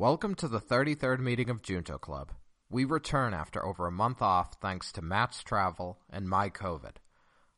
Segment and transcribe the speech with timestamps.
[0.00, 2.32] Welcome to the 33rd meeting of Junto Club.
[2.70, 6.92] We return after over a month off thanks to Matt's travel and my COVID.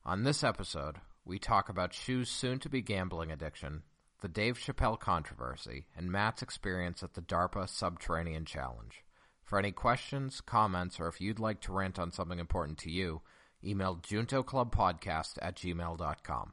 [0.04, 3.84] On this episode, we talk about Shu's soon to be gambling addiction,
[4.22, 9.04] the Dave Chappelle controversy, and Matt's experience at the DARPA Subterranean Challenge.
[9.44, 13.22] For any questions, comments, or if you'd like to rant on something important to you,
[13.62, 16.52] email juntoclubpodcast at gmail.com.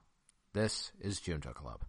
[0.53, 1.83] This is Junto Club.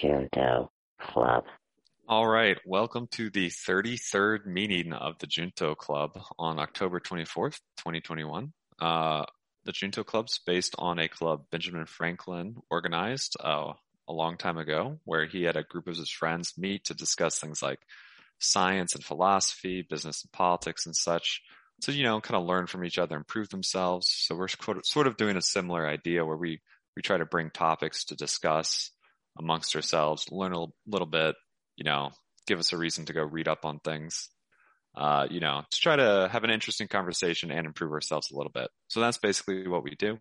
[0.00, 0.70] Junto
[1.00, 1.44] Club.
[2.08, 8.52] All right, welcome to the 33rd meeting of the Junto Club on October 24th, 2021.
[8.80, 9.24] Uh,
[9.64, 13.72] the Junto Club's based on a club Benjamin Franklin organized uh,
[14.06, 17.40] a long time ago, where he had a group of his friends meet to discuss
[17.40, 17.80] things like
[18.38, 21.42] science and philosophy, business and politics and such.
[21.80, 24.08] So, you know, kind of learn from each other, and improve themselves.
[24.08, 24.48] So we're
[24.84, 26.60] sort of doing a similar idea where we,
[26.94, 28.92] we try to bring topics to discuss
[29.38, 31.34] amongst ourselves, learn a little bit,
[31.76, 32.10] you know,
[32.46, 34.28] give us a reason to go read up on things,
[34.96, 38.52] uh, you know, to try to have an interesting conversation and improve ourselves a little
[38.52, 38.68] bit.
[38.88, 40.18] So that's basically what we do.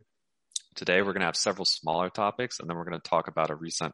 [0.75, 3.49] Today we're going to have several smaller topics and then we're going to talk about
[3.49, 3.93] a recent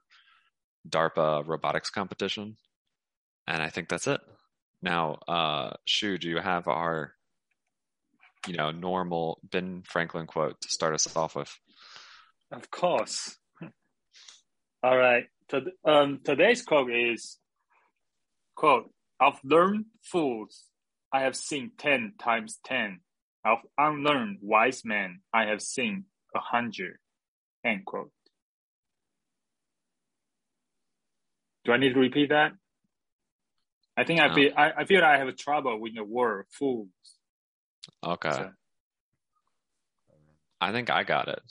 [0.88, 2.58] DARPA robotics competition.
[3.48, 4.20] And I think that's it.
[4.82, 7.14] Now, uh, Shu, do you have our,
[8.48, 11.58] you know, normal Ben Franklin quote to start us off with?
[12.52, 13.38] Of course.
[14.84, 15.26] All right.
[15.86, 17.38] Um, today's quote is,
[18.54, 20.66] quote, of learned fools,
[21.14, 23.00] I have seen 10 times 10.
[23.46, 26.98] Of unlearned wise men, I have seen a hundred,
[27.66, 28.12] end quote.
[31.66, 32.54] Do I need to repeat that?
[33.98, 36.88] I think I feel I, I feel I have trouble with the word fools.
[38.02, 38.32] Okay.
[38.32, 38.52] So,
[40.62, 41.44] I think I got it.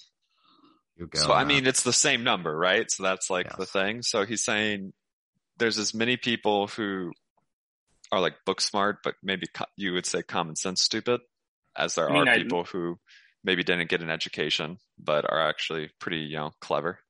[1.03, 1.19] You go.
[1.19, 2.89] So I mean, it's the same number, right?
[2.89, 4.03] So that's like the thing.
[4.03, 4.93] So he's saying
[5.59, 7.11] there's as many people who
[8.13, 11.21] are like book smart, but maybe co- you would say common sense stupid,
[11.77, 13.01] as there I mean, are I- people who
[13.43, 17.01] maybe didn't get an education, but are actually pretty, you know, clever.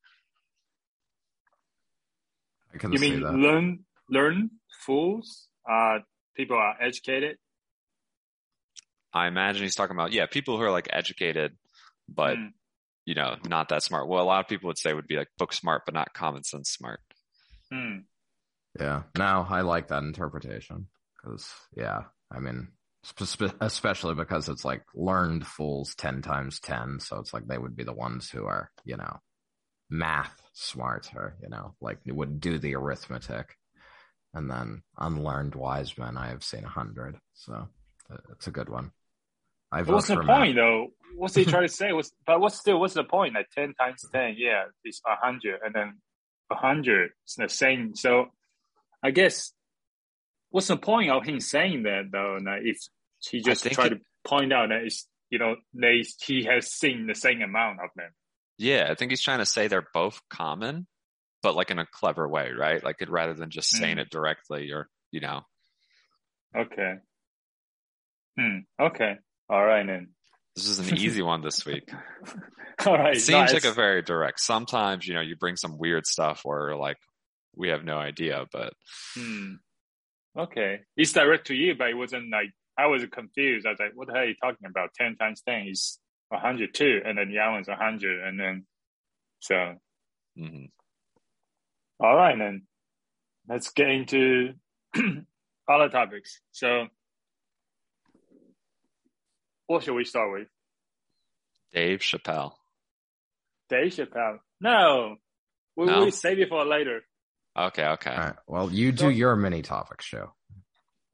[2.74, 3.34] I can you see mean that.
[3.34, 4.50] learn learn
[4.80, 5.48] fools?
[5.70, 5.98] Uh,
[6.34, 7.36] people are educated.
[9.12, 11.58] I imagine he's talking about, yeah, people who are like educated,
[12.08, 12.52] but Mm.
[13.04, 14.08] You know, not that smart.
[14.08, 16.44] Well, a lot of people would say would be like book smart, but not common
[16.44, 17.00] sense smart.
[17.70, 17.98] Hmm.
[18.78, 19.02] Yeah.
[19.16, 20.86] Now I like that interpretation
[21.16, 22.68] because, yeah, I mean,
[23.02, 27.00] spe- spe- especially because it's like learned fools 10 times 10.
[27.00, 29.18] So it's like they would be the ones who are, you know,
[29.90, 33.56] math smart or, you know, like would do the arithmetic.
[34.34, 37.18] And then unlearned wise men, I have seen a hundred.
[37.34, 37.68] So
[38.10, 38.92] uh, it's a good one.
[39.70, 40.38] I vote What's the for Matt.
[40.38, 40.88] point though?
[41.16, 41.92] What's he trying to say?
[41.92, 43.34] What's, but what's still what's the point?
[43.34, 45.98] Like ten times ten, yeah, it's a hundred, and then
[46.50, 47.94] a hundred is the same.
[47.94, 48.26] So
[49.02, 49.52] I guess
[50.50, 52.38] what's the point of him saying that though?
[52.42, 52.78] Like if
[53.20, 57.14] he just tried to point out that it's you know they he has seen the
[57.14, 58.10] same amount of them.
[58.58, 60.86] Yeah, I think he's trying to say they're both common,
[61.42, 62.82] but like in a clever way, right?
[62.82, 64.02] Like it, rather than just saying Mm.
[64.02, 65.42] it directly or, you know,
[66.54, 66.94] Okay.
[68.38, 68.58] Hmm.
[68.78, 69.16] Okay.
[69.48, 70.10] All right then.
[70.54, 71.90] This is an easy one this week.
[72.86, 73.16] All right.
[73.16, 74.40] It seems like a very direct.
[74.40, 76.98] Sometimes, you know, you bring some weird stuff where like
[77.54, 78.72] we have no idea, but
[79.14, 79.54] Hmm.
[80.36, 80.80] Okay.
[80.96, 83.66] It's direct to you, but it wasn't like I was confused.
[83.66, 84.94] I was like, what the hell are you talking about?
[84.94, 85.98] Ten times ten is
[86.32, 88.66] a hundred and then the other one's a hundred, and then
[89.40, 89.74] so
[90.38, 90.70] mhm.
[92.00, 92.62] all right then.
[93.48, 94.54] Let's get into
[95.68, 96.40] other topics.
[96.52, 96.86] So
[99.72, 100.48] what should we start with?
[101.72, 102.52] Dave Chappelle.
[103.68, 104.38] Dave Chappelle.
[104.60, 105.16] No.
[105.76, 106.00] We No?
[106.04, 107.00] will save it for later.
[107.58, 108.10] Okay, okay.
[108.10, 108.36] All right.
[108.46, 110.34] Well, you do So- your mini topic show.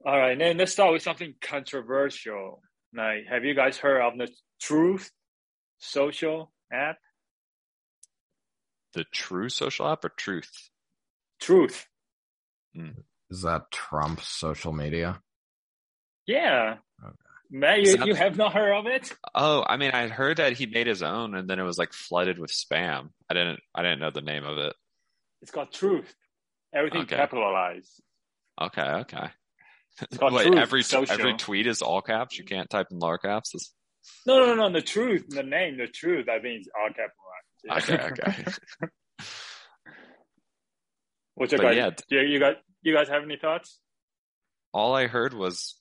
[0.04, 2.62] All right, then let's start with something controversial.
[2.94, 4.28] Like, have you guys heard of the
[4.60, 5.10] Truth
[5.78, 6.98] social app?
[8.94, 10.70] The true social app or truth?
[11.40, 11.86] Truth.
[12.74, 13.00] Hmm.
[13.30, 15.22] Is that Trump's social media?
[16.26, 16.78] Yeah.
[17.50, 19.10] Man, you, you have not heard of it?
[19.34, 21.92] Oh, I mean, I heard that he made his own and then it was like
[21.94, 23.08] flooded with spam.
[23.30, 24.74] I didn't, I didn't know the name of it.
[25.40, 26.14] It's called Truth.
[26.74, 27.16] Everything Okay.
[27.16, 28.02] capitalized.
[28.60, 29.28] Okay, okay.
[30.20, 31.12] Wait, Truth every Social.
[31.14, 32.36] every tweet is all caps.
[32.38, 33.54] You can't type in lower caps.
[33.54, 33.72] It's-
[34.26, 34.70] No, no, no.
[34.72, 36.28] The truth, the name, the truth.
[36.28, 37.88] I think it's all capitalized.
[37.90, 38.44] Okay, okay.
[41.34, 43.78] Which you But guys, yeah, yeah, you guys, you guys have any thoughts?
[44.74, 45.76] all I heard was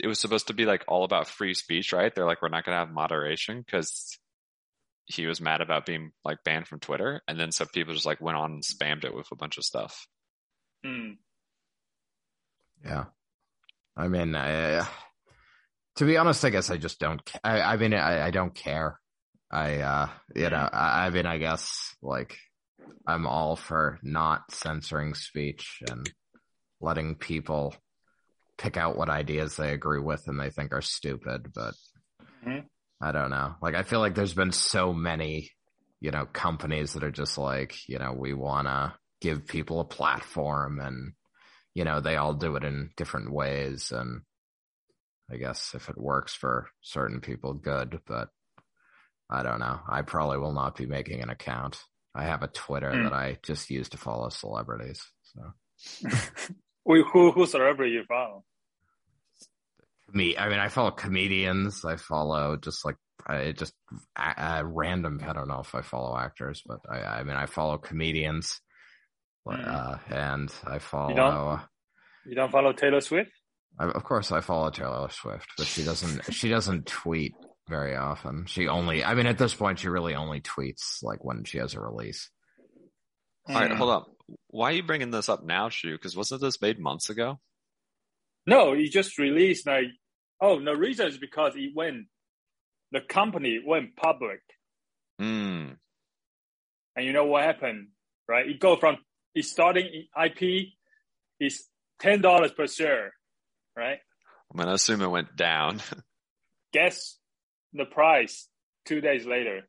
[0.00, 2.14] it was supposed to be like all about free speech, right?
[2.14, 4.18] They're like, we're not going to have moderation because
[5.06, 8.20] he was mad about being like banned from Twitter, and then some people just like
[8.20, 10.06] went on and spammed it with a bunch of stuff.
[10.84, 11.12] Hmm.
[12.84, 13.04] Yeah.
[13.96, 14.86] I mean, I,
[15.96, 17.20] to be honest, I guess I just don't.
[17.44, 18.98] I, I mean, I, I don't care.
[19.50, 22.38] I, uh, you know, I, I mean, I guess like
[23.06, 26.10] I'm all for not censoring speech and
[26.80, 27.74] letting people
[28.62, 31.52] pick out what ideas they agree with and they think are stupid.
[31.52, 31.74] But
[32.46, 32.68] Mhm.
[33.00, 33.56] I don't know.
[33.60, 35.50] Like, I feel like there's been so many,
[36.00, 39.84] you know, companies that are just like, you know, we want to give people a
[39.84, 41.14] platform and,
[41.74, 43.90] you know, they all do it in different ways.
[43.90, 44.20] And
[45.28, 48.00] I guess if it works for certain people, good.
[48.06, 48.28] But
[49.28, 49.80] I don't know.
[49.88, 51.82] I probably will not be making an account.
[52.14, 53.02] I have a Twitter Hmm.
[53.02, 55.02] that I just use to follow celebrities.
[55.34, 55.52] So
[56.84, 58.44] Who who who celebrity you follow?
[60.14, 61.84] Me, I mean, I follow comedians.
[61.84, 63.72] I follow just like I just
[64.16, 65.20] uh, uh, random.
[65.26, 68.60] I don't know if I follow actors, but I, I mean, I follow comedians,
[69.46, 69.60] Hmm.
[69.64, 71.14] uh, and I follow.
[71.14, 71.60] don't?
[72.26, 73.30] You don't follow Taylor Swift?
[73.78, 76.22] I, of course, I follow Taylor Swift, but she doesn't.
[76.34, 77.32] she doesn't tweet
[77.68, 78.46] very often.
[78.46, 79.04] She only.
[79.04, 82.28] I mean, at this point, she really only tweets like when she has a release.
[83.48, 83.76] All right, Hmm.
[83.76, 84.06] hold up.
[84.48, 85.92] Why are you bringing this up now, Shu?
[85.92, 87.40] Because wasn't this made months ago?
[88.46, 89.86] No, it just released like
[90.42, 92.06] oh the reason is because it went
[92.90, 94.40] the company went public
[95.18, 95.68] Hmm.
[96.96, 97.88] and you know what happened,
[98.28, 98.46] right?
[98.48, 98.96] It go from
[99.34, 100.68] it starting in IP
[101.40, 101.66] is
[102.00, 103.12] ten dollars per share,
[103.76, 103.98] right?
[104.50, 105.80] I'm gonna assume it went down.
[106.72, 107.18] Guess
[107.72, 108.48] the price
[108.86, 109.62] two days later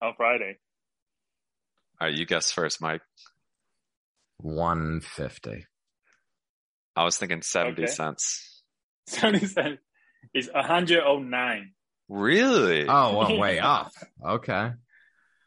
[0.00, 0.58] on Friday.
[2.00, 3.02] All right, you guess first, Mike.
[4.38, 5.66] One fifty.
[6.94, 7.92] I was thinking seventy Okay.
[7.92, 8.62] cents.
[9.08, 9.80] Seventy cents
[10.34, 11.72] is 109.
[12.08, 12.86] Really?
[12.88, 13.92] Oh, well, way up.
[14.24, 14.70] Okay.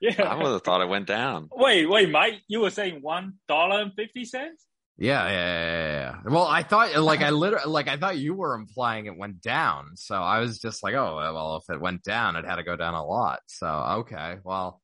[0.02, 0.24] Yeah.
[0.24, 1.50] I would have thought it went down.
[1.52, 4.66] Wait, wait, Mike, you were saying one dollar and fifty cents?
[4.98, 6.32] Yeah, yeah, yeah, yeah, yeah.
[6.32, 9.92] Well, I thought, like, I literally, like, I thought you were implying it went down.
[9.96, 12.76] So I was just like, oh, well, if it went down, it had to go
[12.76, 13.40] down a lot.
[13.48, 14.82] So okay, well,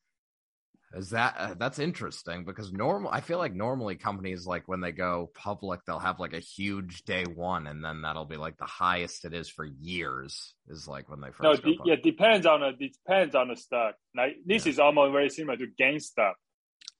[0.95, 3.11] is that uh, that's interesting because normal?
[3.11, 7.03] I feel like normally companies like when they go public, they'll have like a huge
[7.03, 10.53] day one, and then that'll be like the highest it is for years.
[10.69, 11.97] Is like when they first No, go de- public.
[11.97, 13.95] yeah, depends on the depends on the stock.
[14.15, 14.71] Like this Yeah.
[14.71, 16.33] is almost very similar to GameStop.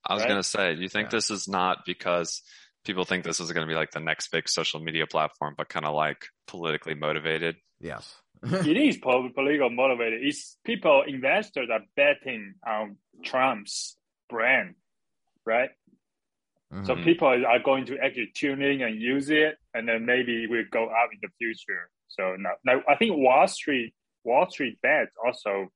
[0.04, 0.28] I was Right?
[0.28, 1.16] gonna say, do you think Yeah.
[1.16, 2.42] this is not because
[2.84, 5.86] people think this is gonna be like the next big social media platform, but kind
[5.86, 7.56] of like politically motivated?
[7.80, 8.14] Yes.
[8.66, 10.24] it is po- political motivated.
[10.24, 13.96] It's people investors are betting on Trump's
[14.28, 14.74] brand,
[15.44, 15.70] right?
[16.84, 17.04] So Mhm.
[17.04, 20.64] people are going to actually tune in and use it, and then maybe it will
[20.70, 21.88] go up in the future.
[22.08, 23.94] So now, now I think Wall Street,
[24.24, 25.68] Wall Street bets also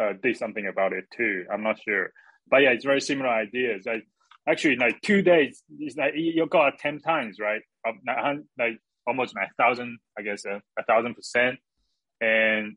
[0.00, 1.44] uh, did something about it too.
[1.52, 2.12] I'm not sure,
[2.48, 3.84] but yeah, it's very similar ideas.
[3.86, 4.06] Like
[4.46, 7.62] actually, like two days, it's like you got ten times, right?
[7.86, 11.58] Up nine hun- like almost nine thousand, I guess, uh, a thousand percent,
[12.20, 12.76] and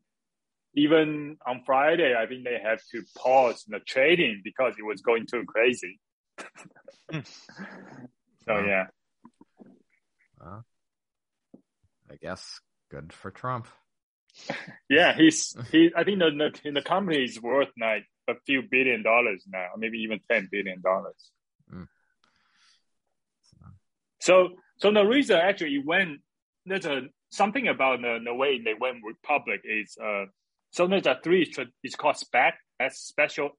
[0.74, 5.26] even on Friday, I think they had to pause the trading because it was going
[5.26, 6.00] too crazy.
[7.12, 7.22] so
[8.48, 8.86] yeah,
[10.40, 10.64] Well,
[12.10, 12.60] I guess
[12.90, 13.66] good for Trump.
[14.88, 15.90] yeah, he's he.
[15.94, 19.98] I think the the, the company is worth like a few billion dollars now, maybe
[19.98, 21.30] even ten billion dollars.
[21.72, 21.86] Mm.
[24.20, 26.20] So so the reason actually it went
[26.64, 30.26] there's a something about the, the way they went public is uh
[30.70, 31.50] so there's a three
[31.82, 33.50] it's called SPAC as special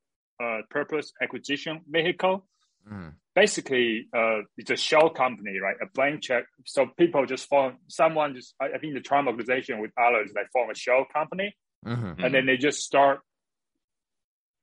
[0.42, 2.46] uh purpose acquisition vehicle.
[2.92, 3.14] Mm.
[3.34, 5.78] basically uh, it's a shell company, right?
[5.82, 6.44] A blank check.
[6.66, 10.42] So people just form someone just I, I think the Trump organization with others they
[10.52, 13.20] form a shell company hmm and then they just start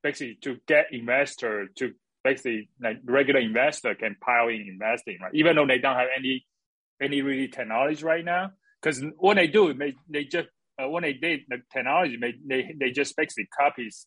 [0.02, 1.92] basically to get investor to
[2.24, 5.34] basically like regular investor can pile in investing, right?
[5.34, 6.44] Even though they don't have any
[7.00, 10.48] any really technology right now, because what they do, they they just
[10.82, 14.06] uh, when they did the technology, they they they just basically copies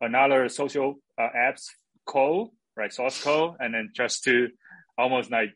[0.00, 1.66] another social uh, apps
[2.06, 4.48] code, right, source code, and then just to
[4.98, 5.50] almost like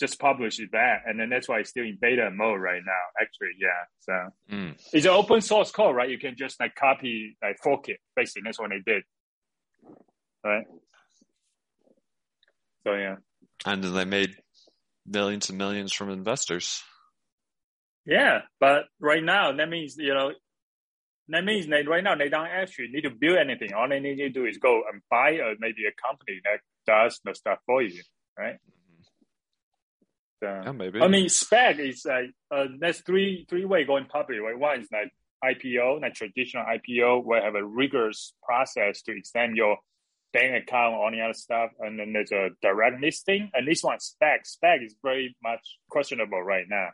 [0.00, 3.02] just publish it back, and then that's why it's still in beta mode right now.
[3.20, 3.84] Actually, yeah.
[4.00, 4.12] So
[4.54, 4.74] Mm.
[4.92, 6.10] it's an open source code, right?
[6.10, 7.98] You can just like copy, like fork it.
[8.16, 9.02] Basically, that's what they did,
[10.44, 10.64] right?
[12.84, 13.16] So yeah,
[13.64, 14.36] And then they made
[15.06, 16.82] millions and millions from investors.
[18.04, 18.42] Yeah.
[18.60, 20.32] But right now, that means you know,
[21.28, 23.72] that means that right now they don't actually need to build anything.
[23.72, 27.20] All they need to do is go and buy a, maybe a company that does
[27.24, 28.02] the stuff for you,
[28.38, 28.56] right?
[30.42, 31.00] uh, Yeah, maybe.
[31.00, 34.40] I mean, SPAC is like uh, there's three three way going public.
[34.40, 34.58] Right?
[34.58, 35.12] One is like
[35.44, 39.78] IPO, like traditional IPO, where you have a rigorous process to extend your
[40.32, 43.50] bank account, all the other stuff, and then there's a direct listing.
[43.54, 46.88] And this one, SPAC, SPAC is very much questionable right now.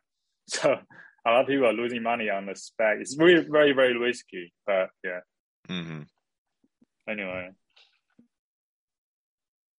[0.49, 0.73] So
[1.27, 3.01] a lot of people are losing money on the SPAC.
[3.01, 4.53] It's really very very risky.
[4.67, 5.21] But yeah,
[5.69, 6.03] hmm
[7.09, 7.51] anyway.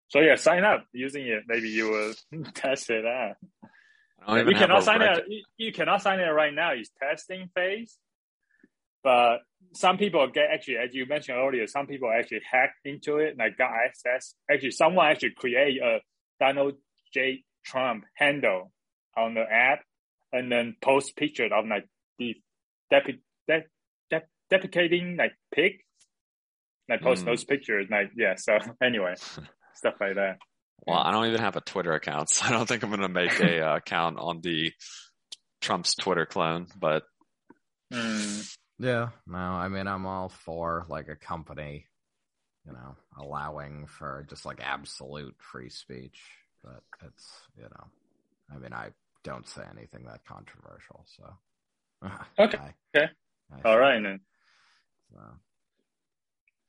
[0.10, 1.44] So yeah, sign up using it.
[1.48, 3.36] Maybe you will test it out.
[4.28, 5.26] You cannot sign reg- it.
[5.28, 6.72] You, you cannot sign it right now.
[6.74, 7.98] It's testing phase.
[9.04, 9.38] But
[9.74, 13.38] some people get actually, as you mentioned earlier, some people actually hack into it, and
[13.40, 14.36] like got access.
[14.52, 16.00] Actually, someone actually create a
[16.40, 16.76] Donald
[17.14, 17.44] J.
[17.64, 18.72] Trump handle
[19.16, 19.84] on the app,
[20.32, 22.36] and then post pictures of like the
[22.92, 23.64] depi- de-
[24.10, 25.74] de- deprecating like pig,
[26.88, 27.28] like post Mm.
[27.28, 27.88] those pictures.
[27.90, 28.36] Like yeah.
[28.36, 29.16] So anyway,
[29.76, 30.38] stuff like that.
[30.88, 33.10] Well, I don't even have a Twitter account, so I don't think I'm going to
[33.10, 34.72] make a uh, account on the
[35.62, 36.68] Trump's Twitter clone.
[36.80, 37.04] But
[37.92, 38.56] Mm.
[38.78, 41.88] Yeah, no, I mean, I'm all for like a company,
[42.66, 46.22] you know, allowing for just like absolute free speech,
[46.64, 47.88] but it's, you know,
[48.54, 48.90] I mean, I
[49.24, 51.24] don't say anything that controversial, so.
[52.40, 53.08] Okay, I- okay.
[53.52, 54.20] I All say- right then.
[55.12, 55.20] so.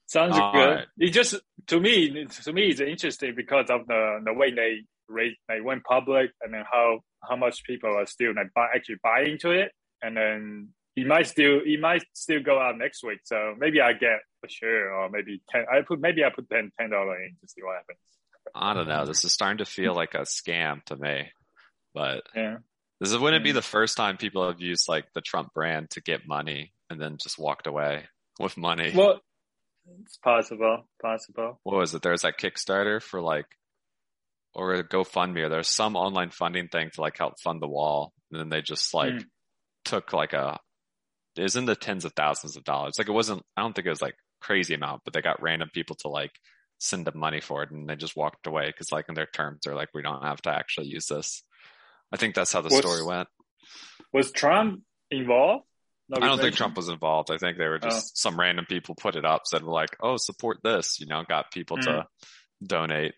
[0.06, 0.58] Sounds All good.
[0.74, 0.86] right.
[0.98, 1.36] It just
[1.68, 4.78] to me, to me, it's interesting because of the the way they
[5.08, 8.96] rate, they went public, and then how how much people are still like buy, actually
[9.04, 9.70] buy into it,
[10.02, 13.20] and then it might still it might still go out next week.
[13.22, 15.64] So maybe I get for sure, or maybe ten.
[15.72, 17.98] I put maybe I put ten ten dollar in to see what happens.
[18.52, 19.06] I don't know.
[19.06, 21.30] This is starting to feel like a scam to me.
[21.94, 22.58] But Yeah,
[23.00, 23.54] this wouldn't it be Mm.
[23.54, 27.16] the first time people have used like the Trump brand to get money and then
[27.18, 28.08] just walked away
[28.40, 28.92] with money?
[28.94, 29.20] well,
[30.02, 31.60] it's possible, possible.
[31.64, 32.02] what was it?
[32.02, 33.46] There was that Kickstarter for like,
[34.54, 38.12] or a GoFundMe, or there's some online funding thing to like help fund the wall.
[38.30, 39.24] And then they just like Mm.
[39.84, 40.58] took like a,
[41.36, 42.94] it was in the tens of thousands of dollars.
[42.98, 45.70] Like it wasn't, I don't think it was like crazy amount, but they got random
[45.72, 46.32] people to like
[46.78, 49.60] send them money for it and they just walked away because like in their terms
[49.64, 51.42] they're like, we don't have to actually use this.
[52.12, 53.28] I think that's how the What's- story went.
[54.12, 55.64] Was Trump involved?
[56.12, 56.56] I don't think?
[56.56, 57.30] Trump was involved.
[57.30, 60.58] I think they were just some random people put it up, said like, "Oh, support
[60.64, 62.08] this," you know, got people to
[62.60, 63.14] donate.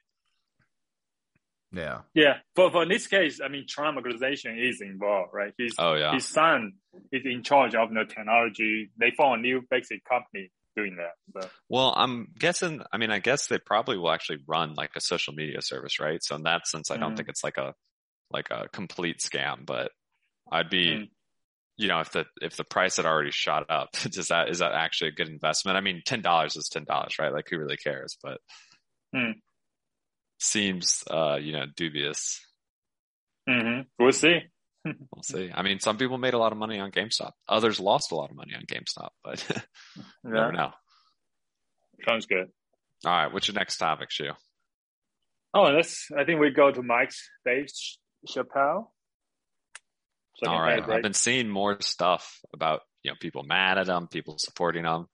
[1.74, 2.00] Yeah.
[2.12, 5.54] Yeah, for for this case, I mean, Trump organization is involved, right?
[5.56, 6.74] He's Oh yeah, his son
[7.10, 8.90] is in charge of the technology.
[8.98, 11.12] They found a new basic company doing that.
[11.42, 12.82] So Well, I'm guessing.
[12.92, 16.22] I mean, I guess they probably will actually run like a social media service, right?
[16.22, 17.16] So in that sense, I don't Mm.
[17.16, 17.74] think it's like a
[18.32, 19.64] like a complete scam.
[19.66, 19.90] But
[20.50, 21.08] I'd be, Mm.
[21.76, 24.72] you know, if the if the price had already shot up, does that is that
[24.72, 25.76] actually a good investment?
[25.76, 27.32] I mean, ten dollars is ten dollars, right?
[27.32, 28.16] Like who really cares?
[28.22, 28.38] But
[29.14, 29.34] Mm.
[30.38, 32.40] seems, uh, you know, dubious.
[33.48, 34.38] hmm we'll see.
[34.84, 35.50] We'll see.
[35.54, 37.32] I mean, some people made a lot of money on GameStop.
[37.48, 39.44] Others lost a lot of money on GameStop, but
[39.96, 40.70] Yeah, never know.
[42.08, 42.48] sounds good.
[43.04, 44.30] All right, what's your next topic, Shu?
[45.54, 46.08] Oh, let's.
[46.18, 48.88] I think we go to Mike's Ch- Chappelle.
[50.36, 50.96] Second All right, page, right?
[50.96, 55.06] I've been seeing more stuff about you know people mad at him, people supporting him.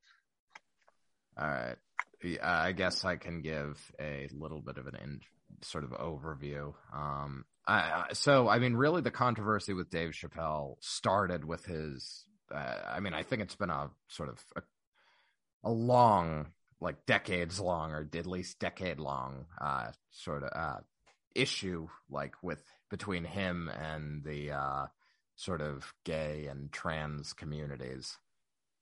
[1.39, 1.77] All right.
[2.23, 5.21] Yeah, I guess I can give a little bit of an in,
[5.63, 6.75] sort of overview.
[6.93, 12.25] Um, I, I- so I mean, really, the controversy with Dave Chappelle started with his.
[12.53, 14.63] Uh, I mean, I think it's been a sort of a,
[15.65, 16.47] a long,
[16.81, 20.81] like decades long, or at least decade long, uh, sort of uh,
[21.35, 24.87] issue, like with between him and the uh,
[25.37, 28.17] sort of gay and trans communities.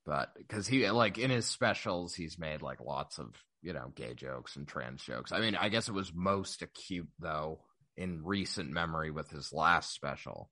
[0.04, 4.14] But because he like in his specials he's made like lots of you know gay
[4.14, 5.32] jokes and trans jokes.
[5.32, 7.60] I mean i guess it was most acute though
[7.96, 10.50] in recent memory with his last special.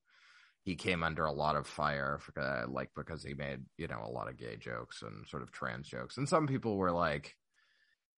[0.63, 4.01] He came under a lot of fire for, uh, like because he made you know
[4.03, 6.17] a lot of gay jokes and sort of trans jokes.
[6.17, 7.35] And some people were like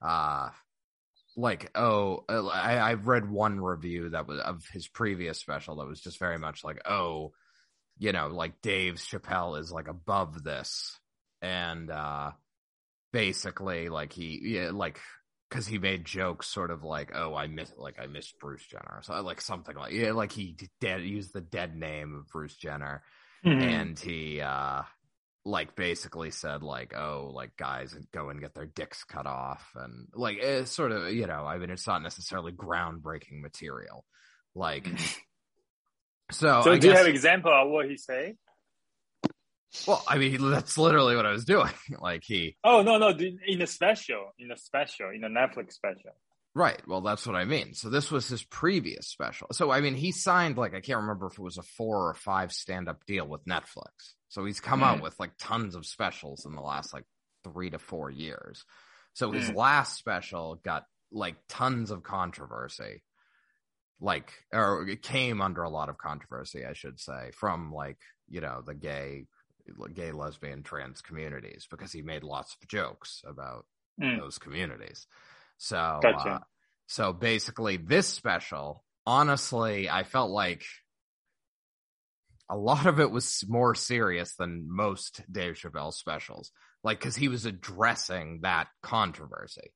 [0.01, 0.49] uh
[1.37, 5.87] like oh uh, I, i've read one review that was of his previous special that
[5.87, 7.31] was just very much like oh
[7.99, 10.99] you know like dave chappelle is like above this
[11.41, 12.31] and uh
[13.13, 14.99] basically like he yeah like
[15.49, 18.99] because he made jokes sort of like oh i miss like i miss bruce jenner
[19.03, 23.03] so like something like yeah like he dead used the dead name of bruce jenner
[23.45, 23.61] Mhm.
[23.61, 24.81] and he uh
[25.47, 30.07] like basically said like oh like guys go and get their dicks cut off and
[30.13, 34.03] like it's sort of you know i mean it's not necessarily groundbreaking material
[34.55, 35.19] like mm-hmm.
[36.31, 38.35] so, so I do you guess, have example of what he say?
[39.87, 43.09] well i mean that's literally what i was doing like he Oh no no!
[43.09, 46.11] In the special, in the special, in the Netflix special.
[46.53, 46.81] Right.
[46.87, 47.75] Well, that's what I mean.
[47.75, 49.47] So this was his previous special.
[49.51, 52.13] So I mean, he signed like I can't remember if it was a four or
[52.13, 54.15] five stand up deal with Netflix.
[54.29, 55.01] So he's come out Mm.
[55.01, 57.05] with like tons of specials in the last like
[57.43, 58.65] three to four years.
[59.13, 59.55] So his Mm.
[59.55, 63.03] last special got like tons of controversy.
[63.99, 67.97] Like, or it came under a lot of controversy, I should say, from like,
[68.29, 69.25] you know, the gay,
[69.93, 73.65] gay, lesbian, trans communities because he made lots of jokes about
[73.99, 74.19] Mm.
[74.19, 75.07] those communities.
[75.57, 76.29] So, Gotcha.
[76.29, 76.39] uh,
[76.85, 80.63] so basically, this special, honestly, I felt like
[82.49, 86.51] a lot of it was more serious than most Dave Chappelle specials,
[86.83, 89.73] like because he was addressing that controversy.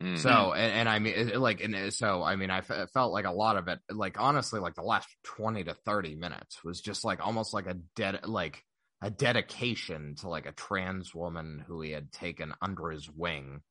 [0.00, 0.18] Mm.
[0.18, 3.56] So, and, and I mean, like, and so, I mean, I felt like a lot
[3.56, 7.54] of it, like, honestly, like the last 20 to 30 minutes was just like almost
[7.54, 8.64] like a dead, like
[9.00, 13.62] a dedication to like a trans woman who he had taken under his wing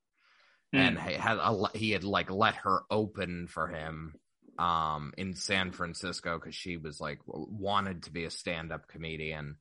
[0.74, 1.08] and Mm.
[1.08, 4.14] he had a, he had like let her open for him
[4.58, 9.58] um in San Francisco because she was like wanted to be a stand-up comedian.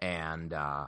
[0.00, 0.86] And uh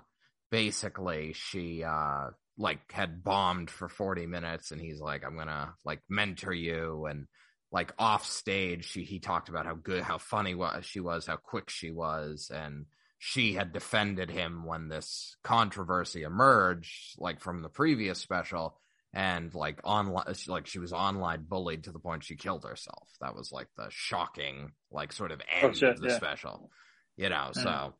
[0.51, 6.01] basically she uh like had bombed for 40 minutes and he's like I'm gonna like
[6.09, 7.07] mentor you.
[7.07, 7.27] And
[7.71, 11.37] like off stage she he talked about how good how funny was she was how
[11.37, 12.51] quick she was.
[12.55, 12.87] And
[13.19, 18.77] she had defended him when this controversy emerged like from the previous special
[19.15, 23.35] and like online like she was online bullied to the point she killed herself that
[23.35, 26.17] was like the shocking like sort of end Oh, shit, of the yeah.
[26.17, 26.71] special
[27.17, 27.63] you know Mm.
[27.63, 27.95] so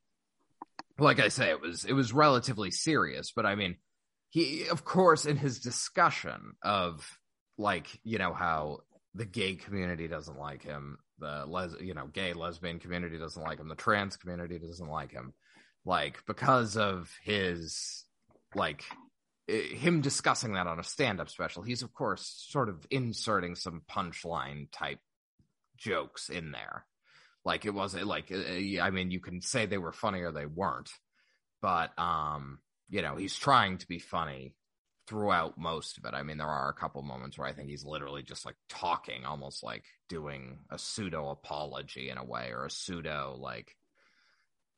[0.99, 3.77] like i say it was it was relatively serious but i mean
[4.31, 7.07] he of course in his discussion of
[7.59, 8.79] like you know how
[9.15, 13.59] the gay community doesn't like him the les you know gay lesbian community doesn't like
[13.59, 15.35] him the trans community doesn't like him
[15.85, 18.05] like because of his
[18.55, 18.85] like
[19.49, 24.71] him discussing that on a stand-up special he's of course sort of inserting some punchline
[24.71, 25.01] type
[25.77, 26.87] jokes in there.
[27.45, 30.47] Like it wasn't like uh, i mean you can say they were funny or they
[30.47, 30.91] weren't
[31.61, 34.55] but um you know he's trying to be funny
[35.09, 36.15] throughout most of it.
[36.15, 39.25] I mean there are a couple moments where i think he's literally just like talking
[39.25, 43.75] almost like doing a pseudo apology in a way or a pseudo like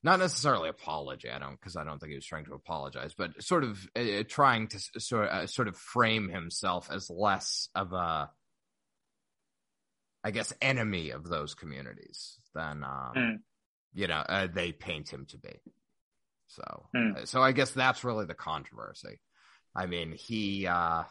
[0.05, 3.31] not necessarily apology i don't because i don't think he was trying to apologize but
[3.43, 8.29] sort of uh, trying to sort uh, sort of frame himself as less of a
[10.23, 13.37] i guess enemy of those communities than um Mm.
[13.93, 15.59] you know uh, they paint him to be
[16.47, 17.17] so Mm.
[17.17, 19.19] uh, so i guess that's really the controversy
[19.75, 21.03] i mean he uh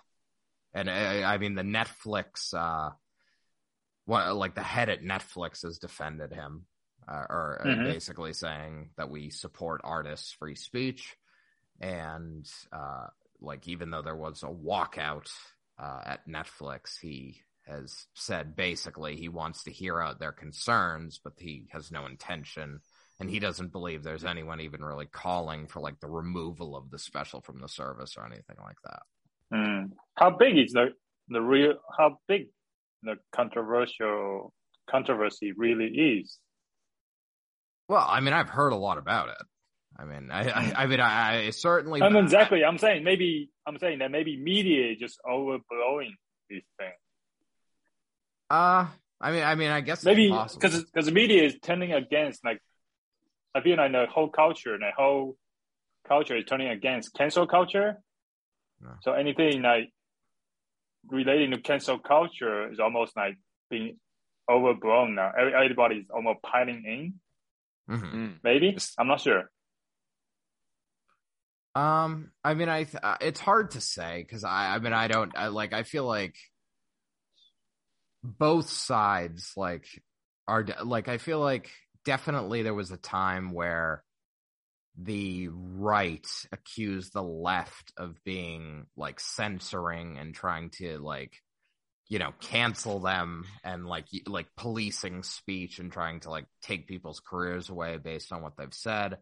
[0.72, 0.92] and uh,
[1.32, 2.90] i mean the netflix uh
[4.04, 6.66] what like the head at netflix has defended him
[7.08, 7.84] uh, or uh, Mhm.
[7.84, 11.16] basically saying that we support artists free speech
[11.80, 13.06] and uh
[13.40, 15.28] like even though there was a walkout
[15.78, 21.32] uh at netflix he has said basically he wants to hear out their concerns but
[21.38, 22.78] he has no intention
[23.18, 26.98] and he doesn't believe there's anyone even really calling for like the removal of the
[26.98, 29.02] special from the service or anything like that
[29.52, 29.90] Mm.
[30.16, 30.94] How big is the
[31.28, 31.74] the real?
[31.96, 32.48] How big
[33.02, 34.52] the controversial
[34.90, 36.38] controversy really is?
[37.88, 39.46] Well i mean i've heard a lot about it
[39.98, 42.64] i mean i i, I mean i, I certainly I mean, exactly.
[42.64, 46.10] I'm saying maybe I'm saying that maybe media is just overblowing
[46.50, 46.92] this thing.
[48.50, 48.86] uh
[49.20, 52.60] i mean i mean i guess Maybe because because the media is turning against like
[53.56, 55.36] I feel like the whole culture, the whole
[56.08, 58.02] culture is turning against cancel culture.
[58.82, 58.96] Yeah.
[59.02, 59.90] So anything like
[61.06, 63.36] relating to cancel culture is almost like
[63.70, 63.96] being
[64.50, 65.30] overblown now.
[65.38, 67.20] Every- Everybody is almost piling in.
[67.88, 68.14] Mhm.
[68.14, 68.38] Mm.
[68.42, 69.50] Maybe I'm not sure.
[71.74, 75.08] Um, I mean, I th- uh, it's hard to say because I, I mean, I
[75.08, 75.72] don't I, like.
[75.72, 76.36] I feel like
[78.22, 79.86] both sides like
[80.46, 81.08] are de- like.
[81.08, 81.70] I feel like
[82.04, 84.04] definitely there was a time where
[84.96, 91.32] the right accused the left of being like censoring and trying to like
[92.08, 97.20] you know cancel them and like like policing speech and trying to like take people's
[97.20, 99.18] careers away based on what they've said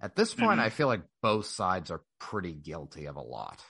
[0.00, 0.64] at this point Mhm.
[0.64, 3.62] i feel like both sides are pretty guilty of a lot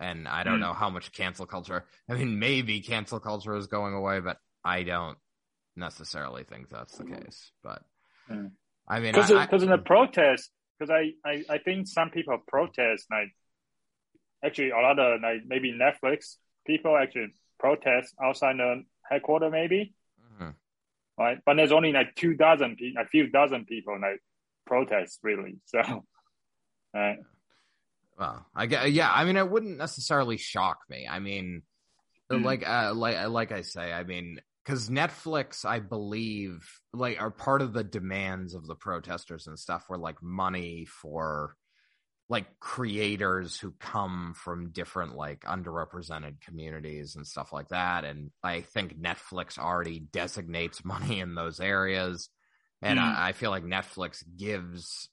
[0.00, 0.66] and i don't Mm.
[0.66, 4.82] know how much cancel culture i mean maybe cancel culture is going away but i
[4.82, 5.16] don't
[5.76, 7.82] necessarily think that's the case but
[8.28, 8.50] Mm.
[8.88, 12.10] i mean Because I- I- because in the protest, because I, I I think some
[12.10, 13.30] people protest like
[14.44, 17.28] actually a lot of like maybe Netflix people actually
[17.60, 19.94] protest outside the headquarters maybe
[20.40, 20.54] Mhm.
[21.18, 21.38] right?
[21.44, 24.20] But there's only like two dozen, pe- a few dozen people like
[24.66, 25.58] protest really.
[25.66, 26.04] So,
[26.94, 27.18] right?
[28.18, 31.06] Well, I get, yeah, I mean, it wouldn't necessarily shock me.
[31.08, 31.62] I mean,
[32.30, 32.44] Mm.
[32.44, 37.60] like uh, like like I say, I mean, because Netflix, I believe, like are part
[37.60, 41.56] of the demands of the protesters and stuff were like money for
[42.30, 48.04] like creators who come from different like underrepresented communities and stuff like that.
[48.04, 52.30] And I think Netflix already designates money in those areas.
[52.82, 53.02] And Mm.
[53.02, 55.10] I, I feel like Netflix gives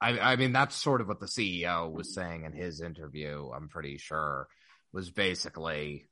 [0.00, 3.50] I, I mean, that's sort of what the CEO was saying in his interview.
[3.54, 4.48] I'm pretty sure
[4.92, 6.06] was basically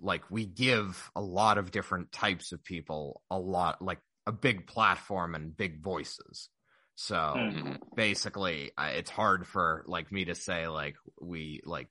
[0.00, 4.66] like we give a lot of different types of people a lot, like a big
[4.66, 6.48] platform and big voices.
[6.94, 7.78] So Mm.
[7.96, 11.88] basically, I- it's hard for like me to say like we like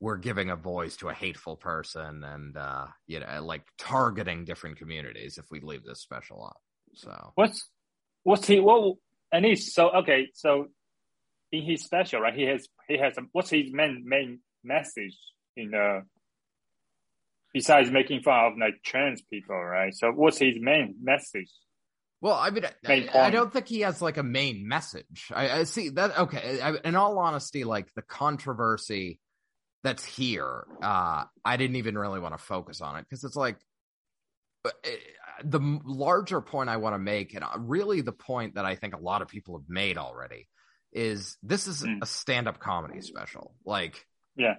[0.00, 4.76] we're giving a voice to a hateful person and uh you know like targeting different
[4.76, 6.60] communities if we leave this special up.
[6.94, 7.68] So What's
[8.24, 8.96] what's he what
[9.32, 10.68] and he's so okay, so
[11.52, 15.16] in his special, right, he has he has a, what's his main main message
[15.56, 16.02] in the
[17.54, 19.94] besides making fun of like trans people, right?
[19.94, 21.50] So what's his main message?
[22.20, 25.30] Well, I mean, I, I don't think he has like a main message.
[25.32, 26.18] I, I see that.
[26.18, 29.20] Okay, I, in all honesty, like the controversy
[29.84, 33.56] that's here, uh, I didn't even really want to focus on it because it's like
[34.64, 34.70] uh,
[35.44, 38.94] the larger point I want to make, and uh, really the point that I think
[38.96, 40.48] a lot of people have made already,
[40.92, 42.02] is this is Mm.
[42.02, 43.54] a stand-up comedy special.
[43.64, 44.04] Like,
[44.36, 44.56] Yeah.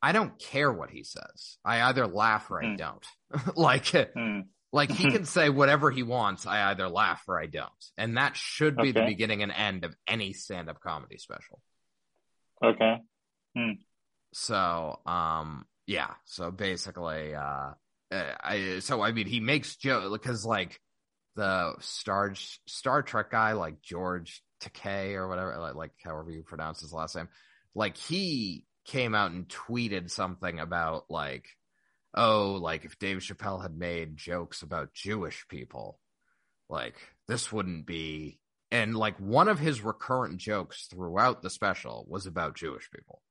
[0.00, 1.56] I don't care what he says.
[1.64, 2.78] I either laugh or I Mm.
[2.78, 3.06] don't.
[3.56, 3.88] like.
[3.88, 4.40] Hmm.
[4.74, 6.46] Like he can say whatever he wants.
[6.46, 7.70] I either laugh or I don't.
[7.96, 11.60] And that should be the beginning and end of any stand up comedy special.
[12.60, 12.96] Okay.
[14.32, 16.10] So, um, yeah.
[16.24, 17.70] So basically, uh,
[18.10, 20.80] uh, I, so I mean, he makes joke because like
[21.36, 22.32] the Star,
[22.66, 27.14] Star Trek guy, like George Takei or whatever, like, like however you pronounce his last
[27.14, 27.28] name,
[27.76, 31.46] like he came out and tweeted something about like,
[32.14, 35.98] oh, like if Dave Chappelle had made jokes about Jewish people,
[36.68, 36.94] like
[37.28, 38.38] this wouldn't be.
[38.70, 43.22] And like one of his recurrent jokes throughout the special was about Jewish people.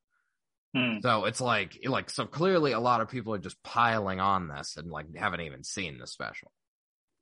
[0.76, 1.00] Hmm.
[1.02, 4.78] So it's like, like, so clearly a lot of people are just piling on this
[4.78, 6.52] and like haven't even seen the special.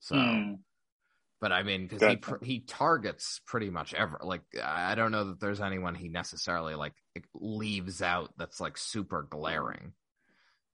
[0.02, 0.54] So, Hmm.
[1.39, 2.38] but I mean, because he Gotcha.
[2.38, 4.19] pr- he targets pretty much ever.
[4.24, 6.93] Like, I I don't know that there's anyone he necessarily like
[7.34, 9.93] leaves out that's like super glaring.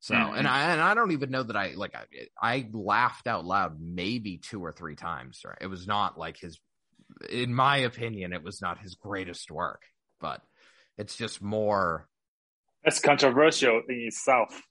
[0.08, 0.38] So, Mhm.
[0.38, 2.06] and I and I don't even know that I like I,
[2.41, 5.41] I laughed out loud maybe two or three times.
[5.43, 5.58] Right?
[5.60, 6.62] It was not like his,
[7.30, 9.82] in my opinion, it was not his greatest work,
[10.22, 10.41] but
[10.98, 12.08] it's just more.
[12.86, 14.62] That's controversial in itself.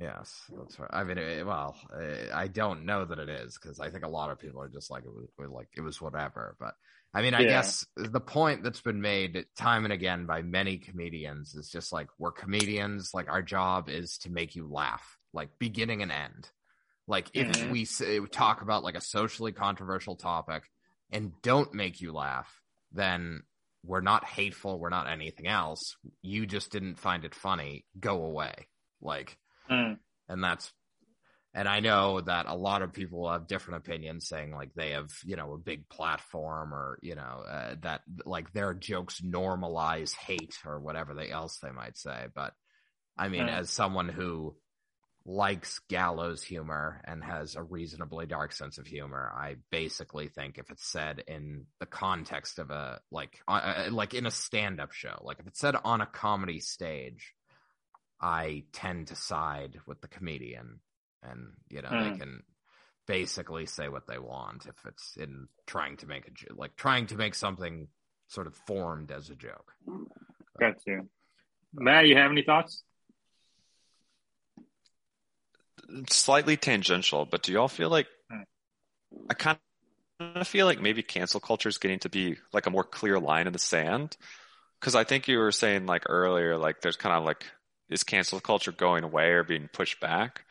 [0.00, 0.90] Yes, that's right.
[0.92, 4.08] I mean, it, well, uh, I don't know that it is because I think a
[4.08, 6.56] lot of people are just like it was like it was whatever.
[6.58, 6.74] But
[7.12, 7.48] I mean, I Yeah.
[7.48, 12.08] guess the point that's been made time and again by many comedians is just like
[12.18, 13.10] we're comedians.
[13.12, 16.50] Like our job is to make you laugh, like beginning and end.
[17.08, 17.70] Like if Mhm.
[17.70, 20.70] we say, talk about like a socially controversial topic
[21.10, 23.42] and don't make you laugh, then
[23.82, 24.78] we're not hateful.
[24.78, 25.96] We're not anything else.
[26.22, 27.86] You just didn't find it funny.
[27.98, 28.68] Go away.
[29.00, 29.36] Like
[29.68, 29.94] Hmm.
[30.28, 30.72] and that's
[31.54, 35.10] and i know that a lot of people have different opinions saying like they have
[35.24, 40.56] you know a big platform or you know uh, that like their jokes normalize hate
[40.64, 42.54] or whatever they else they might say but
[43.16, 43.58] i mean Yeah.
[43.58, 44.54] as someone who
[45.26, 50.70] likes gallows humor and has a reasonably dark sense of humor i basically think if
[50.70, 55.20] it's said in the context of a like uh, uh, like in a stand-up show
[55.22, 57.34] like if it's said on a comedy stage
[58.20, 60.80] I tend to side with the comedian,
[61.22, 62.18] and you know they Hmm.
[62.18, 62.42] can
[63.06, 67.06] basically say what they want if it's in trying to make a jo- like trying
[67.08, 67.88] to make something
[68.28, 69.72] sort of formed as a joke.
[70.58, 71.08] Got you.
[71.74, 72.84] Matt, you have any thoughts?
[76.08, 78.42] slightly tangential, but do y'all feel like Hmm.
[79.28, 79.58] I kind
[80.20, 83.46] of feel like maybe cancel culture is getting to be like a more clear line
[83.46, 84.16] in the sand?
[84.78, 87.46] Because I think you were saying like earlier, like there's kind of like
[87.88, 90.44] is cancel culture going away or being pushed back?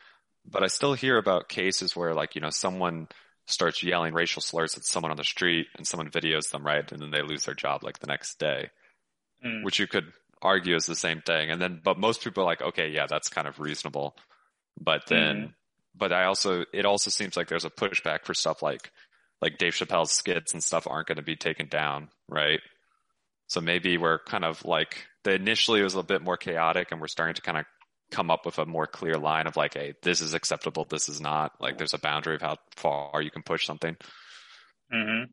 [0.44, 3.08] But I still hear about cases where like you know someone
[3.46, 7.00] starts yelling racial slurs at someone on the street and someone videos them right, and
[7.02, 8.70] then they lose their job like the next day
[9.42, 9.62] Hmm.
[9.62, 11.50] which you could argue is the same thing.
[11.50, 14.16] And then, but most people are like, okay, yeah, that's kind of reasonable.
[14.80, 15.54] But then, Mhm.
[15.94, 18.92] but I also, it also seems like there's a pushback for stuff like,
[19.42, 22.60] like Dave Chappelle's skits and stuff aren't going to be taken down, right?
[23.48, 27.00] So maybe we're kind of like, the initially it was a bit more chaotic and
[27.00, 27.66] we're starting to kind of
[28.10, 31.20] come up with a more clear line of like, hey, this is acceptable, this is
[31.20, 31.52] not.
[31.60, 33.96] Like there's a boundary of how far you can push something.
[34.90, 35.24] hmm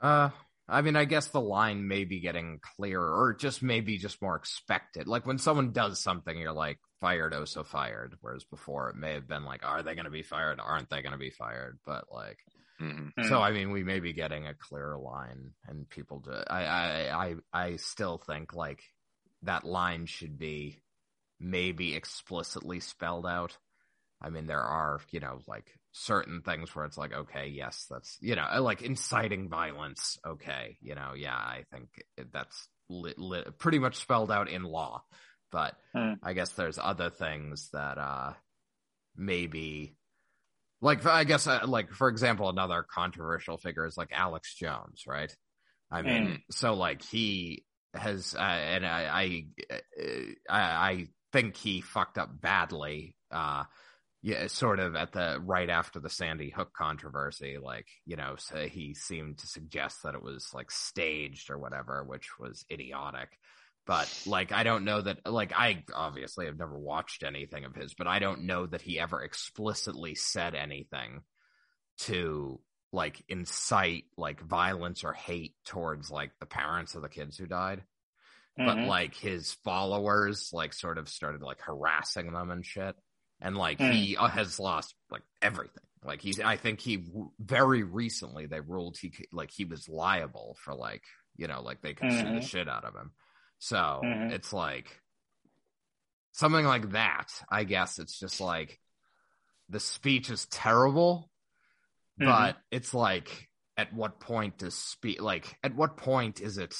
[0.00, 0.30] Uh,
[0.70, 4.36] I mean, I guess the line may be getting clearer, or just maybe just more
[4.36, 5.08] expected.
[5.08, 8.16] Like when someone does something, you're like fired, oh so fired.
[8.20, 10.60] Whereas before, it may have been like, are they going to be fired?
[10.60, 11.78] Aren't they going to be fired?
[11.86, 12.38] But like,
[12.80, 13.12] Mhm.
[13.18, 13.28] Mm.
[13.28, 16.32] so I mean, we may be getting a clearer line, and people do.
[16.32, 18.82] I I I I still think like
[19.42, 20.78] that line should be
[21.40, 23.58] maybe explicitly spelled out.
[24.20, 28.18] I mean, there are you know like certain things where it's like, okay, yes, that's
[28.20, 30.18] you know like inciting violence.
[30.26, 31.90] Okay, you know, yeah, I think
[32.32, 35.04] that's li- li- pretty much spelled out in law.
[35.52, 36.20] But Hmm.
[36.22, 38.34] I guess there's other things that uh
[39.16, 39.96] maybe
[40.80, 45.34] like I guess uh, like for example another controversial figure is like Alex Jones, right?
[45.90, 49.44] I mean, so like he has uh, and I I,
[50.48, 53.64] I I think he fucked up badly uh
[54.22, 58.66] yeah, sort of at the right after the Sandy Hook controversy, like you know, so
[58.66, 63.28] he seemed to suggest that it was like staged or whatever, which was idiotic.
[63.86, 65.20] But like, I don't know that.
[65.24, 68.98] Like, I obviously have never watched anything of his, but I don't know that he
[68.98, 71.22] ever explicitly said anything
[72.00, 72.60] to
[72.92, 77.82] like incite like violence or hate towards like the parents of the kids who died
[78.58, 78.86] but Mhm.
[78.86, 82.96] like his followers like sort of started like harassing them and shit
[83.40, 83.92] and like Hmm.
[83.92, 87.04] he uh, has lost like everything like he's i think he
[87.38, 91.04] very recently they ruled he like he was liable for like
[91.36, 92.48] you know like they could sue the Mhm.
[92.48, 93.12] shit out of him
[93.58, 94.32] so Mhm.
[94.32, 95.00] it's like
[96.32, 98.80] something like that i guess it's just like
[99.68, 101.30] the speech is terrible
[102.20, 102.26] Mhm.
[102.26, 106.74] but it's like at what point does speak like at what point is it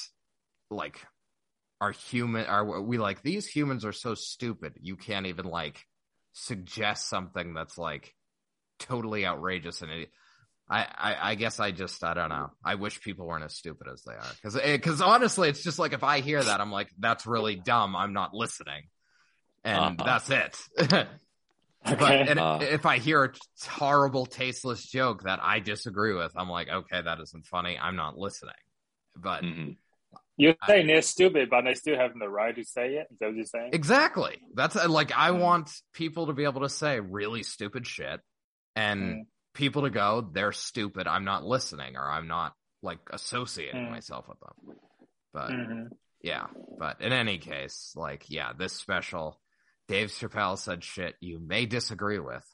[0.69, 1.05] like
[1.81, 5.85] are human are we like these humans are so stupid you can't even like
[6.33, 8.13] suggest something that's like
[8.79, 10.09] totally outrageous and it,
[10.69, 12.51] I, I I guess I just I don't know.
[12.63, 15.93] I wish people weren't as stupid as they are because because honestly, it's just like
[15.93, 17.95] if I hear that, I'm like, that's really dumb.
[17.95, 18.83] I'm not listening,
[19.63, 20.05] and Uh-huh.
[20.05, 21.07] that's it.
[21.85, 22.29] But Okay.
[22.29, 22.59] and Uh.
[22.61, 23.31] if I hear a
[23.67, 27.79] horrible, tasteless joke that I disagree with, I'm like, okay, that isn't funny.
[27.81, 28.53] I'm not listening.
[29.15, 29.77] But Mhm.
[30.39, 33.07] You're saying they're stupid, but they still have the right to say it.
[33.11, 33.71] Is that what you're saying?
[33.73, 35.39] exactly, that's uh, like I Mm.
[35.41, 38.21] want people to be able to say really stupid shit,
[38.73, 39.27] and Mm.
[39.53, 41.07] people to go, they're stupid.
[41.07, 43.89] I'm not listening, or I'm not like associating Mm.
[43.89, 44.77] myself with them.
[45.33, 45.89] But Mhm.
[46.21, 46.47] yeah,
[46.77, 49.41] but in any case, like yeah, this special,
[49.89, 52.45] Dave Chappelle said shit you may disagree with,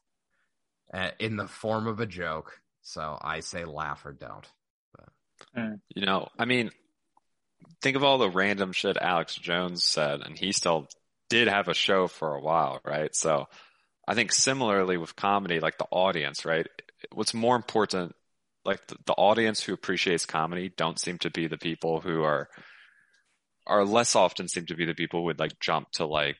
[0.91, 2.60] uh, in the form of a joke.
[2.82, 4.52] So I say laugh or don't.
[5.95, 6.71] You know, I mean,
[7.82, 10.88] think of all the random shit Alex Jones said, and he still
[11.30, 13.15] did have a show for a while, right?
[13.15, 13.47] So
[14.08, 16.67] I think similarly with comedy, like the audience, right?
[17.12, 18.15] What's more important,
[18.63, 22.49] like the, the audience who appreciates comedy don't seem to be the people who are,
[23.67, 26.38] are less often seem to be the people who would like jump to like,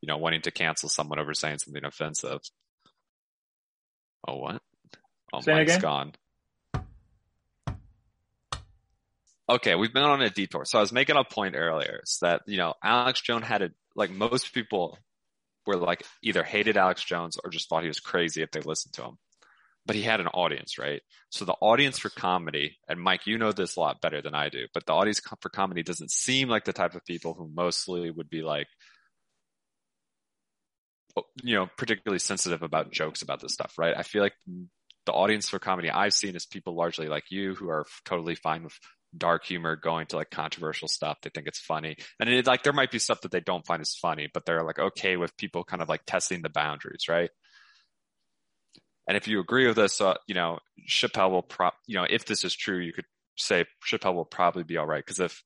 [0.00, 2.40] you know, wanting to cancel someone over saying something offensive.
[4.26, 4.62] Oh, what?
[5.32, 5.80] Oh, Say Mike's again?
[5.80, 6.12] gone.
[9.50, 10.66] Okay, we've been on a detour.
[10.66, 13.70] So I was making a point earlier is that, you know, Alex Jones had a,
[13.96, 14.98] like most people
[15.66, 18.94] were like either hated Alex Jones or just thought he was crazy if they listened
[18.94, 19.18] to him.
[19.86, 21.00] But he had an audience, right?
[21.30, 24.50] So the audience for comedy, and Mike, you know this a lot better than I
[24.50, 28.10] do, but the audience for comedy doesn't seem like the type of people who mostly
[28.10, 28.66] would be like,
[31.42, 33.94] you know, particularly sensitive about jokes about this stuff, right?
[33.96, 34.34] I feel like
[35.06, 38.64] the audience for comedy I've seen is people largely like you who are totally fine
[38.64, 38.78] with
[39.16, 41.18] dark humor, going to like controversial stuff.
[41.22, 41.96] They think it's funny.
[42.20, 44.64] And it, like there might be stuff that they don't find as funny, but they're
[44.64, 47.30] like okay with people kind of like testing the boundaries, right?
[49.06, 52.26] And if you agree with this, uh, you know, Chappelle will prop, you know, if
[52.26, 55.04] this is true, you could say Chappelle will probably be all right.
[55.04, 55.42] Cause if,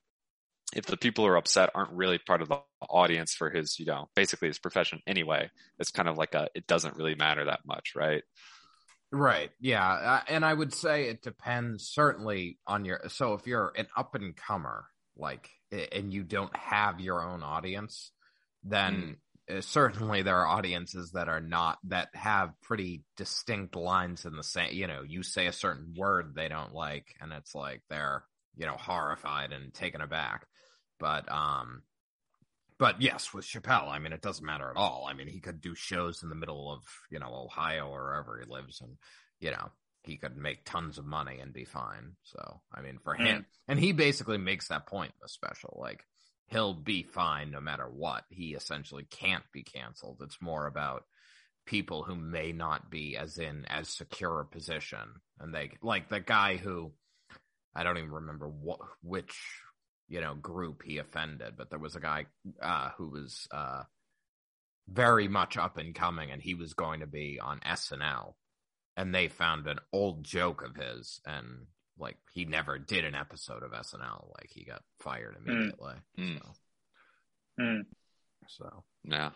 [0.74, 3.86] if the people who are upset aren't really part of the audience for his, you
[3.86, 5.48] know, basically his profession anyway,
[5.78, 8.24] it's kind of like a, it doesn't really matter that much, right?
[9.12, 9.50] Right.
[9.60, 9.86] Yeah.
[9.86, 13.02] Uh, and I would say it depends certainly on your.
[13.08, 18.10] So if you're an up and comer, like, and you don't have your own audience,
[18.64, 19.16] then
[19.50, 24.42] uh, certainly there are audiences that are not, that have pretty distinct lines in the
[24.42, 28.24] same, you know, you say a certain word they don't like, and it's like they're,
[28.56, 30.46] you know, horrified and taken aback.
[30.98, 31.82] But, um,
[32.82, 35.06] but yes, with Chappelle, I mean, it doesn't matter at all.
[35.08, 38.42] I mean, he could do shows in the middle of, you know, Ohio or wherever
[38.44, 38.96] he lives and,
[39.38, 39.70] you know,
[40.02, 42.16] he could make tons of money and be fine.
[42.24, 43.44] So, I mean, for him, mm.
[43.68, 45.78] and he basically makes that point in the special.
[45.80, 46.04] Like,
[46.48, 48.24] he'll be fine no matter what.
[48.30, 50.20] He essentially can't be canceled.
[50.20, 51.04] It's more about
[51.66, 55.20] people who may not be as in as secure a position.
[55.38, 56.90] And they, like the guy who,
[57.76, 59.38] I don't even remember what which
[60.12, 62.26] you know group he offended, but there was a guy
[62.62, 63.82] uh, who was uh,
[64.88, 68.36] very much up and coming, and he was going to be on SNL,
[68.96, 71.66] and they found an old joke of his, and
[71.98, 75.94] like he never did an episode of SNL, like he got fired immediately.
[76.18, 76.38] Mm.
[76.38, 76.54] So,
[77.58, 77.82] Hmm.
[78.48, 79.30] so Yeah.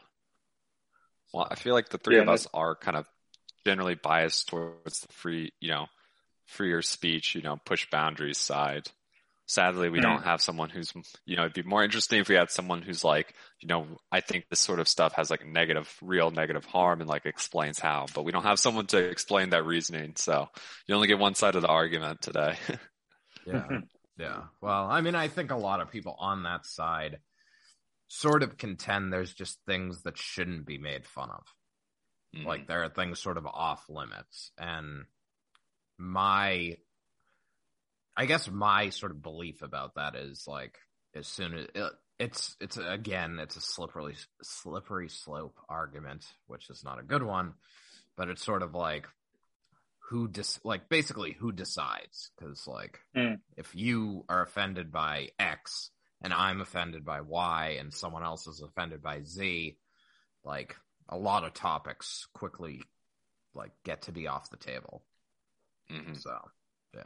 [1.32, 3.06] Well, I feel like the three Yeah, of us are kind of
[3.66, 5.86] generally biased towards the free, you know,
[6.46, 8.88] freer speech, you know, push boundaries side.
[9.48, 10.02] Sadly, we Mm.
[10.02, 10.92] don't have someone who's,
[11.24, 14.20] you know, it'd be more interesting if we had someone who's like, you know, I
[14.20, 18.06] think this sort of stuff has like negative, real negative harm and like explains how,
[18.14, 20.14] but we don't have someone to explain that reasoning.
[20.16, 20.48] So
[20.88, 22.56] you only get one side of the argument today.
[23.46, 23.68] Yeah.
[24.18, 24.42] yeah.
[24.60, 27.20] Well, I mean, I think a lot of people on that side
[28.08, 31.44] sort of contend there's just things that shouldn't be made fun of.
[32.36, 32.44] Mm.
[32.44, 34.50] Like there are things sort of off limits.
[34.58, 35.04] And
[35.96, 36.76] my,
[38.16, 40.78] I guess my sort of belief about that is like,
[41.14, 46.82] as soon as it, it's, it's again, it's a slippery, slippery slope argument, which is
[46.82, 47.54] not a good one,
[48.16, 49.06] but it's sort of like,
[50.10, 53.40] who dis like basically who decides because like Mm.
[53.56, 55.90] if you are offended by x
[56.22, 59.76] and i'm offended by y and someone else is offended by z
[60.44, 60.76] like
[61.08, 62.82] a lot of topics quickly
[63.52, 65.02] like get to be off the table
[65.90, 66.16] Mhm.
[66.22, 66.38] so
[66.94, 67.02] yeah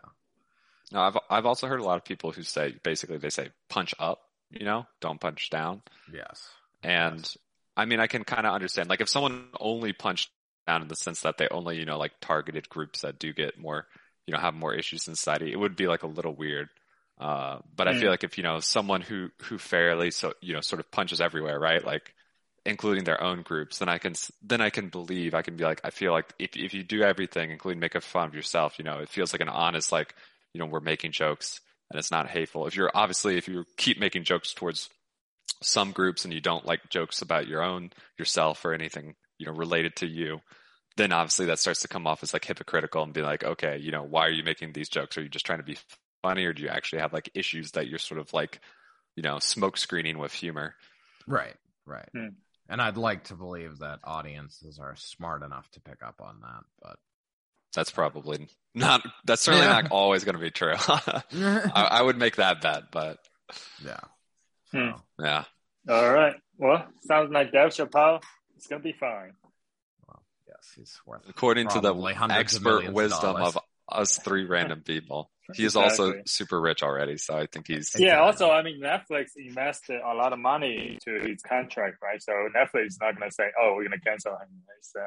[0.93, 3.95] No, I've I've also heard a lot of people who say basically they say punch
[3.99, 5.83] up, you know, don't punch down.
[6.07, 7.39] yes And Yes.
[7.77, 10.31] I mean, I can kind of understand like if someone only punched
[10.67, 13.59] down in the sense that they only, you know, like targeted groups that do get
[13.59, 13.87] more,
[14.27, 16.69] you know, have more issues in society, it would be like a little weird.
[17.19, 17.95] Uh, but I Mm.
[17.95, 21.21] feel like if, you know, someone who, who fairly, so, you know, sort of punches
[21.21, 21.85] everywhere, right?
[21.85, 22.15] Like,
[22.65, 25.81] including their own groups, then I can, then I can believe, I can be like,
[25.85, 28.85] I feel like if, if you do everything, including make a fun of yourself, you
[28.85, 30.15] know, it feels like an honest, like,
[30.53, 31.61] you know, we're making jokes
[31.91, 32.67] and it's not hateful.
[32.67, 34.89] If you're obviously, if you keep making jokes towards
[35.63, 39.53] some groups and you don't like jokes about your own, yourself or anything, you know,
[39.53, 40.41] related to you,
[40.97, 43.91] then obviously that starts to come off as like hypocritical and be like, okay, you
[43.91, 45.17] know, why are you making these jokes?
[45.17, 45.79] Are you just trying to be
[46.23, 48.61] funny or do you actually have like issues that you're sort of like,
[49.17, 50.75] you know, smoke screening with humor?
[51.27, 51.55] right
[51.87, 52.29] right Hmm.
[52.69, 56.65] and i'd like to believe that audiences are smart enough to pick up on that
[56.83, 56.97] but
[57.75, 59.81] That's probably not, that's certainly Yeah.
[59.83, 60.75] not always going to be true.
[60.79, 63.19] I, I would make that bet, but
[64.73, 64.91] Hmm.
[65.19, 65.45] Yeah.
[65.89, 66.35] All right.
[66.59, 68.23] Well, sounds like Dave Chappelle.
[68.57, 69.33] It's gonna be fine.
[70.07, 72.31] well, yes he's worth According to the hundreds of
[72.67, 73.57] expert of wisdom dollars.
[73.57, 77.17] of us three random people, he is also super rich already.
[77.17, 78.07] So I think he's, Exactly.
[78.07, 78.21] Yeah.
[78.21, 82.23] Also, I mean, Netflix invested a lot of money into his contract, right?
[82.23, 84.49] So Netflix is not gonna say, "Oh, we're gonna cancel him."
[84.83, 85.01] So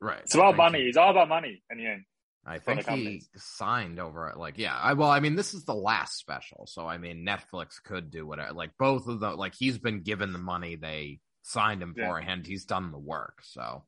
[0.00, 0.82] right it's about money.
[0.82, 2.04] he- It's all about money in the end.
[2.48, 4.76] I think he signed over like yeah.
[4.76, 8.24] I well, I mean, this is the last special, so I mean, Netflix could do
[8.24, 8.52] whatever.
[8.52, 12.06] Like both of the like he's been given the money they signed him Yeah.
[12.08, 13.38] for, and he's done the work.
[13.42, 13.84] So,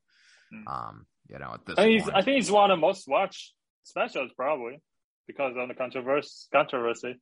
[0.53, 0.67] Mm.
[0.67, 2.81] um, you know, at this I think, point, it's, I think it's one of the
[2.81, 4.81] most watched specials, probably
[5.27, 6.47] because of the controversy.
[6.51, 7.07] Controversy.
[7.09, 7.15] yeah,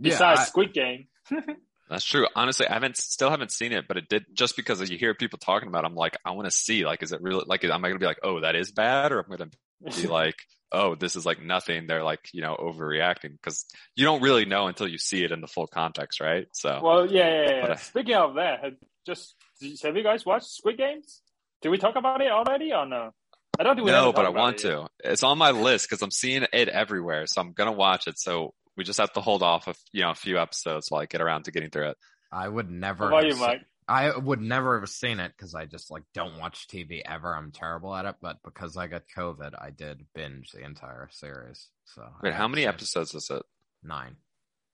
[0.00, 1.06] Besides I- Squid Game.
[1.90, 2.28] That's true.
[2.36, 5.40] Honestly, I haven't still haven't seen it, but it did just because you hear people
[5.40, 5.82] talking about.
[5.82, 6.86] It, I'm like, I want to see.
[6.86, 7.64] Like, is it really like?
[7.64, 10.00] Am I going to be like, oh, that is bad, or am I going to
[10.00, 10.36] be like,
[10.70, 11.88] oh, this is like nothing?
[11.88, 15.40] They're like, you know, overreacting because you don't really know until you see it in
[15.40, 16.46] the full context, right?
[16.52, 17.60] So, Well, yeah, yeah, yeah.
[17.62, 18.74] But, uh, Speaking of that, have
[19.04, 19.34] just
[19.82, 21.22] have you guys watched Squid Games?
[21.60, 23.10] Did we talk about it already or no?
[23.58, 24.86] I don't think we no, but I want to.
[25.02, 28.18] It's on my list because I'm seeing it everywhere, so I'm gonna watch it.
[28.18, 31.04] So we just have to hold off a you know a few episodes while I
[31.04, 31.98] get around to getting through it.
[32.32, 33.08] I would How never.
[33.08, 33.60] about have you, se- Mike?
[33.86, 37.36] I would never have seen it because I just like don't watch TV ever.
[37.36, 41.68] I'm terrible at it, but because I got COVID, I did binge the entire series.
[41.84, 43.42] So Wait, how many episodes is it?
[43.82, 44.16] Nine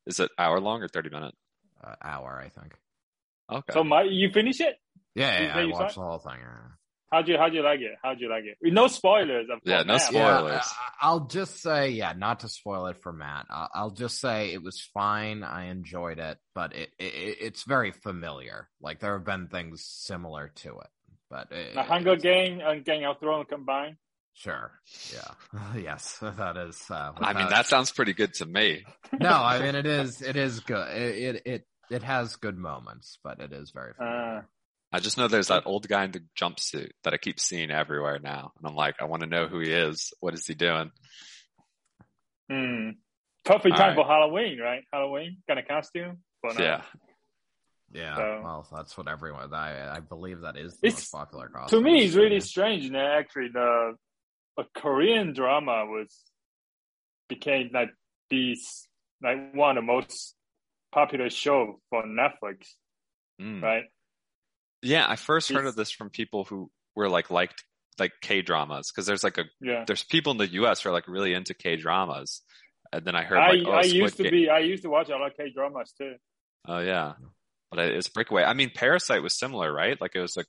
[0.07, 1.35] Is it hour long or 30 minute?
[1.83, 2.75] uh, hour, I think.
[3.51, 3.73] Okay.
[3.73, 4.77] So, Mike, you finish it?
[5.16, 6.38] Yeah, yeah, yeah, I watched the whole thing.
[6.40, 6.69] Yeah.
[7.12, 7.92] How'd you how'd you like it?
[8.03, 8.57] How'd you like it?
[8.73, 10.51] No spoilers, of Yeah, no spoilers.
[10.53, 13.47] Yeah, I- I'll just say, yeah, not to spoil it for Matt.
[13.51, 15.42] I'll, I'll just say it was fine.
[15.45, 18.69] I enjoyed it, but it, it it's very familiar.
[18.81, 20.88] Like there have been things similar to it,
[21.31, 23.97] but it, The Hunger it's- Game and Game of Thrones combined.
[24.35, 24.70] Sure,
[25.14, 26.83] yeah, yes, that is.
[26.91, 28.85] Uh, I mean, that sounds pretty good to me.
[29.18, 30.20] no, I mean it is.
[30.22, 30.89] It is good.
[30.89, 33.95] It it it, it has good moments, but it is very.
[33.95, 34.39] Familiar.
[34.39, 34.43] Uh,
[34.93, 38.18] I just know there's that old guy in the jumpsuit that I keep seeing everywhere
[38.18, 38.53] now.
[38.57, 40.12] And I'm like, I want to know who he is.
[40.20, 40.91] What is he doing?
[42.51, 42.91] hmm.
[43.45, 43.97] Perfect All time right.
[43.97, 44.82] for Halloween, right?
[44.93, 46.18] Halloween kind of costume.
[46.43, 46.82] But, uh, Yeah.
[47.93, 49.53] yeah, so- well, that's what everyone.
[49.55, 51.78] I I believe that is the most popular costume.
[51.84, 52.82] To me, it's really strange.
[52.84, 53.95] You know, actually, the
[54.59, 56.24] a Korean drama was
[57.28, 57.91] became like
[58.30, 58.89] these
[59.22, 60.34] like one of the most
[60.93, 62.74] popular show for Netflix,
[63.41, 63.62] Mm.
[63.62, 63.84] right?
[64.87, 67.64] Yeah, I first heard of this from people who were like liked
[67.99, 69.84] like K dramas because there's like a Yeah.
[69.87, 70.82] there's people in the U.S.
[70.82, 72.43] who are like really into K dramas,
[72.93, 74.91] and then I heard I, like oh, I used to Ga- be I used to
[74.91, 76.14] watch a lot of K dramas too.
[76.68, 77.14] oh yeah,
[77.70, 78.45] but it's Breakaway.
[78.45, 80.01] I mean, Parasite was similar, right?
[80.01, 80.45] Like it was a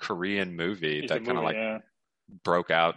[0.00, 1.78] Korean movie It's that kind of like yeah.
[2.44, 2.96] broke out,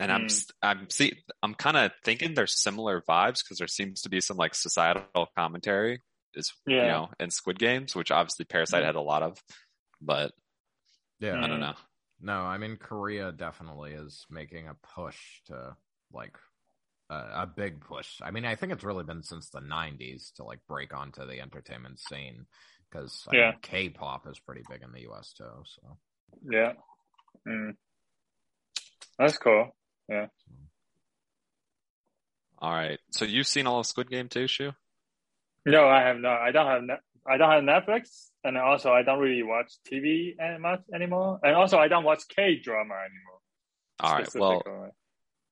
[0.00, 0.50] and I'm Mm.
[0.62, 4.36] I'm see I'm kind of thinking there's similar vibes because there seems to be some
[4.36, 6.00] like societal commentary
[6.34, 8.86] is you know in Squid Games, which obviously Parasite Mm.
[8.86, 9.38] had a lot of,
[10.02, 10.32] but
[11.20, 11.42] Yeah.
[11.42, 11.74] I don't know.
[12.20, 15.76] No, I mean Korea definitely is making a push to
[16.12, 16.36] like
[17.10, 18.20] a, a big push.
[18.22, 21.40] I mean, I think it's really been since the '90s to like break onto the
[21.40, 22.46] entertainment scene
[22.90, 23.50] because Yeah.
[23.52, 25.32] mean, K-pop is pretty big in the U.S.
[25.32, 25.64] too.
[25.64, 25.98] So
[26.50, 26.72] Yeah.
[27.46, 27.76] Mm.
[29.18, 29.74] That's cool.
[30.08, 30.26] Yeah.
[32.58, 34.70] All right, so you've seen all of Squid Game too, Shu?
[35.66, 36.40] No, I have not.
[36.40, 36.98] I don't have.
[37.28, 41.38] I don't have Netflix, and also I don't really watch TV much anymore.
[41.42, 43.38] And also, I don't watch K drama anymore.
[44.00, 44.90] All right, well,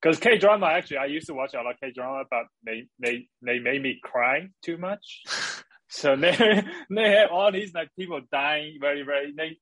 [0.02, 2.86] because K drama actually, I used to watch a lot of K drama, but they
[2.98, 5.22] they they made me cry too much.
[5.92, 6.30] So they
[6.88, 9.34] they have all these like people dying very very.
[9.36, 9.58] They,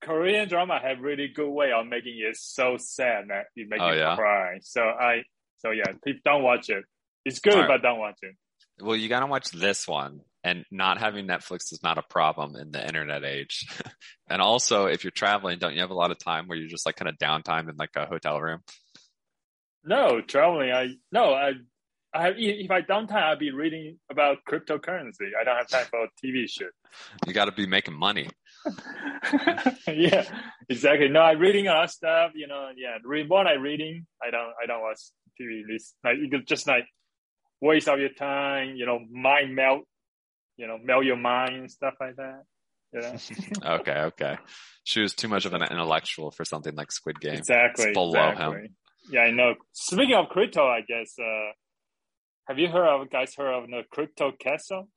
[0.00, 3.90] Korean drama have really good way of making it so sad that it make Oh,
[3.90, 4.14] you yeah?
[4.14, 4.58] cry.
[4.62, 5.24] So I
[5.58, 5.92] so yeah,
[6.24, 6.84] don't watch it.
[7.24, 7.68] It's good, Alright.
[7.68, 8.36] but don't watch it.
[8.80, 12.72] well, you gotta watch this one, and not having Netflix is not a problem in
[12.72, 13.66] the internet age.
[14.28, 16.86] and also, if you're traveling, don't you have a lot of time where you're just
[16.86, 18.60] like kind of downtime in like a hotel room?
[19.84, 20.70] No, traveling.
[20.70, 21.34] I no.
[21.34, 21.52] I
[22.14, 25.30] I have if I don't I'll be reading about cryptocurrency.
[25.40, 26.70] I don't have time for TV shit.
[27.26, 28.28] You got to be making money.
[29.88, 30.28] yeah,
[30.68, 31.08] exactly.
[31.08, 32.32] No, I'm reading a lot of stuff.
[32.34, 32.98] You know, yeah.
[33.02, 34.06] Read what I'm reading.
[34.22, 34.52] I don't.
[34.62, 34.98] I don't watch
[35.40, 35.62] TV.
[35.66, 36.84] This like you could just like
[37.62, 38.76] waste of your time.
[38.76, 39.84] You know, mind melt.
[40.56, 42.42] You know, melt your mind stuff like that.
[42.92, 43.16] Yeah,
[43.80, 44.38] Okay, okay.
[44.84, 47.34] She was too much of an intellectual for something like Squid Game.
[47.34, 47.86] exactly.
[47.86, 48.58] It's below exactly.
[48.58, 48.76] him.
[49.10, 49.54] Yeah, I know.
[49.72, 51.14] Speaking of crypto, I guess.
[51.18, 51.52] uh
[52.48, 54.88] Have you heard of guys heard of the crypto castle?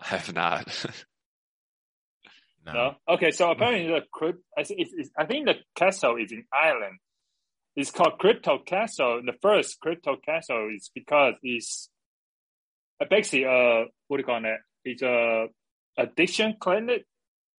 [0.00, 0.86] I have not.
[2.66, 2.94] no, No.
[3.08, 4.40] Okay, so apparently the crypt.
[4.56, 6.98] I think it's, it's, I think the castle is in Ireland.
[7.76, 9.22] It's called Crypto Castle.
[9.24, 11.88] The first Crypto Castle is because it's
[13.08, 14.60] basically uh what do you call it?
[14.84, 15.46] It's a
[15.96, 17.04] addiction clinic.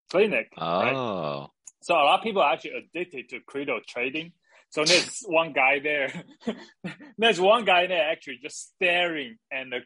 [0.09, 0.49] Clinic.
[0.57, 0.93] right?
[0.93, 4.33] oh, So a lot of people are actually addicted to crypto trading.
[4.69, 6.23] So there's one guy there.
[7.17, 9.81] there's one guy there actually just staring at the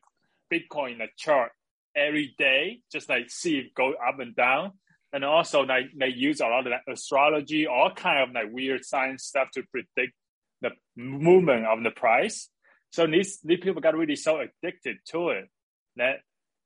[0.52, 1.52] Bitcoin the chart
[1.96, 4.74] every day, just like see it go up and down.
[5.14, 8.84] And also like they use a lot of like, astrology, all kind of like weird
[8.84, 10.14] science stuff to predict
[10.62, 12.50] the movement of the price.
[12.96, 15.50] So these these people got really so addicted to it
[15.98, 16.20] that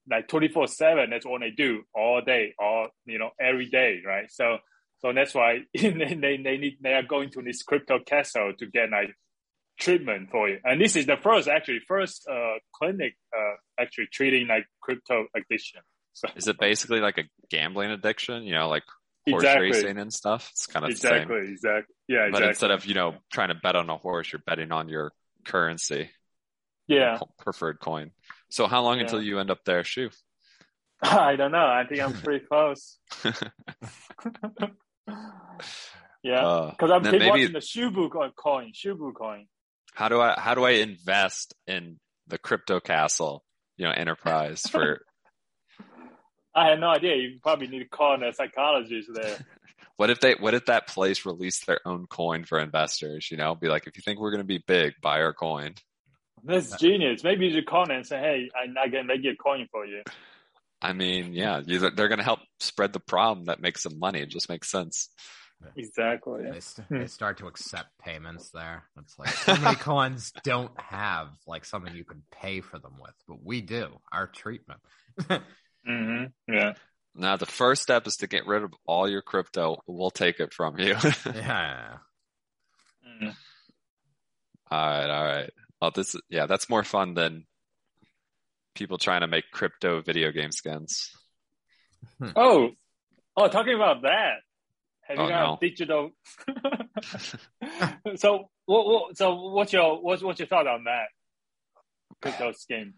[0.07, 4.31] like 24 7 that's what they do all day all you know every day right?
[4.31, 4.57] So
[4.99, 8.67] so that's why they, they, they need they are going to this crypto castle to
[8.67, 9.15] get like
[9.79, 10.61] treatment for it.
[10.63, 15.81] And this is the first actually first uh clinic uh actually treating like crypto addiction.
[16.13, 18.43] So is it basically like a gambling addiction?
[18.43, 18.83] You know, like
[19.27, 19.71] horse exactly.
[19.71, 20.47] racing and stuff.
[20.51, 21.95] It's kind of exactly exactly.
[22.07, 22.49] Yeah But exactly.
[22.49, 25.11] instead of you know trying to bet on a horse, you're betting on your
[25.45, 26.11] currency,
[26.89, 28.11] yeah preferred coin.
[28.49, 29.03] So how long Yeah.
[29.03, 30.09] until you end up there, Shu?
[31.01, 32.97] i don't know i think i'm pretty close
[36.23, 39.47] yeah Uh, because i'm then keep maybe- watching the shubu coin shubu coin
[39.95, 43.43] how do I how do I invest in the crypto castle?
[43.75, 45.01] You know, enterprise for
[46.55, 47.15] I had no idea.
[47.15, 49.39] You probably need to call a psychologist there.
[49.97, 53.29] what if they what if that place released their own coin for investors?
[53.31, 55.73] You know, be like, if you think we're going to be big, buy our coin.
[56.43, 57.23] That's genius.
[57.23, 59.67] Maybe you should call them and say, "Hey, I'm not gonna make you a coin
[59.71, 60.03] for you."
[60.81, 64.21] I mean, yeah, you, they're going to help spread the problem that makes them money.
[64.21, 65.09] It just makes sense.
[65.75, 66.49] Exactly.
[66.49, 68.83] they, st- they start to accept payments there.
[68.97, 73.13] It's like so many coins don't have like something you can pay for them with,
[73.27, 73.89] but we do.
[74.11, 74.79] Our treatment.
[75.85, 76.73] hmm Yeah.
[77.13, 79.81] Now, the first step is to get rid of all your crypto.
[79.85, 80.95] We'll take it from you.
[81.25, 81.97] yeah.
[83.05, 83.35] Mhm.
[84.71, 85.49] all right, all right.
[85.81, 87.45] Well, this is, yeah, that's more fun than
[88.75, 91.11] people trying to make crypto video game skins.
[92.35, 92.69] Oh,
[93.35, 94.35] oh, talking about that.
[95.03, 95.57] Have you Oh, got no.
[95.61, 96.11] digital?
[98.15, 99.17] so, what, what?
[99.17, 101.07] So, what's your what's what's your thought on that
[102.21, 102.95] crypto scheme?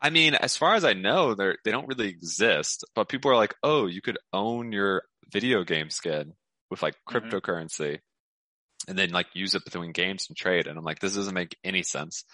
[0.00, 2.84] I mean, as far as I know, they're they don't really exist.
[2.94, 6.34] But people are like, "Oh, you could own your video game skin
[6.70, 7.30] with like Mhm.
[7.30, 8.00] cryptocurrency,
[8.88, 11.56] and then like use it between games and trade." And I'm like, this doesn't make
[11.64, 12.24] any sense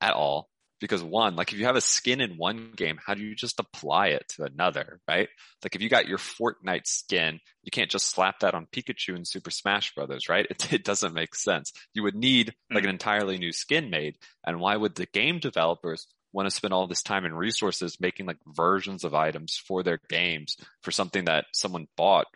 [0.00, 0.48] at all.
[0.80, 3.58] because one, like if you have a skin in one game, how do you just
[3.58, 5.28] apply it to another, right?
[5.64, 9.26] Like if you got your Fortnite skin, you can't just slap that on Pikachu and
[9.26, 10.46] Super Smash Brothers, right?
[10.50, 11.72] It, it doesn't make sense.
[11.94, 12.76] You would need hmm.
[12.76, 14.18] like an entirely new skin made.
[14.46, 18.26] And why would the game developers want to spend all this time and resources making
[18.26, 22.26] like versions of items for their games for something that someone bought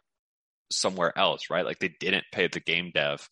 [0.71, 1.65] somewhere else, right?
[1.65, 3.29] Like they didn't pay the game dev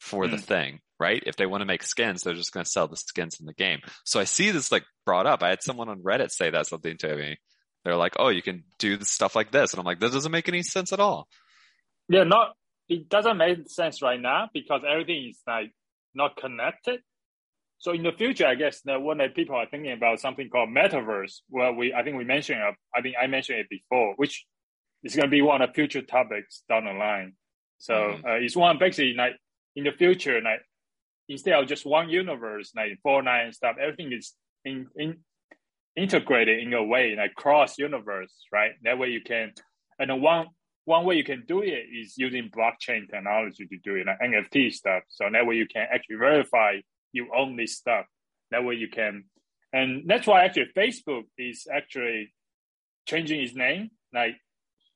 [0.00, 0.44] for the Mm.
[0.44, 1.22] thing, right?
[1.26, 3.54] If they want to make skins, they're just going to sell the skins in the
[3.54, 3.80] game.
[4.04, 5.42] So I see this like brought up.
[5.42, 7.36] I had someone on Reddit say that something to me.
[7.84, 10.32] They're like, "Oh, you can do this stuff like this," and I'm like, "That doesn't
[10.32, 11.28] make any sense at all."
[12.08, 12.56] Yeah, not
[12.88, 15.72] it doesn't make sense right now because everything is like
[16.14, 17.00] not connected.
[17.78, 21.40] So in the future, I guess that when people are thinking about something called metaverse,
[21.48, 24.44] well, we I think we mentioned uh, I think I mentioned it before, which
[25.02, 27.34] is going to be one of the future topics down the line.
[27.78, 28.24] So Mhm.
[28.24, 29.36] uh, it's one basically like
[29.76, 30.60] in the future, like
[31.28, 35.18] instead of just one universe, like Fortnite and stuff, everything is in, in
[35.96, 38.72] integrated in a way like cross universe, right?
[38.82, 39.52] That way you can,
[39.98, 40.46] and one
[40.84, 44.72] one way you can do it is using blockchain technology to do it, like NFT
[44.72, 45.02] stuff.
[45.08, 46.80] So that way you can actually verify
[47.12, 48.06] you own this stuff.
[48.50, 49.24] That way you can,
[49.72, 52.32] and that's why actually Facebook is actually
[53.06, 54.36] changing its name, like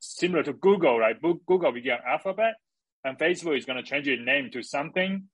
[0.01, 1.17] similar to Google, right?
[1.21, 2.55] Google began Alphabet,
[3.05, 5.25] and Facebook is going to change its name to something.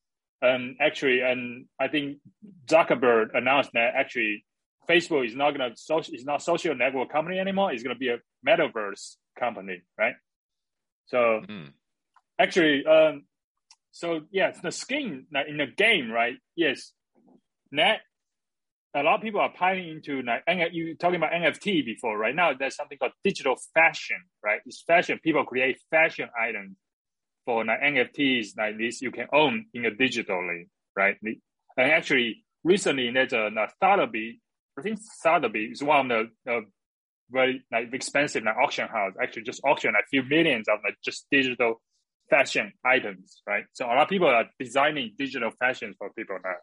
[0.42, 2.18] And actually, and I think
[2.66, 4.44] Zuckerberg announced that actually
[4.88, 7.72] Facebook is not going to social, it's not social network company anymore.
[7.72, 10.14] It's going to be a metaverse company, right?
[11.06, 11.72] So Mm.
[12.38, 13.24] actually, um,
[13.92, 16.36] so yeah, the skin like, in the game, right?
[16.56, 16.92] Yes,
[17.72, 18.00] that
[18.94, 20.42] a lot of people are piling into like
[20.72, 22.34] you talking about NFT before, right?
[22.34, 24.60] Now there's something called digital fashion, right?
[24.66, 25.20] It's fashion.
[25.22, 26.76] People create fashion items
[27.44, 29.00] for like NFTs like this.
[29.02, 31.16] You can own in a digitally, right?
[31.22, 33.50] And actually, recently there's a,
[33.82, 34.40] Sotheby.
[34.78, 36.60] I think Sotheby is one of the uh,
[37.30, 39.12] very like expensive like auction house.
[39.22, 41.80] Actually, just auction a few millions of like just digital
[42.28, 43.64] fashion items, right?
[43.72, 46.54] So a lot of people are designing digital fashions for people now.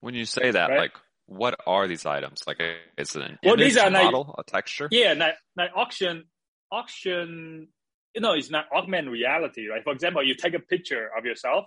[0.00, 0.78] When you say that, Right.
[0.78, 0.92] like,
[1.26, 2.42] what are these items?
[2.46, 2.60] Like,
[2.96, 4.88] is it an Well, image, these are a like- model, a texture?
[4.90, 6.24] Yeah, like like auction
[6.70, 7.68] auction.
[8.18, 9.84] You know, it's not augmented reality, right?
[9.84, 11.66] For example, you take a picture of yourself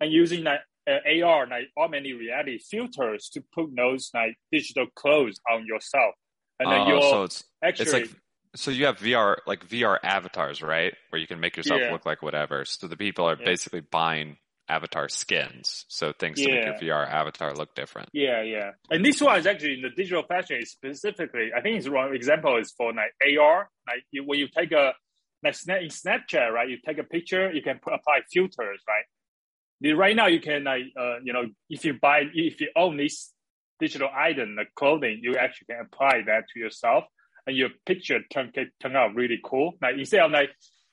[0.00, 5.40] and using like uh, AR, like augmented reality filters to put those like digital clothes
[5.50, 6.14] on yourself,
[6.60, 8.08] and then Oh, you're so it's actually it's like
[8.54, 10.94] so you have VR like VR avatars, right?
[11.10, 11.92] Where you can make yourself Yeah.
[11.94, 12.64] look like whatever.
[12.64, 13.44] So the people are Yeah.
[13.44, 14.36] basically buying
[14.68, 18.08] avatar skins, so things to make your VR avatar look different.
[18.12, 18.70] Yeah, yeah.
[18.90, 22.14] And this one is actually in the digital fashion is specifically, I think it's one
[22.14, 24.92] example is for like AR, like you, when you take a,
[25.42, 26.68] like Snap, in Snapchat, right?
[26.68, 29.94] You take a picture, you can put, apply filters, right?
[29.94, 33.32] Right now you can like, uh, you know, if you buy, if you own this
[33.78, 37.04] digital item, the clothing, you actually can apply that to yourself
[37.46, 39.74] and your picture can turn out really cool.
[39.80, 40.50] Like instead of like,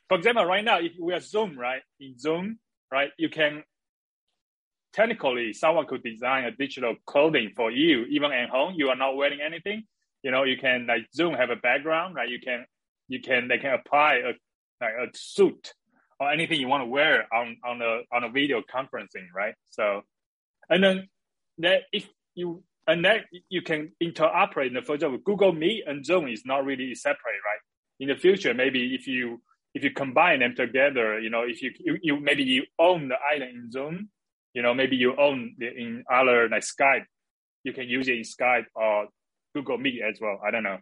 [0.08, 1.82] for example, right now, if we are Zoom, right?
[2.00, 2.60] In Zoom,
[2.92, 3.10] right?
[3.18, 3.64] You can
[4.96, 9.18] technically someone could design a digital clothing for you even at home you are not
[9.18, 9.84] wearing anything
[10.24, 12.66] you know you can like zoom have a background right you can
[13.08, 14.34] you can they can apply a
[14.82, 15.74] like a suit
[16.20, 20.02] or anything you want to wear on on a on a video conferencing right so
[20.70, 21.08] and then
[21.58, 26.06] that if you and that you can interoperate in the for example google meet and
[26.06, 27.60] zoom is not really separate right
[28.00, 29.42] in the future maybe if you
[29.74, 33.18] if you combine them together you know if you you, you maybe you own the
[33.32, 34.10] island in zoom
[34.56, 37.04] you know, maybe you own the, in other like Skype,
[37.64, 39.10] you can use it in Skype or
[39.54, 40.40] Google Meet as well.
[40.44, 40.78] I don't know.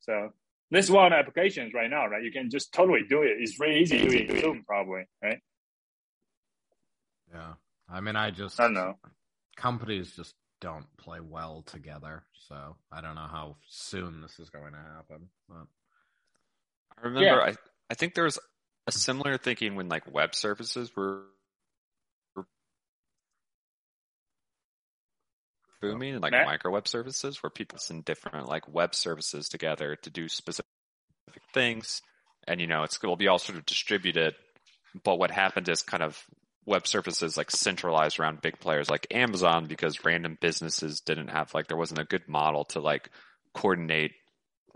[0.00, 0.30] So
[0.72, 2.22] this is one of applications right now, right?
[2.22, 3.36] You can just totally do it.
[3.38, 5.38] It's really easy to do it in Zoom, probably, right?
[7.32, 7.54] Yeah.
[7.90, 8.94] I mean, I just I don't know.
[9.56, 12.24] companies just don't play well together.
[12.48, 15.28] So I don't know how soon this is going to happen.
[15.48, 15.66] But
[16.96, 17.54] I remember I
[17.90, 18.38] I think there was
[18.86, 21.24] a similar thinking when like web services were were
[25.82, 26.46] booming and like Matt?
[26.46, 30.64] micro web services where people send different like web services together to do specific
[31.52, 32.00] things
[32.46, 34.34] and you know it's going to be all sort of distributed
[35.04, 36.24] but what happened is kind of
[36.64, 41.66] web services like centralized around big players like Amazon because random businesses didn't have like
[41.66, 43.10] there wasn't a good model to like
[43.52, 44.12] coordinate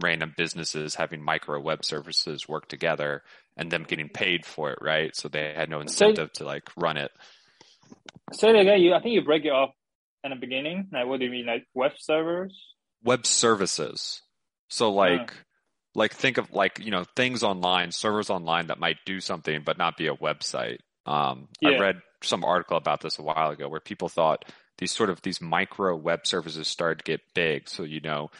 [0.02, 3.22] random businesses having micro web services work together
[3.56, 5.16] and them getting paid for it, right?
[5.16, 7.10] So they had no incentive to like run it.
[8.32, 8.80] Say it again.
[8.80, 9.70] You, I think you break it off
[10.26, 10.88] in the beginning.
[10.92, 12.54] Like, what do you mean, like web servers?
[13.02, 14.22] Web services.
[14.68, 15.32] So like
[15.94, 19.78] like think of like, you know, things online, servers online that might do something but
[19.78, 20.78] not be a website.
[21.06, 24.44] Um I read some article about this a while ago where people thought
[24.78, 27.68] these sort of these micro web services started to get big.
[27.68, 28.30] So you know,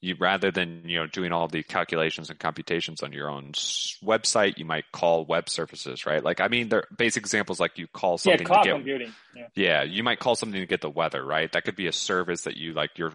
[0.00, 3.52] you rather than you know doing all the calculations and computations on your own
[4.04, 6.24] website, you might call web services, right?
[6.24, 9.12] Like I mean, they're basic examples like you call something yeah, cloud to get computing.
[9.34, 9.46] Yeah.
[9.54, 11.50] yeah, you might call something to get the weather, right?
[11.52, 13.12] That could be a service that you like your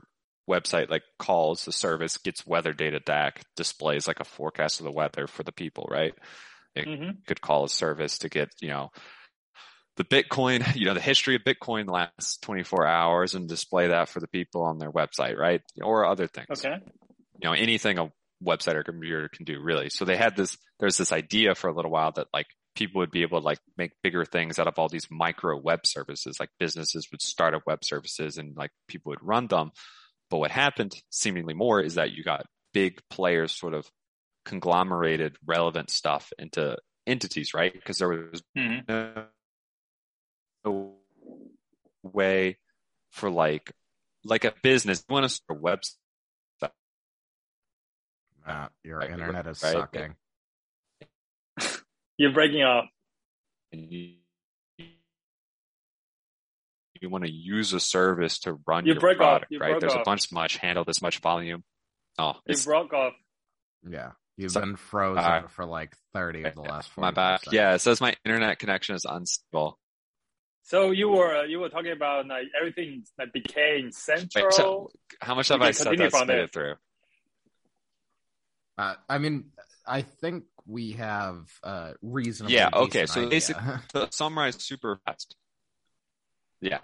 [0.49, 4.91] website like calls the service, gets weather data back, displays like a forecast of the
[4.91, 6.13] weather for the people, right?
[6.75, 8.91] It hmm could call a service to get, you know,
[9.97, 14.09] the Bitcoin, you know, the history of Bitcoin the last 24 hours and display that
[14.09, 15.61] for the people on their website, right?
[15.81, 16.65] Or other things.
[16.65, 16.75] Okay.
[17.41, 18.11] You know, anything a
[18.43, 19.89] website or computer can do really.
[19.89, 23.11] So they had this, there's this idea for a little while that like people would
[23.11, 26.37] be able to like make bigger things out of all these micro web services.
[26.39, 29.71] Like businesses would start up web services and like people would run them.
[30.29, 33.89] But what happened seemingly more is that you got big players sort of
[34.43, 36.77] conglomerated relevant stuff into
[37.07, 37.73] entities, right?
[37.73, 39.25] Because there was hmm no
[42.03, 42.57] way
[43.11, 43.71] for like
[44.23, 46.71] like a business you want to start a website
[48.45, 49.73] Matt, your Right, internet is right.
[49.73, 50.15] sucking.
[52.17, 52.85] You're breaking up.
[53.71, 54.13] you,
[57.01, 59.39] you want to use a service to run You your broke off.
[59.41, 59.69] product, You right?
[59.71, 61.63] broke There's a bunch much handle this much volume.
[62.19, 63.13] Oh, You it's broke off.
[63.89, 64.11] Yeah.
[64.37, 65.49] You've So- been frozen Alright.
[65.49, 67.39] for like 30 of the last 40 my bad.
[67.51, 69.79] Yeah, it says my internet connection is unstable.
[70.65, 74.45] So you were uh, you were talking about like everything that became central.
[74.45, 74.89] Wait, so
[75.21, 76.73] how much We have I said continue that's made it through?
[78.77, 79.51] Uh, I mean,
[79.85, 82.55] I think we have uh, reasonably.
[82.55, 83.29] Yeah, okay, so idea.
[83.29, 83.57] basic-
[83.93, 85.35] To summarize super fast.
[86.61, 86.79] Yeah.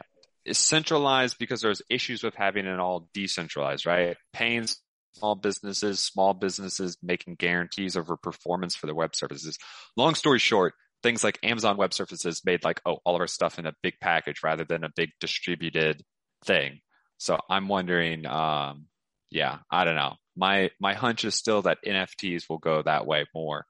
[0.46, 4.16] It's centralized because there's issues with having it all decentralized, right?
[4.34, 4.68] Paying
[5.16, 9.58] small businesses, small businesses making guarantees over performance for their web services.
[9.98, 10.74] Long story short,
[11.04, 13.96] things like Amazon Web Services made like, oh, all of our stuff in a big
[14.00, 16.04] package rather than a big distributed
[16.46, 16.80] thing.
[17.18, 18.88] So I'm wondering, um,
[19.30, 20.16] yeah, I don't know.
[20.36, 23.66] My my hunch is still that NFTs will go that way more.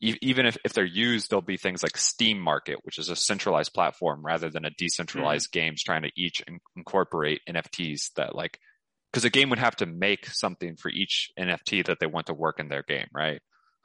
[0.00, 3.16] E- even if, if they're used, there'll be things like Steam Market, which is a
[3.16, 8.58] centralized platform rather than a decentralized games trying to each in- incorporate NFTs that like,
[9.12, 12.34] because a game would have to make something for each NFT that they want to
[12.34, 13.40] work in their game, right?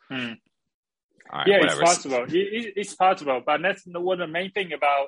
[0.10, 0.34] Hmm.
[1.32, 1.82] Right, yeah, whatever.
[1.82, 2.24] it's possible.
[2.24, 5.08] It, it, it's possible, but that's the- one of the main thing about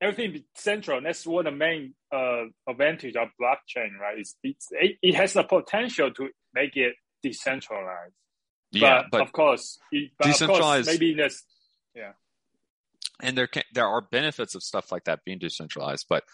[0.00, 1.00] everything central.
[1.00, 4.18] That's one of the main uh, advantage of blockchain, right?
[4.18, 8.14] It's, it's it, it has the potential to make it decentralized.
[8.72, 11.44] Yeah, but, but of course, it, but of course, decentralized- maybe that's
[11.94, 12.12] yeah.
[13.20, 16.24] and there can there are benefits of stuff like that being decentralized, but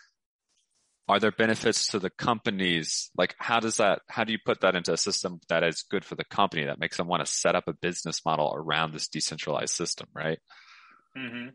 [1.08, 3.10] are there benefits to the companies?
[3.16, 4.02] Like, how does that?
[4.08, 6.78] How do you put that into a system that is good for the company that
[6.78, 10.38] makes them want to set up a business model around this decentralized system, right?
[11.16, 11.48] Mm-hmm.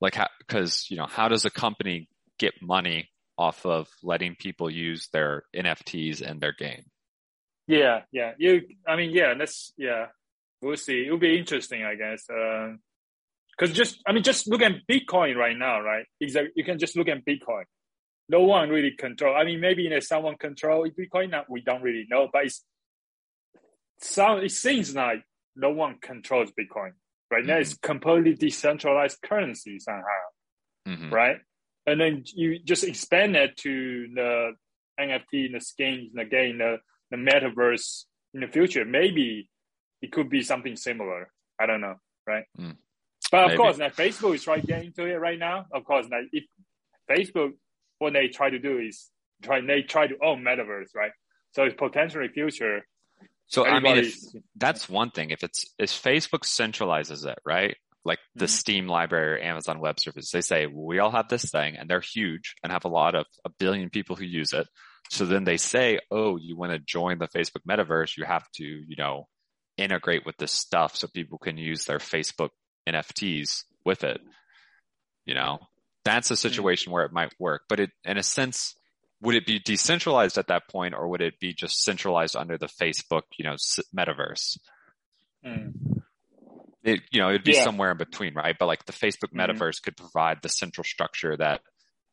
[0.00, 4.70] Like, how, because you know, how does a company get money off of letting people
[4.70, 6.84] use their NFTs and their game?
[7.66, 8.32] yeah, yeah.
[8.38, 10.06] You, I mean, yeah, that's yeah.
[10.62, 11.04] We'll see.
[11.04, 12.26] It'll be interesting, I guess.
[12.26, 16.06] Because just, I mean, just look at Bitcoin right now, right?
[16.20, 16.52] Exactly.
[16.56, 17.64] You can just look at Bitcoin.
[18.28, 19.36] No one really control.
[19.36, 21.30] I mean, maybe know, someone control Bitcoin.
[21.30, 22.64] Now we don't really know, but it's
[24.00, 24.44] sound.
[24.44, 25.22] It seems like
[25.56, 26.92] no one controls Bitcoin
[27.30, 27.58] right now.
[27.58, 30.04] It's completely decentralized currency somehow,
[30.86, 31.38] hmm right?
[31.86, 34.52] And then you just expand it to the
[34.98, 36.78] NFT, the skins, the game, the
[37.10, 38.84] the metaverse in the future.
[38.84, 39.48] Maybe
[40.00, 41.30] it could be something similar.
[41.60, 41.96] I don't know,
[42.26, 42.44] right?
[42.58, 42.76] Mm.
[43.30, 43.58] But of Maybe.
[43.58, 45.66] course, now Facebook is trying to get into it right now.
[45.72, 46.44] Of course, now if
[47.10, 47.52] Facebook,
[47.98, 49.10] what they try to do is
[49.42, 51.12] try they try to own metaverse, right?
[51.52, 52.86] So it's potentially future.
[53.46, 54.14] So I mean, if,
[54.56, 55.30] that's one thing.
[55.30, 57.76] If it's if Facebook centralizes it, right?
[58.04, 58.50] Like the Mhm.
[58.50, 61.88] Steam library or Amazon Web Services, they say well, we all have this thing, and
[61.88, 64.66] they're huge and have a lot of a billion people who use it.
[65.10, 68.64] So then they say, oh, you want to join the Facebook metaverse, you have to,
[68.64, 69.28] you know,
[69.76, 72.50] integrate with this stuff so people can use their Facebook
[72.88, 74.20] NFTs with it.
[75.26, 75.58] You know,
[76.04, 77.62] that's a situation where it might work.
[77.68, 78.74] But it, in a sense,
[79.20, 82.66] would it be decentralized at that point, or would it be just centralized under the
[82.66, 83.54] Facebook, you know,
[83.96, 84.58] metaverse?
[85.44, 85.72] Mm.
[86.82, 87.64] It, you know, it'd be Yeah.
[87.64, 88.56] somewhere in between, right?
[88.58, 89.56] But like the Facebook Mhm.
[89.56, 91.62] metaverse could provide the central structure that,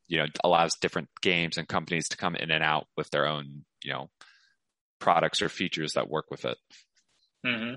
[0.08, 3.64] you know, allows different games and companies to come in and out with their own,
[3.84, 4.10] you know,
[4.98, 6.56] products or features that work with it.
[7.44, 7.74] hmm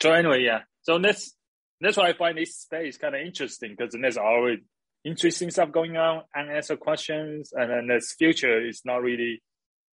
[0.00, 0.60] So anyway, yeah.
[0.82, 1.34] So that's
[1.80, 4.58] that's why I find this space kind of interesting because there's always
[5.04, 9.42] interesting stuff going on, unanswered questions, and then this future is not really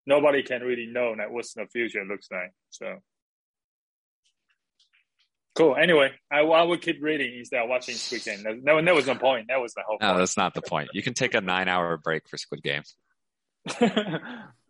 [0.06, 2.52] nobody can really know like what's the future looks like.
[2.70, 2.96] So
[5.54, 5.74] Cool.
[5.74, 8.42] Anyway, I, I will keep reading instead of watching Squid Game.
[8.44, 9.46] That, that, that was the point.
[9.48, 10.18] That was the whole No, point.
[10.20, 10.90] that's not the point.
[10.92, 12.82] You can take a nine hour break for Squid Game.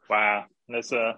[0.09, 1.13] wow, that's uh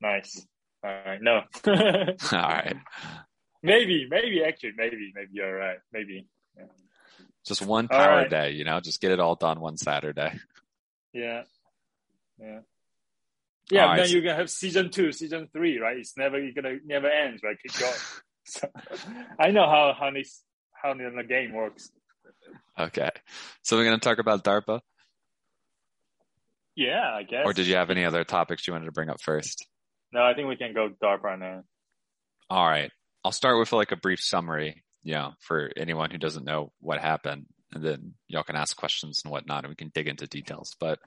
[0.00, 0.44] nice.
[0.84, 2.74] All right, no, All right.
[3.62, 5.78] maybe, maybe actually, maybe, maybe you're right.
[5.92, 6.26] Maybe,
[7.46, 8.30] Just one power right.
[8.30, 10.38] day, you know, just get it all done one Saturday.
[11.12, 11.42] yeah,
[12.40, 12.60] yeah,
[13.70, 13.84] yeah.
[13.84, 13.96] Right.
[13.96, 15.96] Then you're gonna have season two, season three, right?
[15.96, 17.56] It's never you're gonna never ends, right?
[17.60, 17.92] Keep going.
[18.44, 18.68] so,
[19.38, 20.42] I know how how this
[20.82, 21.90] how the game works.
[22.78, 23.10] Okay.
[23.62, 24.80] So we're going to talk about DARPA,
[26.74, 27.42] Yeah, I guess.
[27.44, 29.66] or did you have any other topics you wanted to bring up first?
[30.12, 31.64] No, I think we can go DARPA now.
[32.50, 32.90] All right.
[33.24, 37.00] I'll start with like a brief summary, you know, for anyone who doesn't know what
[37.00, 37.46] happened.
[37.74, 40.76] And then y'all can ask questions and whatnot, and we can dig into details.
[40.78, 40.98] But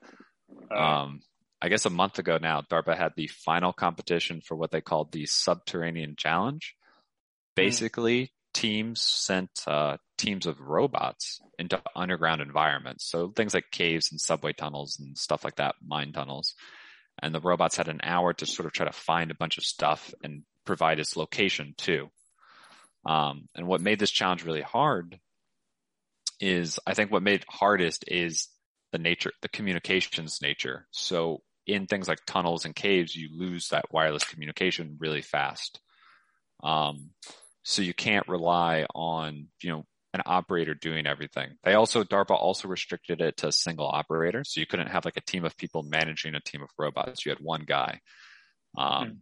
[0.76, 1.22] um,
[1.62, 5.12] I guess a month ago now, DARPA had the final competition for what they called
[5.12, 6.76] the Subterranean Challenge.
[7.56, 13.06] Basically, teams sent uh, teams of robots into underground environments.
[13.06, 16.56] So things like caves and subway tunnels and stuff like that, mine tunnels.
[17.22, 19.64] And the robots had an hour to sort of try to find a bunch of
[19.64, 22.10] stuff and provide its location too.
[23.06, 25.20] Um, and what made this challenge really hard
[26.40, 28.50] is I think what made it hardest is
[28.92, 30.88] the nature, the communications nature.
[30.92, 35.80] So in things like tunnels and caves, you lose that wireless communication really fast.
[36.64, 37.12] Um,
[37.64, 41.50] so you can't rely on, you know, an operator doing everything.
[41.64, 44.44] They also, DARPA also restricted it to a single operator.
[44.46, 47.26] So you couldn't have like a team of people managing a team of robots.
[47.26, 48.00] You had one guy.
[48.78, 49.22] Um,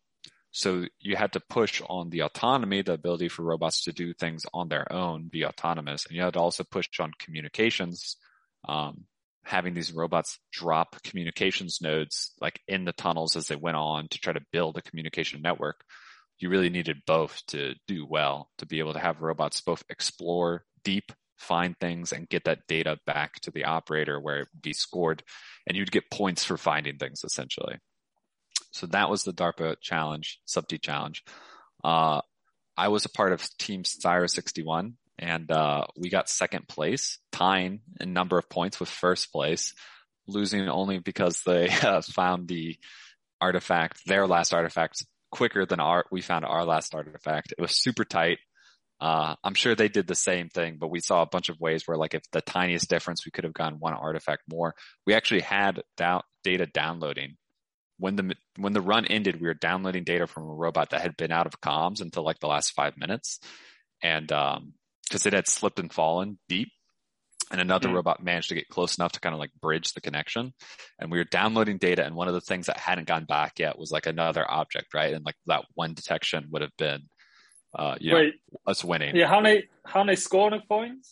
[0.53, 4.45] so you had to push on the autonomy, the ability for robots to do things
[4.53, 6.05] on their own, be autonomous.
[6.05, 8.17] And you had to also push on communications,
[8.69, 9.05] um,
[9.43, 14.19] having these robots drop communications nodes like in the tunnels as they went on to
[14.19, 15.83] try to build a communication network.
[16.37, 20.65] You really needed both to do well, to be able to have robots both explore
[20.83, 24.73] deep, find things and get that data back to the operator where it would be
[24.73, 25.23] scored
[25.65, 27.79] and you'd get points for finding things essentially.
[28.73, 31.23] So that was the DARPA challenge, sub-T challenge.
[31.83, 32.21] Uh,
[32.75, 37.81] I was a part of Team CSIRO 61 and uh, we got second place, tying
[38.01, 39.73] in number of points with first place,
[40.27, 42.77] losing only because they uh, found the
[43.39, 47.53] artifact, their last artifact, quicker than our we found our last artifact.
[47.57, 48.39] It was super tight.
[48.99, 51.83] Uh, I'm sure they did the same thing, but we saw a bunch of ways
[51.85, 54.75] where, like, if the tiniest difference, we could have gone one artifact more.
[55.05, 57.35] We actually had down, data downloading
[57.97, 59.39] when the when the run ended.
[59.39, 62.39] We were downloading data from a robot that had been out of comms until like
[62.39, 63.39] the last five minutes,
[64.01, 64.73] and um,
[65.07, 66.69] because it had slipped and fallen deep.
[67.51, 67.95] And another Hmm.
[67.95, 70.53] robot managed to get close enough to kind of like bridge the connection.
[70.97, 72.03] And we were downloading data.
[72.03, 75.13] And one of the things that hadn't gone back yet was like another object, right?
[75.13, 77.03] And like that one detection would have been,
[77.77, 78.35] uh, you know, Wait,
[78.65, 79.15] us winning.
[79.15, 81.11] yeah, how many how many scoring points?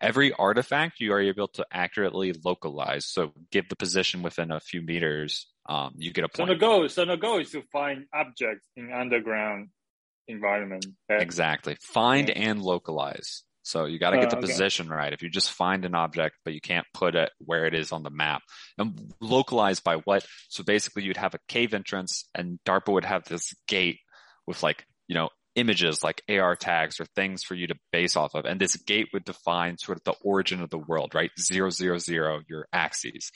[0.00, 3.04] Every artifact you are able to accurately localize.
[3.04, 5.51] So give the position within a few meters.
[5.66, 8.92] Um, you get a So the goal, so the goal is to find objects in
[8.92, 9.68] underground
[10.28, 10.86] environment.
[11.08, 11.76] Exactly.
[11.80, 12.50] Find Yeah.
[12.50, 13.44] and localize.
[13.64, 14.46] So you got to get the okay.
[14.48, 15.12] position right.
[15.12, 18.02] If you just find an object, but you can't put it where it is on
[18.02, 18.42] the map
[18.76, 20.26] and localize by what?
[20.48, 24.00] So basically you'd have a cave entrance and DARPA would have this gate
[24.48, 28.34] with like, you know, images like AR tags or things for you to base off
[28.34, 28.46] of.
[28.46, 31.30] And this gate would define sort of the origin of the world, right?
[31.38, 33.30] Zero, zero, zero, your axes.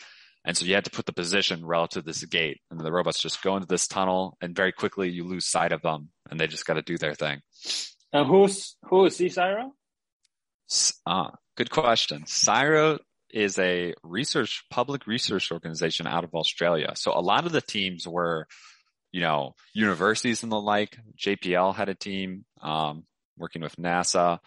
[0.47, 3.21] And so you had to put the position relative to this gate and the robots
[3.21, 6.47] just go into this tunnel and very quickly you lose sight of them and they
[6.47, 7.41] just got to do their thing.
[8.13, 9.21] And who's who is?
[10.71, 12.23] S- Ah, good question.
[12.23, 12.99] CSIRO
[13.31, 16.93] is a research, public research organization out of Australia.
[16.95, 18.47] So a lot of the teams were,
[19.13, 20.97] you know, universities and the like.
[21.19, 23.05] JPL had a team, um,
[23.37, 24.39] working with NASA.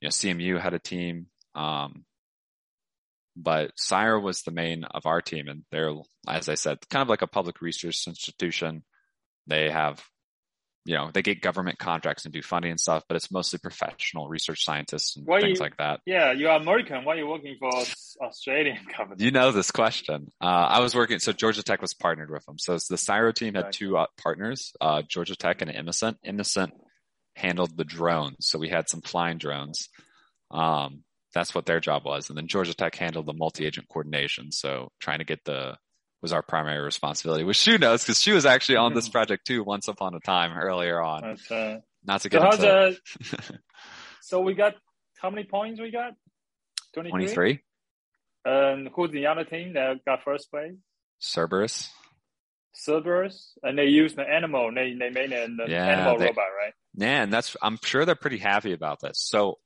[0.00, 1.26] You know, CMU had a team.
[1.54, 2.04] Um,
[3.36, 5.94] but CSIRO was the main of our team and they're,
[6.28, 8.84] as I said, kind of like a public research institution.
[9.46, 10.02] They have
[10.84, 14.28] you know, they get government contracts and do funding and stuff, but it's mostly professional
[14.28, 16.00] research scientists and Why things you- like that.
[16.06, 17.04] Yeah, you're American.
[17.04, 17.70] Why are you working for
[18.20, 19.24] Australian company?
[19.24, 20.32] You know this question.
[20.40, 22.58] Uh, I was working, so Georgia Tech was partnered with them.
[22.58, 26.16] So the CSIRO team had two uh, partners, uh, Georgia Tech and Emesent.
[26.26, 26.72] Emesent
[27.36, 28.48] handled the drones.
[28.48, 29.88] So we had some flying drones.
[30.50, 31.04] Um,
[31.34, 32.28] that's what their job was.
[32.28, 34.52] And then Georgia Tech handled the multi-agent coordination.
[34.52, 35.76] So trying to get the,
[36.20, 39.64] was our primary responsibility, which Shu knows because she was actually on this project too
[39.64, 41.36] once upon a time earlier on.
[41.48, 42.96] But, uh, Not to so get how's into
[43.38, 43.58] the?
[44.22, 44.74] so we got
[45.20, 46.12] how many points we got?
[46.94, 47.10] 23?
[47.10, 47.60] 23,
[48.44, 50.74] And who's the other team that got first place?
[51.20, 51.88] Cerberus.
[52.74, 54.74] Cerberus, and they used the ANYmal.
[54.74, 56.72] They they made an Yeah, animal they- robot, right?
[56.94, 59.18] Man, that's I'm sure they're pretty happy about this.
[59.20, 59.58] So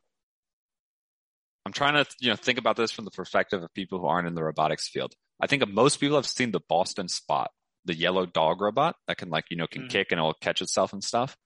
[1.67, 4.29] I'm trying to you know think about this from the perspective of people who aren't
[4.29, 5.15] in the robotics field.
[5.41, 7.51] I think most people have seen the Boston Spot,
[7.85, 9.91] the yellow dog robot that can like you know can Mhm.
[9.91, 11.37] kick and it'll catch itself and stuff.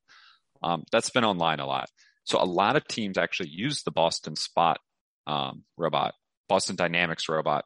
[0.63, 1.89] Um, that's been online a lot.
[2.25, 4.79] So a lot of teams actually use the Boston Spot
[5.27, 6.15] um, robot.
[6.49, 7.65] Boston Dynamics robot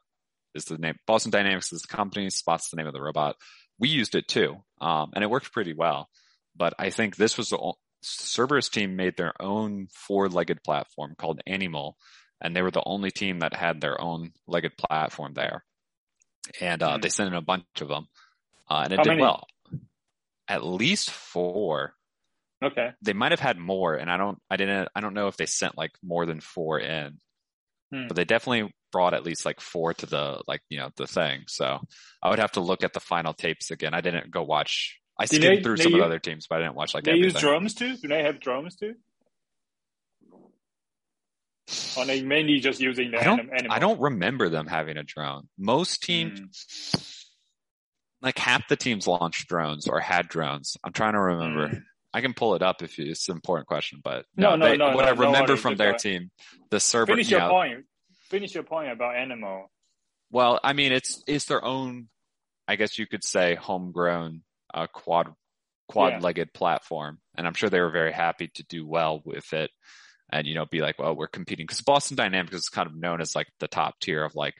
[0.53, 0.95] is the name.
[1.05, 2.29] Boston Dynamics is the company.
[2.29, 3.35] Spot's the name of the robot.
[3.79, 6.09] We used it too, um, and it worked pretty well.
[6.55, 11.93] But I think this was the Cerberus team made their own four-legged platform called ANYmal,
[12.41, 15.63] and they were the only team that had their own legged platform there.
[16.61, 17.01] And uh, Hmm.
[17.01, 18.07] they sent in a bunch of them,
[18.69, 19.21] uh, and it How did many?
[19.21, 19.47] well.
[20.47, 21.95] At least four
[22.63, 22.91] Okay.
[23.01, 25.45] they might have had more and i don't i didn't i don't know if they
[25.45, 27.17] sent like more than four in
[27.91, 28.07] Hmm.
[28.07, 31.43] but they definitely brought at least like four to the like you know the thing
[31.47, 31.81] so
[32.23, 35.25] i would have to look at the final tapes again i didn't go watch i
[35.25, 37.11] skimmed they- through they some of the other teams but i didn't watch like they
[37.11, 37.97] everything use drums too?
[37.97, 38.95] Do they have drums too?
[41.97, 43.71] Or they mainly just using the I don't, anim-?
[43.71, 45.47] I don't remember them having a drone.
[45.57, 47.25] Most teams, Mm.
[48.21, 50.77] like half the teams launched drones or had drones.
[50.83, 51.69] I'm trying to remember.
[51.69, 51.83] Mm.
[52.13, 54.77] I can pull it up if you, it's an important question, but No, no, they-
[54.77, 56.31] no, what no, I remember worries, from their team,
[56.69, 57.85] the server, Finish you your know, point.
[58.29, 59.65] Finish your point about ANYmal.
[60.31, 62.07] Well, I mean, it's it's their own,
[62.67, 64.43] I guess you could say, homegrown
[64.73, 65.33] uh, quad
[65.87, 69.69] quad-legged platform, and I'm sure they were very happy to do well with it,
[70.31, 73.21] and you know, be like, well, we're competing because Boston Dynamics is kind of known
[73.21, 74.55] as like the top tier of like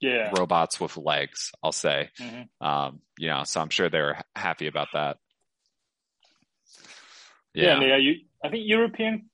[0.00, 0.30] Yeah.
[0.36, 1.50] robots with legs.
[1.62, 2.48] I'll say, Mhm.
[2.60, 5.18] um, you know, so I'm sure they're happy about that.
[7.54, 9.30] Yeah, Yeah, they I think European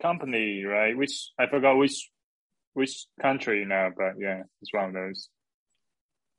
[0.00, 0.96] company, right?
[0.96, 2.10] Which I forgot which
[2.74, 5.28] which country now, but yeah, it's one of those.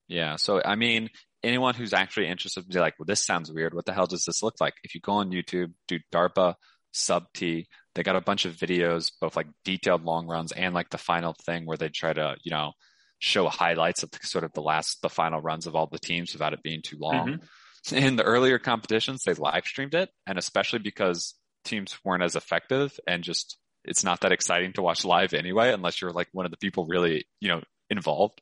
[0.08, 0.36] Yeah.
[0.36, 1.10] So, I mean,
[1.44, 3.74] anyone who's actually interested be like, well, this sounds weird.
[3.74, 4.74] What the hell does this look like?
[4.84, 6.56] If you go on YouTube, do DARPA
[6.92, 10.90] sub T, they got a bunch of videos, both like detailed long runs and like
[10.90, 12.74] the final thing where they try to, you know,
[13.20, 16.34] show highlights of the, sort of the last, the final runs of all the teams
[16.34, 17.28] without it being too long.
[17.28, 17.96] Mm-hmm.
[17.96, 20.10] In the earlier competitions, they live streamed it.
[20.26, 21.36] And especially because
[21.66, 26.02] teams weren't as effective and just, it's not that exciting to watch live anyway, unless
[26.02, 28.42] you're like one of the people really, you know, involved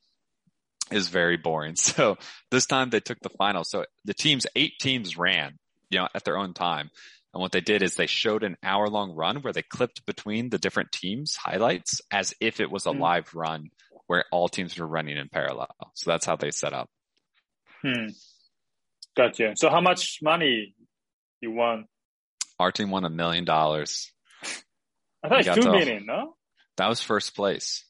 [0.91, 1.75] is very boring.
[1.77, 2.17] So
[2.51, 3.63] this time they took the final.
[3.63, 5.57] So the teams, eight teams ran,
[5.89, 6.89] you know, at their own time.
[7.33, 10.49] And what they did is they showed an hour long run where they clipped between
[10.49, 12.99] the different teams highlights as if it was a Hmm.
[12.99, 13.69] live run
[14.07, 15.73] where all teams were running in parallel.
[15.95, 16.89] So that's how they set up.
[17.81, 18.07] Hmm.
[19.15, 19.53] Gotcha.
[19.55, 20.75] So how much money
[21.41, 21.87] you won?
[22.59, 24.11] Our team won a million dollars.
[25.23, 26.35] I thought it's two to- million, no?
[26.77, 27.85] That was first place.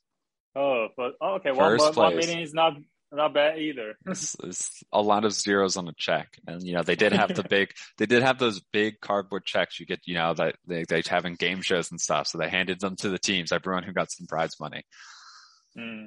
[0.55, 2.25] Oh, but oh, okay, one, First one, one place.
[2.27, 2.73] million is not
[3.11, 3.95] not bad either.
[4.05, 6.39] It's, it's a lot of zeros on a check.
[6.47, 9.79] And, you know, they did have the big, they did have those big cardboard checks
[9.79, 12.27] you get, you know, that they, they have in game shows and stuff.
[12.27, 14.83] So they handed them to the teams, everyone who got some prize money.
[15.75, 16.05] Hmm.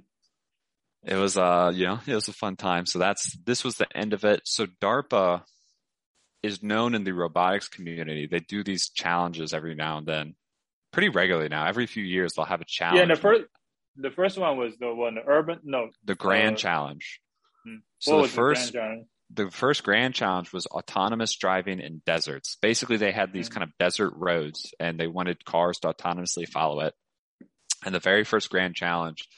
[1.05, 2.87] It was, uh, you know, it was a fun time.
[2.87, 4.41] So that's, this was the end of it.
[4.45, 5.43] So DARPA
[6.43, 8.27] is known in the robotics community.
[8.27, 10.35] They do these challenges every now and then,
[10.93, 11.67] pretty regularly now.
[11.67, 12.97] Every few years, they'll have a challenge.
[12.97, 13.45] Yeah, and the first
[13.97, 15.91] the first one was the one the urban no.
[16.05, 17.21] the grand uh, challenge.
[17.65, 17.77] hmm.
[17.99, 19.07] So what the first, grand challenge?
[19.31, 22.57] the first grand challenge was autonomous driving in deserts.
[22.61, 23.53] Basically, they had these Mhm.
[23.53, 26.95] kind of desert roads and they wanted cars to autonomously follow it.
[27.85, 29.29] And the very first grand challenge,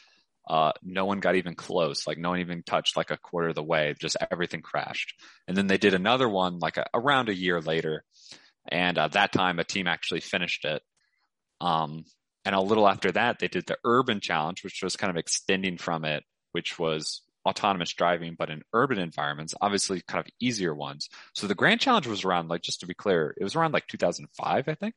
[0.48, 2.06] uh, no one got even close.
[2.06, 3.94] Like no one even touched like a quarter of the way.
[3.98, 5.14] Just everything crashed.
[5.48, 8.04] And then they did another one like a, around a year later.
[8.68, 10.82] And uh, that time a team actually finished it.
[11.60, 12.04] Um,
[12.46, 15.76] and a little after that, they did the urban challenge, which was kind of extending
[15.76, 16.22] from it,
[16.52, 21.08] which was autonomous driving, but in urban environments, obviously kind of easier ones.
[21.34, 23.88] So the grand challenge was around like, just to be clear, it was around like
[23.88, 24.94] 2005, I think.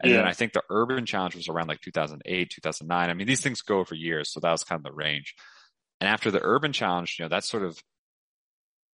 [0.00, 3.10] And then I think the urban challenge was around like 2008, 2009.
[3.10, 4.32] I mean, these things go for years.
[4.32, 5.34] So that was kind of the range.
[6.00, 7.78] And after the urban challenge, you know, that's sort of,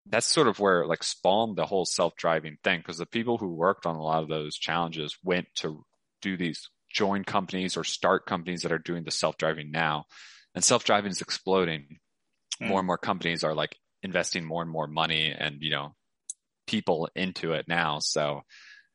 [0.08, 2.82] that's sort of where it like spawned the whole self-driving thing.
[2.82, 5.84] Cause the people who worked on a lot of those challenges went to
[6.22, 10.06] do these join companies or start companies that are doing the self-driving now.
[10.56, 11.98] And self-driving is exploding.
[12.62, 12.68] Mm.
[12.68, 15.96] More and more companies are like investing more and more money and, you know,
[16.68, 18.00] people into it now.
[18.00, 18.42] So,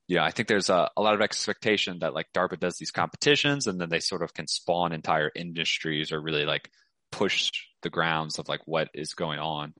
[0.07, 3.67] yeah, I think there's a, a lot of expectation that like DARPA does these competitions
[3.67, 6.71] and then they sort of can spawn entire industries or really like
[7.13, 7.51] push
[7.83, 9.75] the grounds of like what is going on.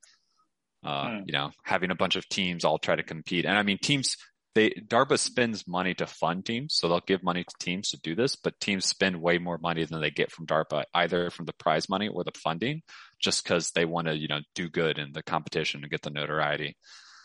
[0.85, 1.23] Uh, Hmm.
[1.27, 3.45] you know, having a bunch of teams all try to compete.
[3.45, 4.17] And I mean, teams,
[4.59, 6.75] they, DARPA spends money to fund teams.
[6.75, 9.85] So they'll give money to teams to do this, but teams spend way more money
[9.85, 12.83] than they get from DARPA, either from the prize money or the funding,
[13.21, 16.11] just because they want to, you know, do good in the competition and get the
[16.11, 16.77] notoriety.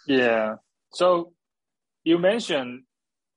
[0.06, 0.56] Yeah.
[0.92, 1.34] So
[2.04, 2.84] you mentioned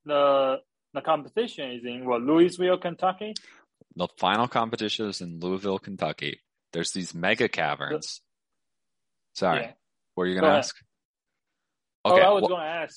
[0.05, 0.57] the
[0.93, 3.33] the competition is in what Louisville, Kentucky.
[3.97, 6.41] The final competition is in Louisville, Kentucky.
[6.75, 8.21] There's these mega caverns.
[9.35, 9.73] Sorry, Yeah.
[10.15, 10.59] what are you gonna ahead.
[10.59, 10.77] ask?
[12.05, 12.97] oh, I was well- going to ask.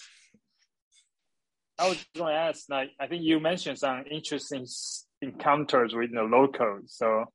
[1.80, 2.66] I was going to ask.
[2.70, 6.94] Like, I think you mentioned some interesting s- encounters with the locals.
[6.96, 7.26] So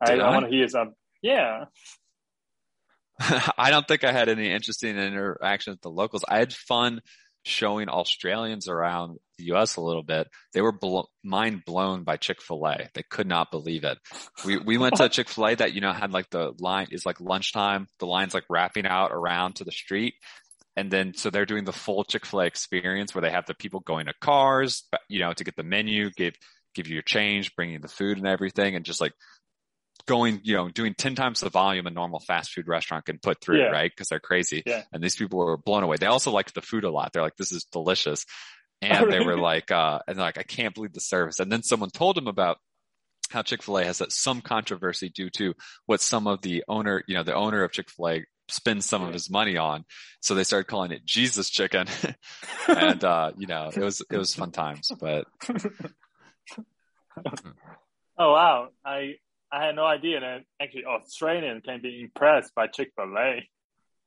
[0.00, 0.30] I, I I?
[0.30, 0.94] want to hear some.
[1.22, 1.64] Yeah.
[3.58, 6.24] I don't think I had any interesting interaction with the locals.
[6.28, 7.00] I had fun
[7.44, 9.76] showing Australians around the U.S.
[9.76, 10.28] a little bit.
[10.52, 12.88] They were blo- mind blown by Chick Fil A.
[12.94, 13.98] They could not believe it.
[14.44, 16.88] We we went to a Chick Fil A that you know had like the line
[16.90, 17.86] is like lunchtime.
[18.00, 20.14] The line's like wrapping out around to the street,
[20.76, 23.54] and then so they're doing the full Chick Fil A experience where they have the
[23.54, 26.34] people going to cars, you know, to get the menu, give
[26.74, 29.12] give you your change, bringing the food and everything, and just like
[30.06, 33.40] going, you know, doing 10 times the volume a normal fast food restaurant can put
[33.40, 33.68] through, Yeah.
[33.70, 33.90] right?
[33.96, 34.62] Cause they're crazy.
[34.66, 34.82] Yeah.
[34.92, 35.96] And these people were blown away.
[35.98, 37.12] They also liked the food a lot.
[37.12, 38.24] They're like, this is delicious.
[38.82, 41.40] And Oh, they were like, uh, and like, I can't believe the service.
[41.40, 42.58] And then someone told them about
[43.30, 45.54] how Chick-fil-A has some controversy due to
[45.86, 49.30] what some of the owner, you know, the owner of Chick-fil-A spends some of his
[49.30, 49.84] money on.
[50.20, 51.86] So they started calling it Jesus chicken.
[52.68, 55.26] and, uh, you know, it was, it was fun times, but
[58.18, 58.68] Oh wow!
[58.84, 59.14] I
[59.52, 63.48] I had no idea that actually Australians can be impressed by Chick Fil A.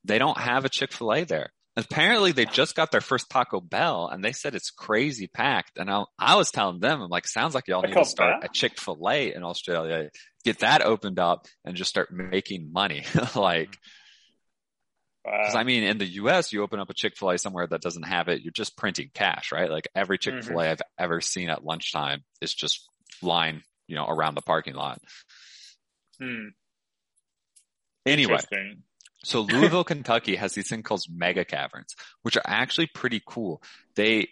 [0.04, 1.52] they don't have a Chick-fil-A there.
[1.78, 5.78] Apparently they just got their first Taco Bell and they said it's crazy packed.
[5.78, 8.42] And I, I was telling them, I'm like, sounds like y'all need Taco to start
[8.42, 8.50] Bell?
[8.50, 10.10] a Chick-fil-A in Australia,
[10.44, 13.04] get that opened up and just start making money.
[13.36, 13.78] like,
[15.30, 15.62] cause Wow.
[15.62, 18.42] I mean, in the US, you open up a Chick-fil-A somewhere that doesn't have it.
[18.42, 19.70] You're just printing cash, right?
[19.70, 22.88] Like every Chick-fil-A I've ever seen at lunchtime is just
[23.22, 25.02] line, you know, around the parking lot.
[26.20, 26.50] Hmm.
[28.06, 28.40] Anyway,
[29.24, 33.62] So Louisville, Kentucky has these things called mega caverns, which are actually pretty cool.
[33.96, 34.30] They,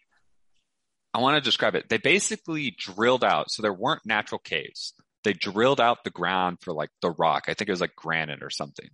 [1.13, 1.89] I want to describe it.
[1.89, 4.93] They basically drilled out, so there weren't natural caves.
[5.23, 7.45] They drilled out the ground for like the rock.
[7.47, 8.89] I think it was like granite or something.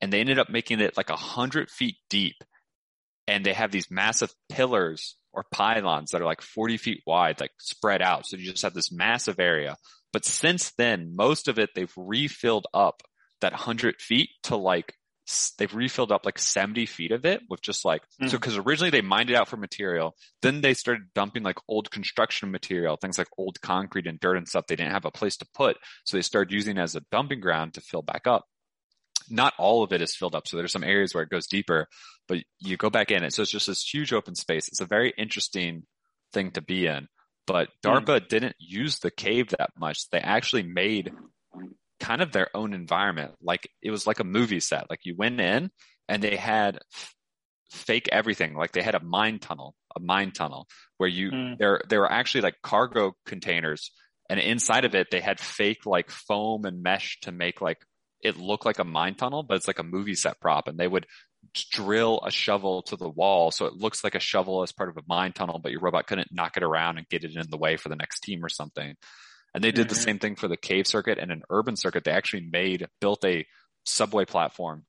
[0.00, 2.36] And they ended up making it like a hundred feet deep.
[3.26, 7.52] And they have these massive pillars or pylons that are like 40 feet wide, like
[7.58, 8.26] spread out.
[8.26, 9.76] So you just have this massive area.
[10.12, 13.02] But since then, most of it they've refilled up
[13.40, 14.94] that hundred feet to like
[15.58, 18.28] they've refilled up like 70 feet of it with just like Mm.
[18.30, 21.90] so because originally they mined it out for material then they started dumping like old
[21.90, 25.38] construction material things like old concrete and dirt and stuff they didn't have a place
[25.38, 28.44] to put so they started using it as a dumping ground to fill back up
[29.30, 31.86] not all of it is filled up so there's some areas where it goes deeper
[32.28, 34.86] but you go back in it so it's just this huge open space it's a
[34.86, 35.82] very interesting
[36.32, 37.06] thing to be in
[37.46, 41.12] but darpa didn't use the cave that much they actually made
[42.00, 43.32] kind of their own environment.
[43.40, 44.90] Like it was like a movie set.
[44.90, 45.70] Like you went in
[46.08, 46.80] and they had
[47.70, 48.54] fake everything.
[48.54, 50.66] Like they had a mine tunnel, a mine tunnel
[50.98, 51.58] where you, Mm.
[51.58, 53.90] there, there were actually like cargo containers
[54.28, 57.78] and inside of it, they had fake like foam and mesh to make like
[58.24, 60.88] it looked like a mine tunnel, but it's like a movie set prop and they
[60.88, 61.06] would
[61.70, 63.50] drill a shovel to the wall.
[63.50, 66.06] So it looks like a shovel as part of a mine tunnel, but your robot
[66.06, 68.48] couldn't knock it around and get it in the way for the next team or
[68.48, 68.96] something.
[69.54, 70.04] And they did the Mhm.
[70.04, 72.04] same thing for the cave circuit and an urban circuit.
[72.04, 73.46] They actually made, built a
[73.84, 74.86] subway platform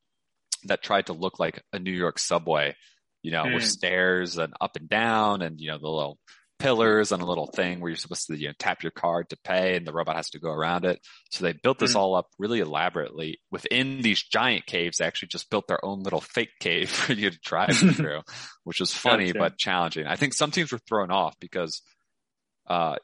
[0.64, 2.76] that tried to look like a New York subway,
[3.22, 3.68] you know, with Hmm.
[3.68, 6.18] stairs and up and down and, you know, the little
[6.60, 9.38] pillars and a little thing where you're supposed to, you know, tap your card to
[9.44, 11.00] pay and the robot has to go around it.
[11.32, 11.98] So they built this Hmm.
[12.00, 14.98] all up really elaborately within these giant caves.
[14.98, 18.22] They actually just built their own little fake cave for you to drive through,
[18.64, 19.40] which was funny, Gotcha.
[19.40, 20.08] but challenging.
[20.08, 21.82] I think some teams were thrown off because,
[22.68, 22.96] uh,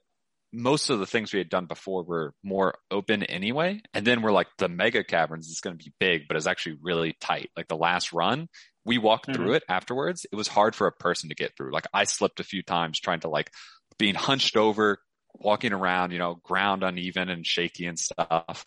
[0.54, 3.82] most of the things we had done before were more open anyway.
[3.94, 6.78] And then we're like, the mega caverns is going to be big, but it's actually
[6.82, 7.50] really tight.
[7.56, 8.50] Like the last run,
[8.86, 9.36] we walked Mhm.
[9.36, 10.26] through it afterwards.
[10.32, 11.72] It was hard for a person to get through.
[11.72, 13.52] Like I slipped a few times trying to like
[13.98, 15.02] being hunched over,
[15.34, 18.66] walking around, you know, ground uneven and shaky and stuff.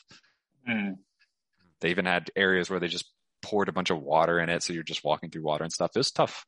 [0.66, 0.92] Hmm.
[1.80, 3.10] They even had areas where they just
[3.42, 4.62] poured a bunch of water in it.
[4.62, 5.90] So you're just walking through water and stuff.
[5.94, 6.44] It was tough.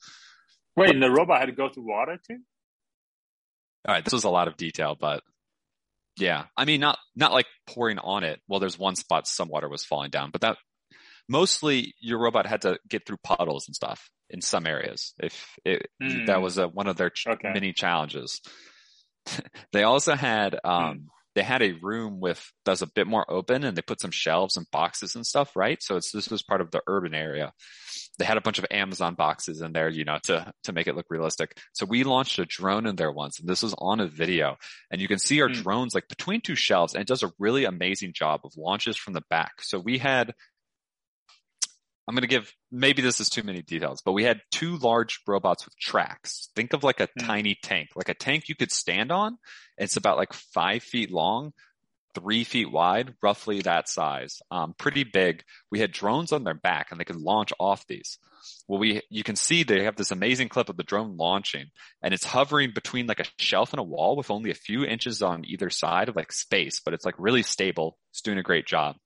[0.76, 2.38] Wait, and the robot had to go to water too?
[3.86, 5.22] All right, this was a lot of detail, but
[6.16, 8.40] yeah, I mean, not not like pouring on it.
[8.48, 10.56] Well, there's one spot some water was falling down, but that
[11.28, 15.14] mostly your robot had to get through puddles and stuff in some areas.
[15.22, 16.24] If it, Hmm.
[16.26, 17.52] that was a, one of their ch- Okay.
[17.52, 18.40] many challenges.
[19.72, 23.76] they also had um they had a room with that's a bit more open, and
[23.76, 25.54] they put some shelves and boxes and stuff.
[25.54, 27.52] Right, so it's this was part of the urban area
[28.18, 30.96] they had a bunch of Amazon boxes in there, you know, to, to make it
[30.96, 31.58] look realistic.
[31.72, 34.56] So we launched a drone in there once and this was on a video
[34.90, 35.52] and you can see our Hmm.
[35.52, 39.12] drones like between two shelves and it does a really amazing job of launches from
[39.12, 39.62] the back.
[39.62, 40.32] So we had
[42.08, 45.20] I'm going to give maybe this is too many details, but we had two large
[45.26, 46.50] robots with tracks.
[46.54, 47.26] Think of like a Hmm.
[47.26, 49.38] tiny tank, like a tank you could stand on.
[49.76, 51.52] It's about like five feet long,
[52.14, 54.40] three feet wide, roughly that size.
[54.50, 55.42] Um, pretty big.
[55.70, 58.18] We had drones on their back and they could launch off these.
[58.68, 61.66] Well, we, you can see they have this amazing clip of the drone launching
[62.02, 65.20] and it's hovering between like a shelf and a wall with only a few inches
[65.22, 67.98] on either side of like space, but it's like really stable.
[68.12, 68.96] It's doing a great job.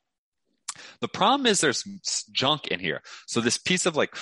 [1.00, 1.84] The problem is there's
[2.32, 3.02] junk in here.
[3.26, 4.14] So this piece of like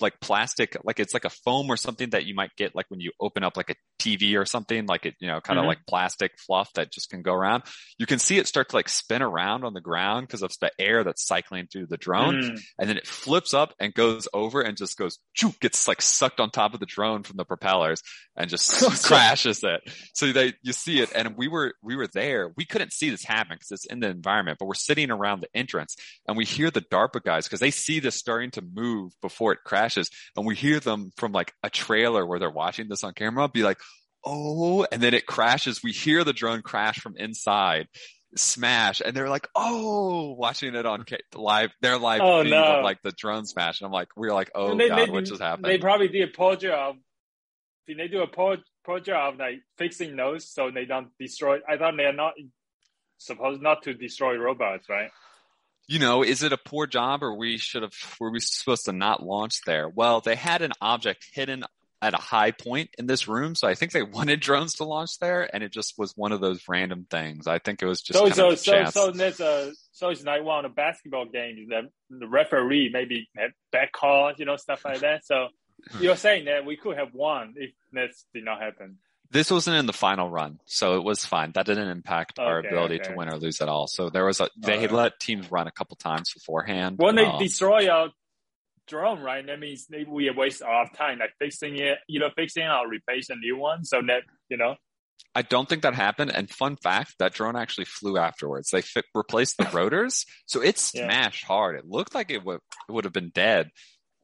[0.00, 3.00] like plastic, like it's like a foam or something that you might get like when
[3.00, 5.68] you open up like a TV or something, like it, you know, kind of Mhm.
[5.68, 7.64] like plastic fluff that just can go around.
[7.98, 10.70] You can see it start to like spin around on the ground because of the
[10.78, 12.40] air that's cycling through the drone.
[12.42, 12.60] Mm.
[12.78, 16.40] And then it flips up and goes over and just goes, choo, gets like sucked
[16.40, 18.02] on top of the drone from the propellers
[18.36, 18.70] and just
[19.04, 19.80] crashes it.
[20.14, 21.10] So they, you see it.
[21.14, 22.52] And we were, we were there.
[22.56, 25.48] We couldn't see this happen because it's in the environment, but we're sitting around the
[25.54, 25.96] entrance
[26.26, 29.58] and we hear the DARPA guys because they see this starting to move before it
[29.64, 29.89] crashes.
[29.96, 33.62] And we hear them from like a trailer where they're watching this on camera be
[33.62, 33.78] like,
[34.24, 35.82] Oh, and then it crashes.
[35.82, 37.88] We hear the drone crash from inside
[38.36, 42.78] smash and they're like, oh, watching it on live, their live Oh, feed no.
[42.78, 43.80] of like the drone smash.
[43.80, 45.64] And I'm like, we are like, oh they, God, they, what just happened?
[45.64, 46.96] They probably did a poor job.
[47.86, 51.58] Did they do a poor, poor job like fixing those so they don't destroy?
[51.68, 52.34] I thought they're not
[53.18, 55.10] supposed not to destroy robots, right?
[55.90, 58.92] You know, is it a poor job or we should have, were we supposed to
[58.92, 59.88] not launch there?
[59.88, 61.64] Well, they had an object hidden
[62.00, 63.56] at a high point in this room.
[63.56, 66.40] So I think they wanted drones to launch there and it just was one of
[66.40, 67.48] those random things.
[67.48, 68.94] I think it was just so kind so of so chance.
[68.94, 73.28] so there's a so it's like one of the basketball games that the referee maybe
[73.36, 75.26] had bad calls, you know, stuff like that.
[75.26, 75.48] So
[76.00, 78.98] you're saying that we could have won if that did not happen.
[79.32, 81.52] This wasn't in the final run, so it was fine.
[81.54, 83.10] That didn't impact our ability okay.
[83.10, 83.86] to win or lose at all.
[83.86, 84.92] So there was a, they Alright.
[84.92, 86.96] let teams run a couple times beforehand.
[86.98, 88.10] When they Uh, destroy our
[88.88, 89.46] drone, right?
[89.46, 92.88] That means maybe we waste our time like fixing it, you know, fixing it or
[92.88, 93.84] replacing a new one.
[93.84, 94.74] So that you know,
[95.34, 96.32] I don't think that happened.
[96.34, 98.70] And fun fact, that drone actually flew afterwards.
[98.70, 101.04] They fit, replaced the rotors, so it Yeah.
[101.06, 101.76] smashed hard.
[101.78, 102.58] It looked like it would
[102.88, 103.70] it would have been dead.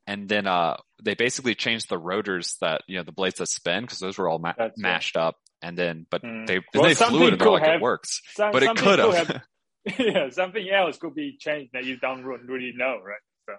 [0.07, 3.83] And then uh, they basically changed the rotors that you know the blades that spin
[3.83, 4.83] because those were all ma- That's it.
[4.83, 5.37] mashed up.
[5.63, 6.47] And then, but Mm.
[6.47, 8.85] they Well, they flew it and they're like have- it works, some, but it something
[8.85, 9.27] could have.
[9.27, 9.43] have.
[9.99, 13.21] yeah, something else could be changed that you don't really know, right?
[13.49, 13.55] So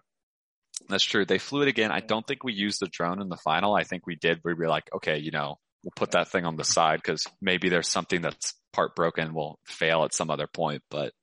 [0.89, 1.25] That's true.
[1.25, 1.91] They flew it again.
[1.91, 3.75] I don't think we used the drone in the final.
[3.75, 4.39] I think we did.
[4.43, 7.69] We were like, okay, you know, we'll put that thing on the side because maybe
[7.69, 11.13] there's something that's part broken will fail at some other point, but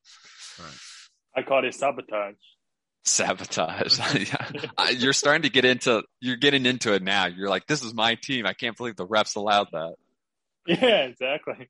[1.36, 2.34] I call it sabotage.
[3.04, 3.98] Sabotage.
[4.96, 7.26] You're starting to get into, you're getting into it now.
[7.26, 8.46] You're like, this is my team.
[8.46, 9.94] I can't believe the refs allowed that.
[10.66, 11.68] Yeah, exactly.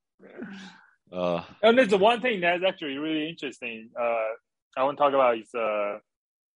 [1.12, 3.91] Uh, And there's the one thing that's actually really interesting.
[4.01, 4.26] Uh,
[4.76, 5.99] I want to talk about is uh,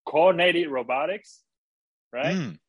[0.06, 1.42] coordinated robotics,
[2.14, 2.36] right?
[2.36, 2.60] mm,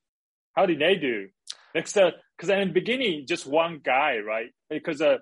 [0.57, 1.29] How did they do?
[1.75, 4.49] Because in the beginning, just one guy, right?
[4.71, 5.19] Because uh,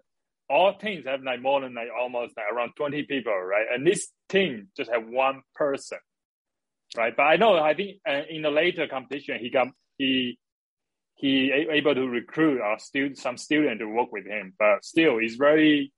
[0.49, 3.67] all teams have like more than like almost like around twenty people, right?
[3.75, 5.99] And this team just have one person,
[6.97, 7.15] right?
[7.17, 9.69] But I know, I think uh, in the later competition, he got
[9.99, 10.39] he
[11.17, 15.19] he a- able to recruit our student some student to work with him, but still,
[15.19, 15.93] he's very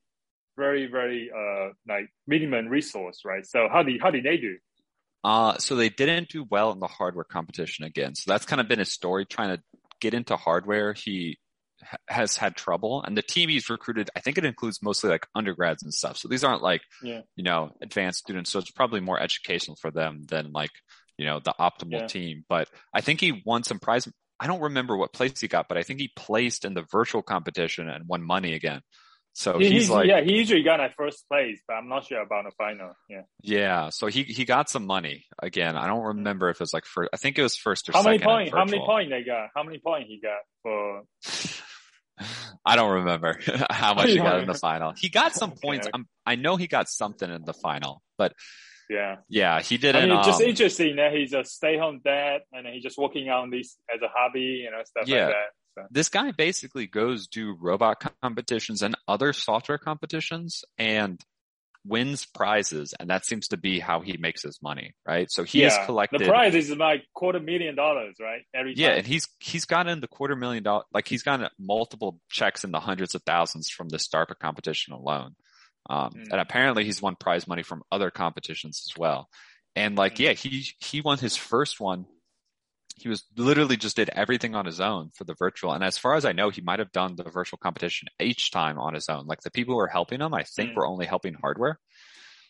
[0.56, 3.46] very very uh like minimum resource, right?
[3.46, 4.56] So how did how did they do?
[5.24, 8.14] Uh, so they didn't do well in the hardware competition again.
[8.14, 9.62] So that's kind of been his story trying to
[10.00, 10.92] get into hardware.
[10.92, 11.38] He
[12.08, 15.82] has had trouble and the team he's recruited, I think it includes mostly like undergrads
[15.82, 16.16] and stuff.
[16.16, 17.22] So these aren't like, Yeah.
[17.36, 18.50] you know, advanced students.
[18.50, 20.70] So it's probably more educational for them than like,
[21.16, 22.06] you know, the optimal Yeah.
[22.06, 22.44] team.
[22.48, 24.08] But I think he won some prize.
[24.40, 27.22] I don't remember what place he got, but I think he placed in the virtual
[27.22, 28.82] competition and won money again.
[29.34, 32.20] So He- he's like, yeah, he usually got like first place, but I'm not sure
[32.20, 32.92] about the final.
[33.08, 33.22] Yeah.
[33.40, 33.90] yeah.
[33.90, 35.76] So he, he got some money again.
[35.76, 36.08] I don't mm.
[36.08, 38.52] remember if it was like first, I think it was first or How many points?
[38.52, 39.50] How many points they got?
[39.54, 41.02] How many points he got for?
[42.64, 43.38] I don't remember
[43.70, 44.92] how much he got in the final.
[44.96, 45.86] He got some points.
[45.86, 46.02] okay.
[46.26, 48.32] I know he got something in the final, but
[48.90, 50.08] Yeah, yeah, he didn't.
[50.08, 53.76] mean, just um, interesting that he's a stay-home dad and he's just working on this
[53.94, 55.26] as a hobby, you know, stuff Yeah.
[55.26, 55.44] like that.
[55.82, 61.20] So, this guy basically goes do robot competitions and other software competitions and
[61.88, 65.26] wins prizes, and that seems to be how he makes his money, right?
[65.30, 66.20] So he yeah, has collected.
[66.20, 68.42] the prize is like quarter million dollars, right?
[68.54, 68.98] Every Yeah, time.
[68.98, 72.80] and he's he's gotten the quarter million dollar like he's gotten multiple checks in the
[72.80, 75.34] hundreds of thousands from this DARPA competition alone.
[75.90, 76.32] Um, Mm.
[76.32, 79.28] and apparently he's won prize money from other competitions as well.
[79.74, 80.20] And like, Mm.
[80.20, 82.04] yeah, he he won his first one.
[83.00, 85.72] He was literally just did everything on his own for the virtual.
[85.72, 88.78] And as far as I know, he might have done the virtual competition each time
[88.78, 89.26] on his own.
[89.26, 90.76] Like the people who were helping him, I think Mm.
[90.76, 91.78] were only helping hardware.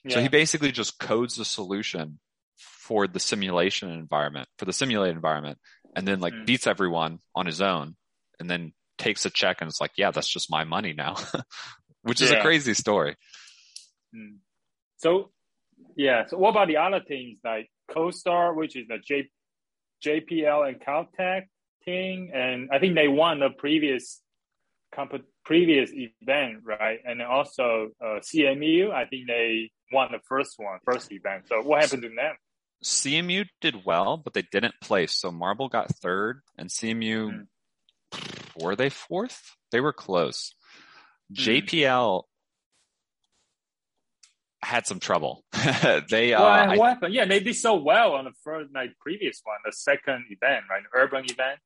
[0.09, 2.19] So he basically just codes the solution
[2.57, 5.59] for the simulation environment, for the simulated environment,
[5.95, 6.47] and then like Mm.
[6.47, 7.97] beats everyone on his own,
[8.41, 11.15] and then takes a check and it's like, yeah, that's just my money now,
[12.03, 13.17] which is a crazy story.
[14.15, 14.39] Mm.
[14.97, 15.31] So,
[15.97, 16.27] yeah.
[16.27, 19.31] So, what about the other teams like CoStar, which is the J,
[20.05, 21.43] JPL and Caltech
[21.85, 24.21] team, and I think they won the previous
[24.95, 26.99] comp- previous event, right?
[27.05, 31.45] And also uh, CMU, I think they won the first one, first event.
[31.49, 32.37] So, what happened to them?
[32.85, 35.17] CMU did well, but they didn't place.
[35.17, 37.47] So Marble got third, and CMU
[38.61, 39.57] were they fourth?
[39.73, 40.55] They were close.
[41.33, 42.23] JPL
[44.63, 45.45] had some trouble.
[46.11, 47.15] they uh, what, I- happened?
[47.15, 50.83] Yeah, they did so well on the first, like previous one, the second event, right?
[50.95, 51.59] Urban event.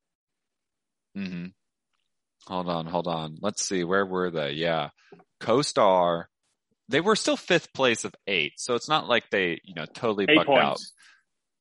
[1.15, 1.45] hmm
[2.47, 3.37] Hold on, hold on.
[3.41, 3.85] Let's see.
[3.85, 4.51] Where were they?
[4.51, 4.89] Yeah.
[5.41, 6.25] CoStar,
[6.89, 8.53] they were still fifth place of eight.
[8.57, 10.79] So it's not like they, you know, totally Eight bucked out.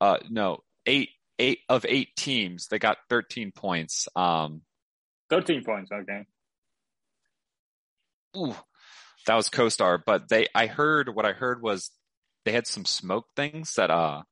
[0.01, 2.67] Uh, no, eight, eight of eight teams.
[2.67, 4.09] They got 13 points.
[4.17, 4.63] Um,
[5.31, 6.27] 13 points, okay.
[8.37, 8.55] ooh,
[9.27, 11.91] that was CoStar, but they, I heard, what I heard was
[12.45, 14.23] they had some smoke things that, uh,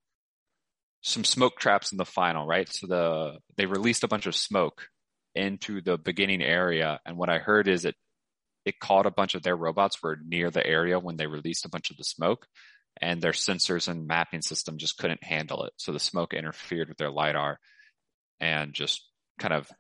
[1.03, 2.69] some smoke traps in the final, right?
[2.69, 4.89] So the, they released a bunch of smoke
[5.35, 7.01] into the beginning area.
[7.07, 7.95] And what I heard is it,
[8.65, 11.71] it caught a bunch of their robots were near the area when they released a
[11.71, 12.47] bunch of the smoke
[13.01, 15.73] and their sensors and mapping system just couldn't handle it.
[15.77, 17.59] So the smoke interfered with their LiDAR
[18.41, 19.07] and just
[19.39, 19.71] kind of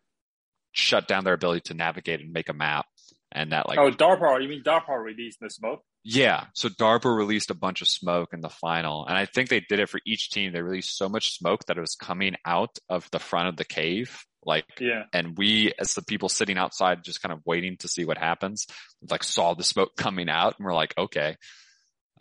[0.72, 2.86] shut down their ability to navigate and make a map.
[3.32, 5.82] And that like, oh, DARPA, you mean DARPA released the smoke?
[6.02, 6.46] yeah.
[6.54, 9.06] So DARPA released a bunch of smoke in the final.
[9.06, 10.52] And I think they did it for each team.
[10.52, 13.64] They released so much smoke that it was coming out of the front of the
[13.66, 14.24] cave.
[14.44, 15.04] Like, Yeah.
[15.12, 18.66] and we as the people sitting outside just kind of waiting to see what happens
[19.10, 21.36] like saw the smoke coming out and we're like okay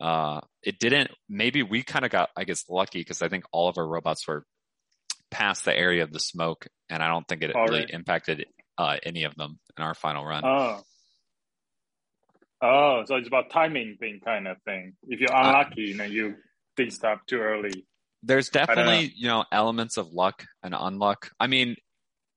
[0.01, 3.69] uh it didn't maybe we kind of got i guess lucky because i think all
[3.69, 4.43] of our robots were
[5.31, 7.93] past the area of the smoke and i don't think it Oh, really really?
[7.93, 8.45] impacted
[8.77, 10.81] uh any of them in our final run Oh.
[12.61, 14.93] Oh, so it's about timing thing kind of thing.
[15.07, 16.35] If you're Uh, unlucky, then you
[16.75, 17.85] did stuff too early.
[18.21, 18.73] there's don't know.
[18.75, 21.77] definitely you know elements of luck and unluck i mean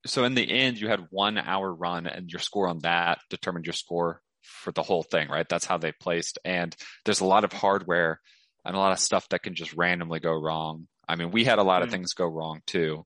[0.05, 3.65] so in the end you had one hour run and your score on that determined
[3.65, 6.73] your score for the whole thing right that's how they placed and
[7.03, 8.21] there's a lot of hardware
[8.63, 11.59] and a lot of stuff that can just randomly go wrong i mean we had
[11.59, 11.91] a lot of Mm.
[11.91, 13.05] things go wrong too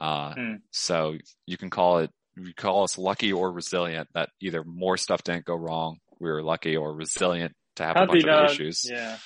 [0.00, 0.60] uh, Mm.
[0.70, 1.16] so
[1.46, 5.44] you can call it you call us lucky or resilient that either more stuff didn't
[5.44, 8.88] go wrong we were lucky or resilient to have How a bunch of uh, issues
[8.90, 9.18] yeah?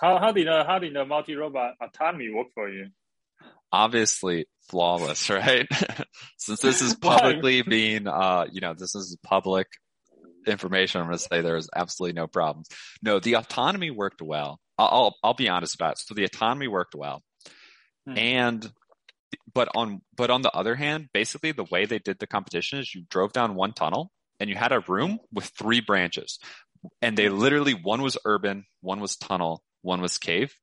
[0.00, 2.86] How how did uh, how did the multi robot autonomy work for you?
[3.72, 5.66] obviously flawless, right?
[6.38, 9.66] Since this is publicly being, uh, you know, this is public
[10.46, 12.68] information, I'm going to say there is absolutely no problems.
[13.02, 14.60] No, the autonomy worked well.
[14.78, 15.98] I'll, I'll, I'll be honest about it.
[15.98, 17.22] So the autonomy worked well.
[18.06, 18.16] Hmm.
[18.16, 18.72] And,
[19.52, 22.94] but on, but on the other hand, basically the way they did the competition is
[22.94, 24.10] you drove down one tunnel
[24.40, 26.38] and you had a room with three branches
[27.02, 30.54] and they literally, one was urban, one was tunnel, one was cave.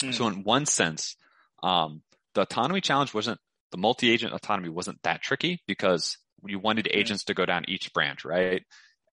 [0.00, 0.12] Hmm.
[0.12, 1.16] So in one sense,
[1.62, 2.02] um,
[2.34, 3.40] the autonomy challenge wasn't
[3.70, 6.16] the multi-agent autonomy wasn't that tricky because
[6.46, 6.98] you wanted Hmm.
[6.98, 8.62] agents to go down each branch, right?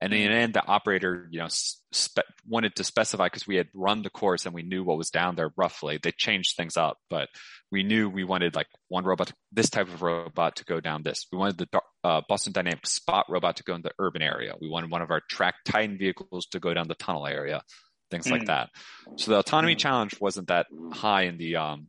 [0.02, 3.70] And in the end, the operator, you know, spe- wanted to specify because we had
[3.74, 6.00] run the course and we knew what was down there roughly.
[6.04, 7.30] They changed things up, but
[7.72, 11.26] we knew we wanted like one robot, this type of robot to go down this.
[11.32, 14.54] We wanted the Dar- uh, Boston Dynamics spot robot to go in the urban area.
[14.62, 17.64] We wanted one of our track Titan vehicles to go down the tunnel area,
[18.12, 18.48] things like Mm.
[18.48, 18.70] that.
[19.18, 19.80] So the autonomy Mm.
[19.80, 21.88] challenge wasn't that high in the, um,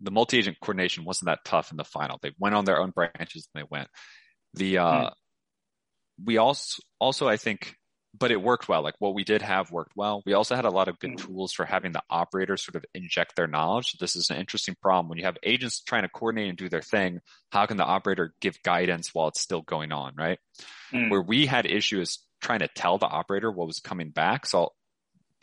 [0.00, 2.18] the multi-agent coordination wasn't that tough in the final.
[2.20, 3.88] They went on their own branches and they went.
[4.54, 5.10] The, uh,
[6.22, 7.74] we also, also, I think,
[8.18, 8.82] but it worked well.
[8.82, 10.22] Like what we did have worked well.
[10.26, 11.24] We also had a lot of good Mm.
[11.24, 13.92] tools for having the operator sort of inject their knowledge.
[13.92, 15.08] This is an interesting problem.
[15.08, 17.20] When you have agents trying to coordinate and do their thing,
[17.50, 20.38] how can the operator give guidance while it's still going on, right?
[20.92, 21.10] Mm.
[21.10, 24.46] Where we had issues trying to tell the operator what was coming back.
[24.46, 24.72] So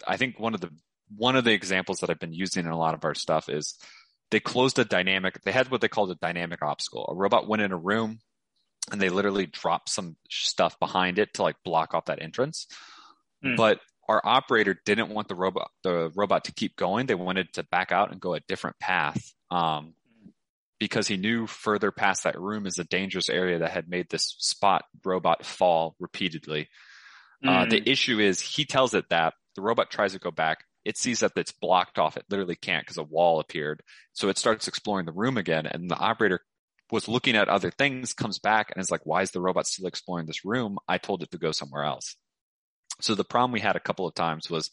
[0.07, 0.69] I think one of the,
[1.15, 3.75] one of the examples that I've been using in a lot of our stuff is
[4.31, 7.07] they closed a dynamic, they had what they called a dynamic obstacle.
[7.09, 8.19] A robot went in a room
[8.91, 12.67] and they literally dropped some stuff behind it to like block off that entrance.
[13.43, 13.57] Mm.
[13.57, 17.05] But our operator didn't want the robot, the robot to keep going.
[17.05, 19.33] They wanted to back out and go a different path.
[19.51, 19.93] Um,
[20.79, 24.35] because he knew further past that room is a dangerous area that had made this
[24.39, 26.69] spot robot fall repeatedly.
[27.45, 27.69] Uh, Mm.
[27.69, 30.63] the issue is he tells it that the robot tries to go back.
[30.85, 32.17] It sees that it's blocked off.
[32.17, 33.83] It literally can't because a wall appeared.
[34.13, 35.65] So it starts exploring the room again.
[35.65, 36.41] And the operator
[36.91, 39.87] was looking at other things, comes back and is like, why is the robot still
[39.87, 40.77] exploring this room?
[40.87, 42.15] I told it to go somewhere else.
[43.01, 44.69] So the problem we had a couple of times was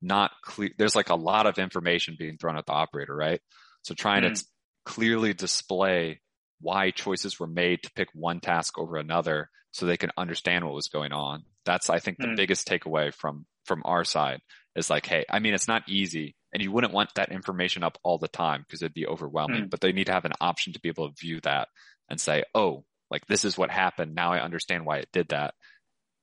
[0.00, 0.70] not clear.
[0.78, 3.40] There's like a lot of information being thrown at the operator, right?
[3.82, 4.34] So trying Mm.
[4.34, 4.44] to
[4.84, 6.20] clearly display
[6.60, 10.74] why choices were made to pick one task over another so they can understand what
[10.74, 11.44] was going on.
[11.64, 12.36] That's, I think, the Mm.
[12.36, 14.40] biggest takeaway from, from our side
[14.74, 17.98] is like, Hey, I mean, it's not easy and you wouldn't want that information up
[18.02, 19.70] all the time because it'd be overwhelming, Mm.
[19.70, 21.68] but they need to have an option to be able to view that
[22.08, 24.14] and say, Oh, like this is what happened.
[24.14, 25.54] Now I understand why it did that.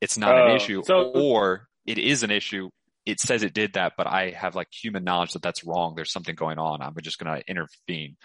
[0.02, 2.70] It's not Oh, an issue so- or it is an issue.
[3.06, 5.94] It says it did that, but I have like human knowledge that that's wrong.
[5.96, 6.82] There's something going on.
[6.82, 8.18] I'm just going to intervene.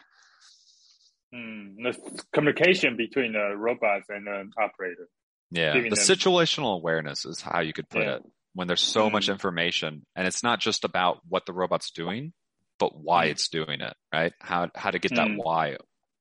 [1.34, 5.08] Mm, the communication between the robots and the operator.
[5.50, 5.74] Yeah.
[5.74, 8.16] The them- situational awareness is how you could put Yeah.
[8.16, 8.22] it
[8.54, 9.32] when there's so much Mm.
[9.32, 12.32] information and it's not just about what the robot's doing,
[12.78, 13.30] but why Mm.
[13.30, 14.32] it's doing it, right?
[14.40, 15.36] How, how to get that Mm.
[15.36, 15.76] why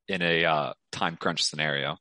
[0.07, 1.97] in a uh, time crunch scenario.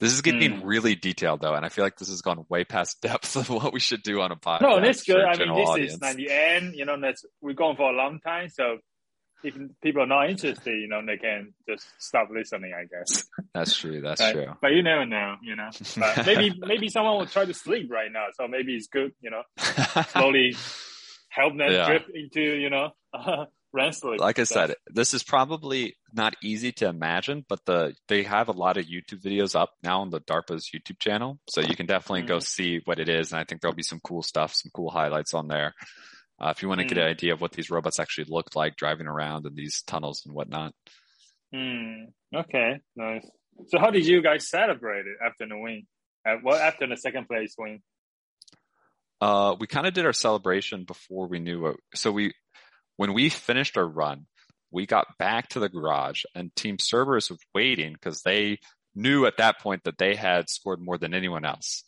[0.00, 0.60] This is getting Mm.
[0.64, 3.72] really detailed though, and I feel like this has gone way past depth of what
[3.72, 4.62] we should do on a podcast.
[4.62, 5.20] No, that's good.
[5.22, 5.92] I mean, this audience.
[5.94, 6.74] is not the end.
[6.74, 8.48] You know, that's we're going for a long time.
[8.48, 8.78] So
[9.42, 12.72] if people are not interested, you know, they can just stop listening.
[12.74, 13.24] I guess.
[13.54, 14.00] That's true.
[14.00, 14.32] That's Right?
[14.34, 14.54] true.
[14.60, 15.36] But you never know.
[15.42, 18.26] You know, but maybe maybe someone will try to sleep right now.
[18.34, 19.12] So maybe it's good.
[19.20, 19.42] You know,
[20.08, 20.56] slowly
[21.28, 21.86] help them Yeah.
[21.86, 22.90] drift into you know
[23.72, 28.52] like I said, this is probably not easy to imagine, but the they have a
[28.52, 32.22] lot of YouTube videos up now on the DARPA's YouTube channel, so you can definitely
[32.22, 32.42] go Mhm.
[32.42, 33.32] see what it is.
[33.32, 35.74] And I think there'll be some cool stuff, some cool highlights on there.
[36.40, 37.10] Uh, if you want to get an Mm.
[37.10, 40.74] idea of what these robots actually looked like driving around in these tunnels and whatnot.
[41.52, 42.04] Hmm.
[42.34, 42.80] Okay.
[42.96, 43.28] Nice.
[43.68, 45.86] So how did you guys celebrate it after the win?
[46.26, 47.82] Uh, well, after the second place win.
[49.20, 52.32] Uh, we kind of did our celebration before we knew what, so we,
[52.96, 54.26] when we finished our run,
[54.70, 58.60] we got back to the garage and Team Cerberus was waiting because they
[58.94, 61.84] knew at that point that they had scored more than anyone else.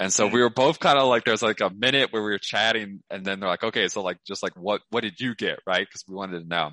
[0.00, 0.32] And so Mm.
[0.32, 3.24] we were both kind of like, there's like a minute where we were chatting and
[3.26, 5.58] then they're like, okay, so like, just like what, what did you get?
[5.66, 5.90] Right.
[5.90, 6.70] Cause we wanted to know.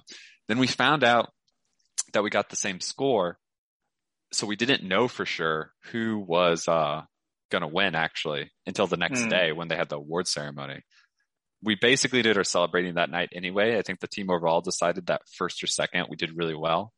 [0.47, 1.31] Then we found out
[2.13, 3.39] that we got the same score.
[4.31, 7.01] So we didn't know for sure who was, uh,
[7.51, 9.29] gonna win actually until the next Hmm.
[9.29, 10.81] day when they had the award ceremony.
[11.63, 13.77] We basically did our celebrating that night anyway.
[13.77, 16.93] I think the team overall decided that first or second we did really well.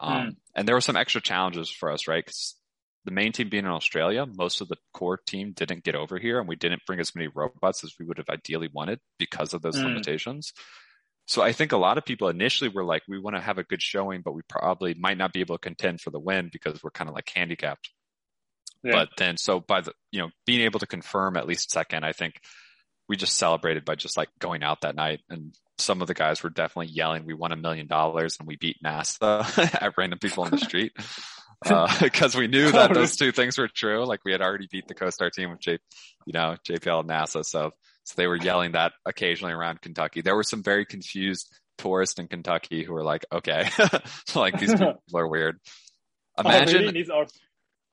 [0.00, 0.30] Um, Hmm.
[0.56, 2.24] and there were some extra challenges for us, right?
[2.26, 2.56] 'Cause
[3.10, 6.38] the main team being in Australia, most of the core team didn't get over here
[6.38, 9.62] and we didn't bring as many robots as we would have ideally wanted because of
[9.62, 9.86] those Hmm.
[9.86, 10.52] limitations.
[11.26, 13.64] So I think a lot of people initially were like, we want to have a
[13.64, 16.82] good showing, but we probably might not be able to contend for the win because
[16.82, 17.90] we're kind of like handicapped.
[18.84, 18.92] Yeah.
[18.92, 22.12] But then, so by the, you know, being able to confirm at least second, I
[22.12, 22.40] think
[23.08, 25.20] we just celebrated by just like going out that night.
[25.28, 28.56] And some of the guys were definitely yelling, we won a million dollars and we
[28.56, 29.42] beat NASA
[29.82, 30.92] at random people on the street.
[31.64, 34.04] Uh, cause we knew that those two things were true.
[34.04, 35.78] Like we had already beat the CoStar team with J,
[36.26, 37.44] you know, JPL and NASA.
[37.44, 37.70] So,
[38.04, 40.22] so they were yelling that occasionally around Kentucky.
[40.22, 43.68] There were some very confused tourists in Kentucky who were like, okay,
[44.34, 45.58] like these people are weird.
[46.38, 46.90] Imagine, Oh.
[46.92, 47.26] These are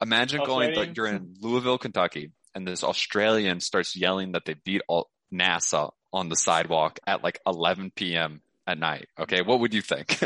[0.01, 4.81] Imagine going like you're in Louisville, Kentucky, and this Australian starts yelling that they beat
[4.87, 8.41] all NASA on the sidewalk at like 11 p.m.
[8.67, 9.07] at night.
[9.19, 10.19] Okay, what would you think?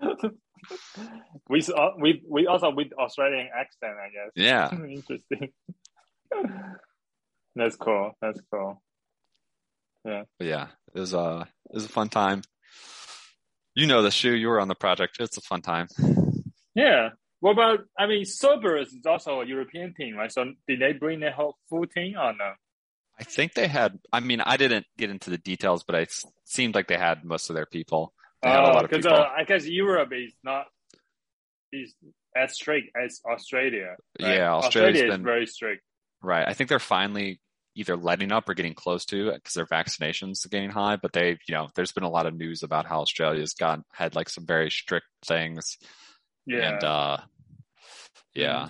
[1.48, 4.32] we saw, we we also with Australian accent, I guess.
[4.34, 5.52] yeah, Interesting.
[7.56, 8.12] That's cool.
[8.20, 8.82] That's cool.
[10.04, 12.42] but yeah, it was uh, it was a fun time.
[13.74, 14.34] You know the shoe.
[14.34, 15.16] You were on the project.
[15.20, 15.88] It's a fun time.
[16.74, 17.10] Yeah.
[17.40, 17.80] What about?
[17.98, 20.32] I mean, Cerberus is also a European team, right?
[20.32, 22.52] So did they bring their whole full team or no?
[23.18, 23.98] I think they had.
[24.12, 26.12] I mean, I didn't get into the details, but it
[26.44, 28.12] seemed like they had most of their people.
[28.46, 30.66] They had a lot of because uh, I guess Europe is not
[31.72, 31.94] is
[32.34, 33.96] as strict as Australia.
[34.20, 34.36] right?
[34.36, 35.82] Yeah, Australia's Australia is been- very strict.
[36.22, 36.46] Right.
[36.48, 37.40] I think they're finally
[37.74, 40.96] either letting up or getting close to it because their vaccinations are getting high.
[40.96, 44.14] But they, you know, there's been a lot of news about how Australia's got had
[44.14, 45.76] like some very strict things.
[46.46, 47.16] Yeah, And uh
[48.34, 48.68] yeah.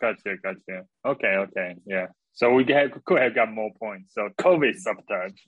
[0.00, 0.82] gotcha, gotcha.
[1.06, 2.06] Okay, okay, yeah.
[2.34, 4.14] So we have, could have got more points.
[4.14, 5.38] So COVID sabotage.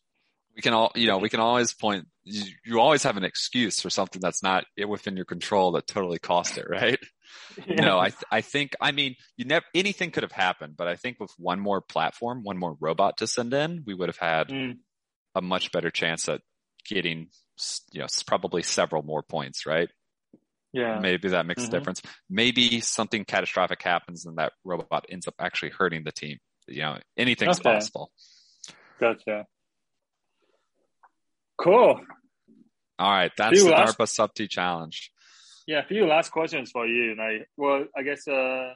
[0.56, 3.80] We can all you know, we can always point you, you always have an excuse
[3.80, 6.98] for something that's not within your control that totally cost it, right?
[7.76, 10.96] No, I th- I think I mean you never anything could have happened, but I
[10.96, 14.48] think with one more platform, one more robot to send in, we would have had
[14.50, 14.78] Mm,
[15.34, 16.42] a much better chance at
[16.86, 17.28] getting
[17.92, 19.90] you know probably several more points, right?
[20.72, 21.00] yeah.
[21.00, 21.66] Maybe that makes Mhm.
[21.66, 22.02] a difference.
[22.28, 26.38] Maybe something catastrophic happens and that robot ends up actually hurting the team.
[26.68, 27.60] You know, anything's Okay.
[27.60, 28.12] possible.
[29.00, 29.46] Gotcha.
[31.58, 32.00] Cool.
[32.98, 35.10] All right, that's See, the last- DARPA sub challenge.
[35.66, 37.14] Yeah, a few last questions for you.
[37.16, 38.74] Like, well, I guess uh,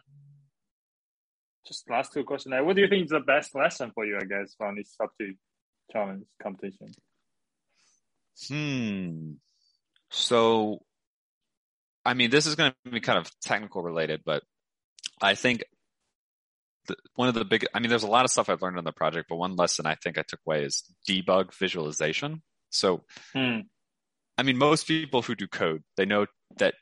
[1.67, 2.53] just last two questions.
[2.53, 4.17] Like, what do you think is the best lesson for you?
[4.17, 5.35] I guess from this sub two.
[5.93, 6.93] challenge competition?
[8.49, 9.33] Hmm.
[10.11, 10.83] So,
[12.05, 14.43] I mean, this is going to be kind of technical related, but
[15.21, 15.65] I think
[16.87, 18.85] the, one of the big, I mean, there's a lot of stuff I've learned on
[18.85, 22.43] the project, but one lesson I think I took away is debug visualization.
[22.71, 23.61] So, Hmm.
[24.37, 26.27] I mean, most people who do code, they know
[26.59, 26.75] that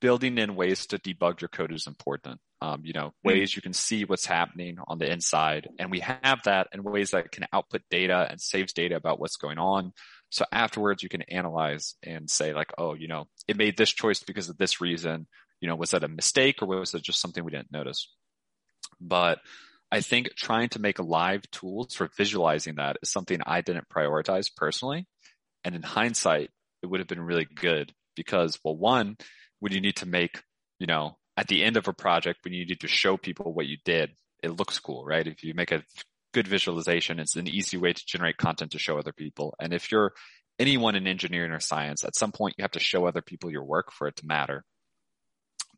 [0.00, 2.40] building in ways to debug your code is important.
[2.60, 5.68] Um, you know, ways you can see what's happening on the inside.
[5.78, 9.36] And we have that in ways that can output data and saves data about what's
[9.36, 9.92] going on.
[10.30, 14.22] So afterwards you can analyze and say like, oh, you know, it made this choice
[14.22, 15.28] because of this reason.
[15.60, 18.12] You know, was that a mistake or was it just something we didn't notice?
[19.00, 19.38] But
[19.90, 24.50] I think trying to make live tools for visualizing that is something I didn't prioritize
[24.54, 25.06] personally.
[25.64, 26.50] And in hindsight,
[26.82, 29.16] it would have been really good because, well, one,
[29.60, 30.42] when you need to make,
[30.78, 33.66] you know, at the end of a project, when you need to show people what
[33.66, 34.10] you did,
[34.42, 35.26] it looks cool, right?
[35.26, 35.84] If you make a
[36.32, 39.54] good visualization, it's an easy way to generate content to show other people.
[39.60, 40.12] And if you're
[40.58, 43.64] anyone in engineering or science, at some point you have to show other people your
[43.64, 44.64] work for it to matter.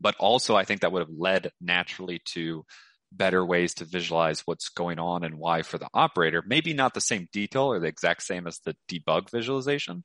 [0.00, 2.64] But also, I think that would have led naturally to
[3.12, 6.42] better ways to visualize what's going on and why for the operator.
[6.46, 10.04] Maybe not the same detail or the exact same as the debug visualization,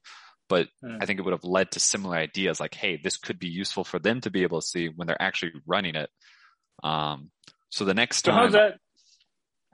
[0.49, 0.97] but Hmm.
[1.01, 3.83] I think it would have led to similar ideas like, hey, this could be useful
[3.83, 6.09] for them to be able to see when they're actually running it.
[6.83, 7.31] Um,
[7.69, 8.79] so the next So time, how's that?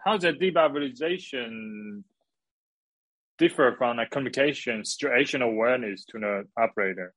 [0.04, 2.04] How's that debugization
[3.38, 7.14] differ from like communication, situation awareness to the operator?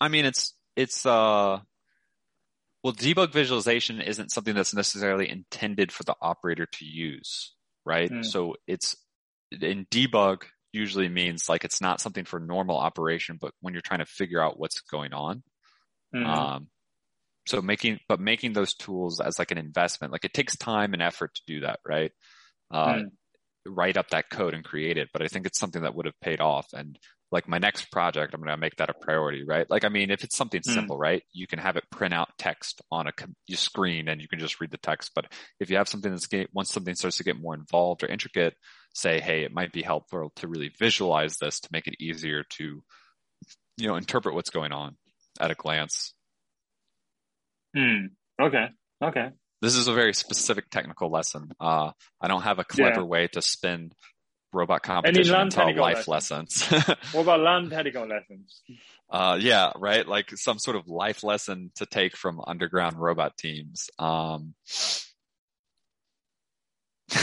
[0.00, 1.60] I mean, it's, it's, uh,
[2.82, 7.54] well, debug visualization isn't something that's necessarily intended for the operator to use,
[7.84, 8.10] right?
[8.10, 8.22] Hmm.
[8.22, 8.96] So it's
[9.50, 14.00] in debug usually means like it's not something for normal operation, but when you're trying
[14.00, 15.42] to figure out what's going on.
[16.14, 16.24] Hmm.
[16.24, 16.68] Um,
[17.46, 21.02] so making, but making those tools as like an investment, like it takes time and
[21.02, 22.12] effort to do that, right?
[22.70, 23.08] Uh, Hmm.
[23.66, 26.18] write up that code and create it, but I think it's something that would have
[26.20, 26.68] paid off.
[26.72, 26.98] And
[27.32, 29.68] like my next project, I'm going to make that a priority, right?
[29.70, 30.74] Like, I mean, if it's something Mm.
[30.74, 31.22] simple, right?
[31.32, 33.12] You can have it print out text on a
[33.56, 35.12] screen and you can just read the text.
[35.14, 35.26] But
[35.60, 38.54] if you have something that's get, once something starts to get more involved or intricate,
[38.94, 42.82] say, Hey, it might be helpful to really visualize this to make it easier to,
[43.76, 44.96] you know, interpret what's going on
[45.40, 46.14] at a glance.
[47.76, 48.06] Hmm.
[48.40, 48.66] Okay.
[49.02, 49.30] Okay.
[49.62, 51.50] This is a very specific technical lesson.
[51.60, 53.06] Uh, I don't have a clever Yeah.
[53.06, 53.92] way to spin
[54.52, 56.62] robot competition non-technical life lessons.
[57.12, 58.62] What about non-technical lessons?
[59.10, 60.06] uh, yeah, right.
[60.06, 63.90] Like some sort of life lesson to take from underground robot teams.
[63.98, 64.54] Um,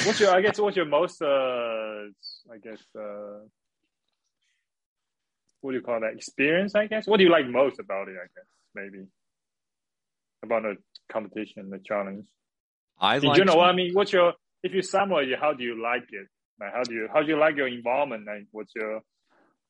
[0.05, 0.31] What's your?
[0.31, 1.21] I guess what's your most?
[1.21, 2.09] Uh,
[2.51, 2.81] I guess.
[2.97, 3.45] Uh,
[5.61, 6.13] what do you call that?
[6.13, 6.75] Experience?
[6.75, 7.07] I guess.
[7.07, 8.15] What do you like most about it?
[8.15, 8.45] I guess
[8.75, 9.05] maybe
[10.43, 10.75] about the
[11.11, 12.25] competition, the challenge.
[12.99, 14.33] I like general, I mean, what's your?
[14.63, 16.27] If you summarize it, how do you like it?
[16.59, 17.07] Like, how do you?
[17.13, 18.25] How do you like your involvement?
[18.25, 19.01] Like, what's your?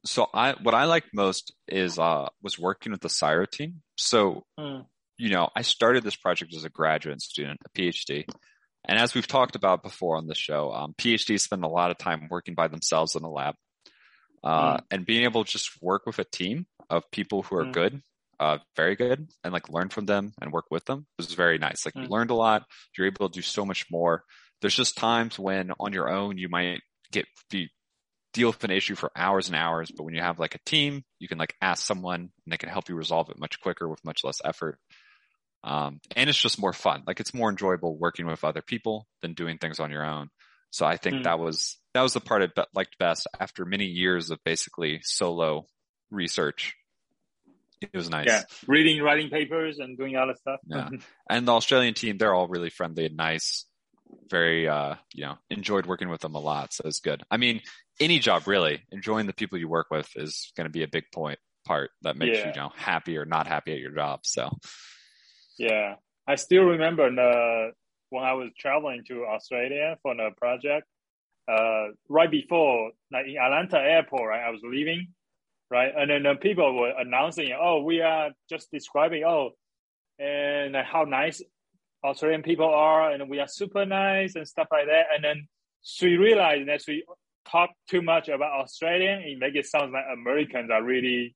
[0.05, 3.81] so I what I like most is uh was working with the CSIRO team.
[3.97, 4.81] So Hmm.
[5.17, 8.25] you know, I started this project as a graduate student, a PhD.
[8.87, 11.97] And as we've talked about before on the show, um, PhDs spend a lot of
[11.97, 13.55] time working by themselves in a lab.
[14.43, 17.73] Uh, and being able to just work with a team of people who are Mm.
[17.73, 18.01] good,
[18.39, 21.85] uh, very good, and like learn from them and work with them was very nice.
[21.85, 22.11] Like you Mm.
[22.11, 22.63] learned a lot.
[22.97, 24.23] You're able to do so much more.
[24.61, 26.81] There's just times when on your own, you might
[27.11, 27.69] get, be,
[28.33, 29.91] deal with an issue for hours and hours.
[29.95, 32.69] But when you have like a team, you can like ask someone and they can
[32.69, 34.79] help you resolve it much quicker with much less effort.
[35.63, 37.03] Um, and it's just more fun.
[37.05, 40.29] Like it's more enjoyable working with other people than doing things on your own.
[40.71, 41.21] So I think Hmm.
[41.23, 45.65] that was, that was the part I liked best after many years of basically solo
[46.11, 46.75] research.
[47.81, 48.27] It was nice.
[48.27, 50.59] Yeah, reading, writing papers, and doing all other stuff.
[50.65, 50.89] Yeah.
[51.29, 53.65] And the Australian team, they're all really friendly and nice.
[54.29, 56.73] Very, uh, you know, enjoyed working with them a lot.
[56.73, 57.23] So it's good.
[57.31, 57.61] I mean,
[57.99, 61.05] any job really, enjoying the people you work with is going to be a big
[61.13, 62.45] point part that makes Yeah.
[62.47, 64.21] you, you know, happy or not happy at your job.
[64.23, 64.49] So
[65.57, 65.95] Yeah,
[66.27, 67.71] I still remember the
[68.09, 70.87] when I was traveling to Australia for the project.
[71.47, 75.13] Uh, right before, like in Atlanta airport, right, I was leaving,
[75.71, 79.51] right, and then the people were announcing, "Oh, we are just describing, oh,
[80.19, 81.41] and how nice
[82.07, 85.47] Australian people are, and we are super nice and stuff like that." And then
[85.83, 87.03] she realized that she
[87.49, 91.35] talked too much about Australian, it make it sound like Americans are really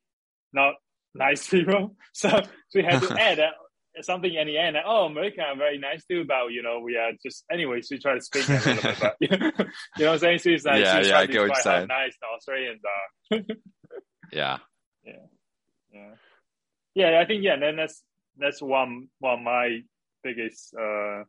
[0.53, 0.76] not
[1.14, 1.95] nice people.
[2.14, 2.41] So
[2.73, 3.53] we had to add that
[4.02, 4.76] something in the end.
[4.76, 7.81] Like, oh, American are very nice too, but you know, we are just anyway.
[7.81, 9.52] She tried to speak a little bit, but you know
[9.98, 10.39] what I'm saying?
[10.39, 12.81] She's like, Yeah, she's yeah, I get what you're nice the Australians
[13.31, 13.39] are.
[14.31, 14.57] yeah,
[16.93, 17.57] Yeah, yeah, I think yeah.
[17.57, 18.02] Then that's
[18.38, 19.81] that's one one my
[20.23, 21.23] biggest, uh,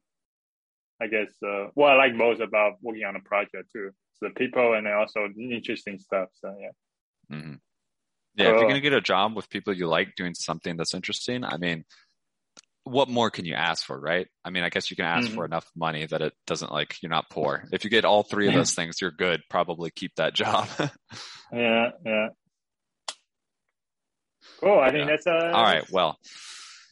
[1.00, 3.90] I guess, uh, what I like most about working on a project too.
[4.20, 6.28] the people and also interesting stuff.
[6.40, 7.36] So yeah.
[7.36, 7.54] hmm
[8.36, 11.44] Yeah, if you're gonna get a job with people you like doing something that's interesting,
[11.44, 11.84] I mean,
[12.84, 14.26] what more can you ask for, right?
[14.44, 15.34] I mean, I guess you can ask Mhm.
[15.34, 17.64] for enough money that it doesn't like you're not poor.
[17.72, 19.42] If you get all three of those things, you're good.
[19.50, 20.68] Probably keep that job.
[21.52, 22.28] Yeah, yeah.
[24.58, 24.78] Cool.
[24.78, 25.50] I think that's uh.
[25.52, 25.84] all right.
[25.90, 26.16] Well,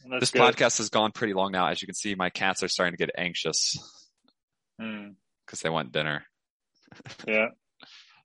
[0.09, 0.41] that's this good.
[0.41, 1.67] podcast has gone pretty long now.
[1.67, 3.77] As you can see, my cats are starting to get anxious
[4.79, 5.15] Mm,
[5.45, 6.25] because they want dinner.
[7.27, 7.47] yeah.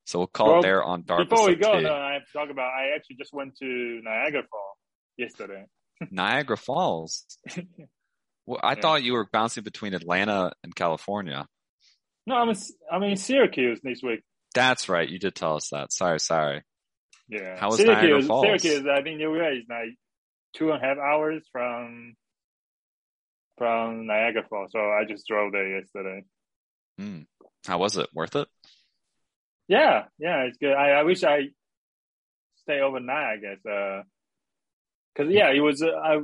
[0.08, 2.32] So we'll call Well, it there on Dark Before we go, no, I have to
[2.32, 2.70] talk about.
[2.72, 4.78] I actually just went to Niagara Falls
[5.16, 5.64] yesterday.
[6.10, 7.26] Niagara Falls.
[8.46, 8.80] Well, I Yeah.
[8.80, 11.48] thought you were bouncing between Atlanta and California.
[12.28, 12.56] No, I'm in,
[12.92, 14.20] I'm in Syracuse next week.
[14.54, 15.08] That's right.
[15.08, 15.92] You did tell us that.
[15.92, 16.62] Sorry, sorry.
[17.28, 17.58] Yeah.
[17.58, 18.62] How was Syracuse, Niagara Falls?
[18.62, 19.64] Syracuse, I think New York is
[20.56, 22.14] two and a half hours from
[23.58, 24.70] from Niagara Falls.
[24.72, 26.24] So I just drove there yesterday.
[26.98, 27.22] Hmm.
[27.66, 28.08] How was it?
[28.14, 28.48] Worth it?
[29.68, 30.74] Yeah, yeah, it's good.
[30.74, 31.48] I, I wish I
[32.62, 33.26] stay overnight.
[33.26, 34.02] I guess, uh,
[35.16, 36.20] cause yeah, it was uh, I,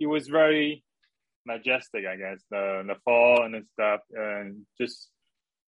[0.00, 0.82] it was very
[1.44, 2.04] majestic.
[2.06, 5.08] I guess the the fall and the stuff, and just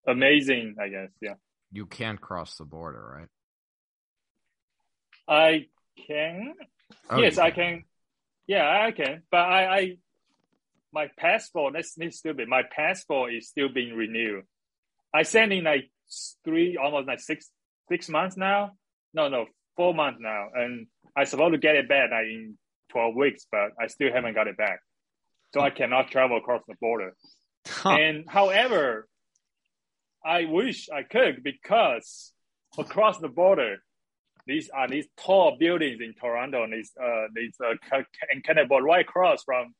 [0.07, 0.77] amazing.
[0.81, 1.35] I guess, yeah.
[1.70, 3.28] You can't cross the border, right?
[5.28, 5.66] I
[6.07, 6.55] can,
[7.11, 7.85] Oh, yes, you I can.
[8.49, 9.97] Yeah, I can, but I, I
[10.93, 11.75] my passport.
[11.75, 12.49] That's, that's stupid.
[12.49, 14.45] My passport is still being renewed.
[15.15, 15.91] I sent in like
[16.45, 17.51] three, almost like six
[17.89, 18.73] six months now.
[19.15, 19.47] No, no,
[19.77, 22.59] four months now, and I supposed to get it back like in
[22.91, 24.81] twelve weeks, but I still haven't got it back.
[25.55, 27.15] So I cannot travel across the border.
[27.66, 27.91] Huh.
[27.91, 29.07] And however,
[30.25, 32.33] I wish I could because
[32.79, 33.77] across the border,
[34.49, 37.75] these are these tall buildings in Toronto and these uh these uh
[38.45, 39.75] Canada right across from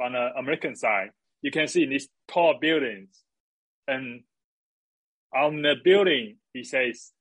[0.00, 1.10] on the American side.
[1.42, 3.10] You can see these tall buildings,
[3.86, 4.22] and
[5.34, 7.12] on the building it says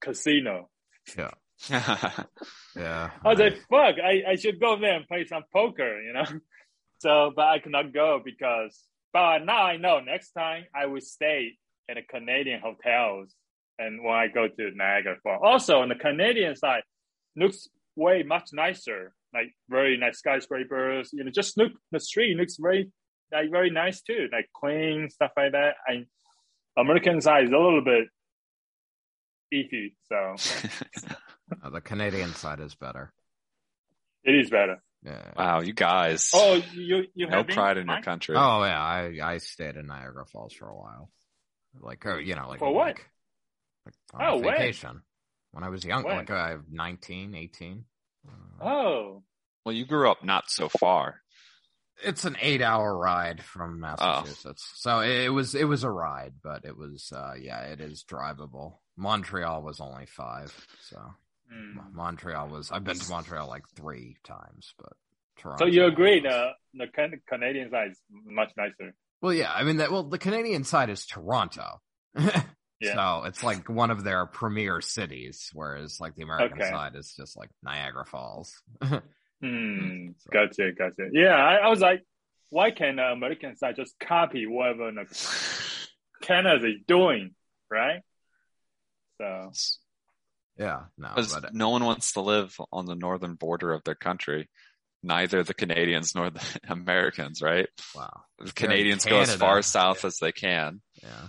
[0.00, 0.70] casino.
[1.16, 1.30] Yeah.
[1.70, 3.10] yeah.
[3.24, 6.24] I was like, fuck, I, I should go there and play some poker, you know.
[6.98, 8.80] So, but I could not go because.
[9.12, 11.54] But now I know next time I will stay
[11.90, 13.34] at a Canadian hotels,
[13.78, 15.40] and when I go to Niagara Falls.
[15.44, 16.82] Also, on the Canadian side,
[17.36, 21.10] looks way much nicer, like very nice skyscrapers.
[21.12, 22.90] You know, just look the street looks very
[23.32, 25.74] like very nice too, like clean stuff like that.
[25.88, 26.04] I
[26.78, 28.08] American side is a little bit
[29.52, 30.34] iffy, so
[31.62, 33.12] Uh, the Canadian side is better.
[34.24, 34.82] it is better.
[35.04, 35.32] Yeah.
[35.36, 36.30] wow, you guys.
[36.32, 37.54] Oh, you you no have been?
[37.56, 38.36] pride in your country.
[38.36, 41.10] Oh yeah, I I stayed in Niagara Falls for a while,
[41.80, 42.86] like or, you know, like For what?
[42.98, 43.06] week.
[43.84, 45.02] Like, on Oh, a when?
[45.52, 46.16] When I was young, When?
[46.16, 47.84] like I was 19, 18.
[48.26, 48.30] Uh,
[48.64, 49.22] Oh,
[49.64, 51.20] Well, you grew up not so far.
[52.04, 53.78] It's an eight-hour ride from Oh.
[53.78, 58.02] Massachusetts, so it was it was a ride, but it was uh yeah, it is
[58.04, 58.78] drivable.
[58.96, 60.98] Montreal was only five, so.
[61.50, 62.70] Mo- Montreal was.
[62.72, 64.94] I've been to Montreal like three times, but
[65.36, 65.64] Toronto.
[65.66, 66.52] so you agree was- the
[66.86, 68.94] the Can- Canadian side is much nicer?
[69.20, 69.92] Well, yeah, I mean that.
[69.92, 71.82] Well, the Canadian side is Toronto,
[72.82, 72.94] Yeah.
[73.20, 76.70] so it's like one of their premier cities, whereas like the American Okay.
[76.70, 78.60] side is just like Niagara Falls.
[78.82, 78.98] Hmm.
[80.18, 81.08] So- Gotcha, gotcha.
[81.12, 82.02] Yeah, I, I was like,
[82.50, 85.06] why can the American side just copy whatever the
[86.22, 87.34] Canada is doing,
[87.70, 88.02] right?
[89.20, 89.50] So
[90.58, 93.94] yeah, no, Because but no one wants to live on the northern border of their
[93.94, 94.48] country.
[95.02, 97.68] Neither the Canadians nor the Americans, right?
[97.96, 100.06] wow, The Canadians go as far south yeah.
[100.08, 100.80] as they can.
[101.02, 101.28] yeah,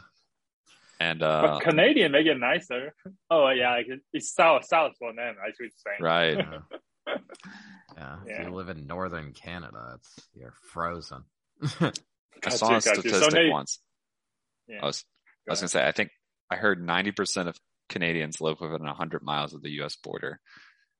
[0.99, 2.93] And, uh, but Canadian make it nicer.
[3.29, 5.35] Oh yeah, like, it's south south for them.
[5.43, 5.91] I should say.
[6.01, 6.37] right.
[6.37, 7.15] yeah.
[7.97, 8.15] yeah.
[8.25, 11.23] If you live in northern Canada, it's you're frozen.
[11.81, 11.91] I
[12.41, 12.81] Gotcha, saw a gotcha.
[12.81, 13.79] So statistic they- once.
[14.67, 14.79] Yeah.
[14.81, 15.03] I was,
[15.47, 16.09] I was going to say, I think
[16.49, 17.57] I heard 90% of
[17.89, 19.95] Canadians live within 100 miles of the U.S.
[19.97, 20.39] border.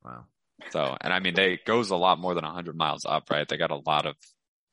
[0.03, 0.25] wow.
[0.71, 3.47] So, and I mean, they goes a lot more than 100 miles up, right?
[3.47, 4.15] They got a lot of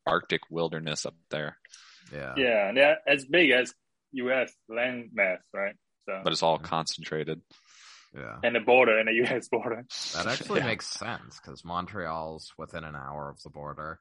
[0.06, 1.56] Arctic wilderness up there,
[2.12, 2.34] Yeah.
[2.36, 3.72] Yeah, and they're as big as
[4.12, 4.52] U.S.
[4.68, 5.74] land mass, right?
[6.06, 7.40] So but it's all concentrated.
[8.16, 8.38] Yeah.
[8.42, 9.48] and the border and the U.S.
[9.52, 9.86] border.
[10.14, 10.66] That actually Yeah.
[10.66, 14.00] makes sense because Montreal's within an hour of the border.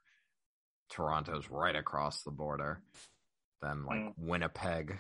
[0.90, 2.82] Toronto's right across the border.
[3.62, 4.14] Then like Mm.
[4.18, 4.98] Winnipeg.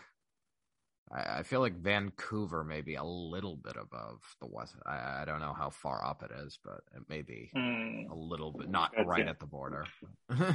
[1.11, 4.76] I, I feel like Vancouver may be a little bit above the west.
[4.86, 8.11] I, I don't know how far up it is, but it may be Hmm.
[8.11, 9.07] a little bit, not Gotcha.
[9.07, 9.86] right at the border.
[10.30, 10.53] Gotcha,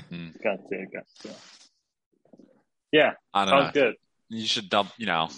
[0.93, 1.35] gotcha.
[2.93, 3.61] Yeah, I don't know.
[3.63, 3.95] sounds good.
[4.29, 5.29] You should double, you know,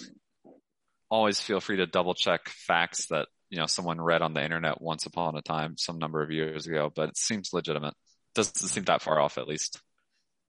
[1.09, 4.81] always feel free to double check facts that, you know, someone read on the internet
[4.81, 7.93] once upon a time, some number of years ago, but it seems legitimate.
[8.35, 9.79] Doesn't seem that far off, at least.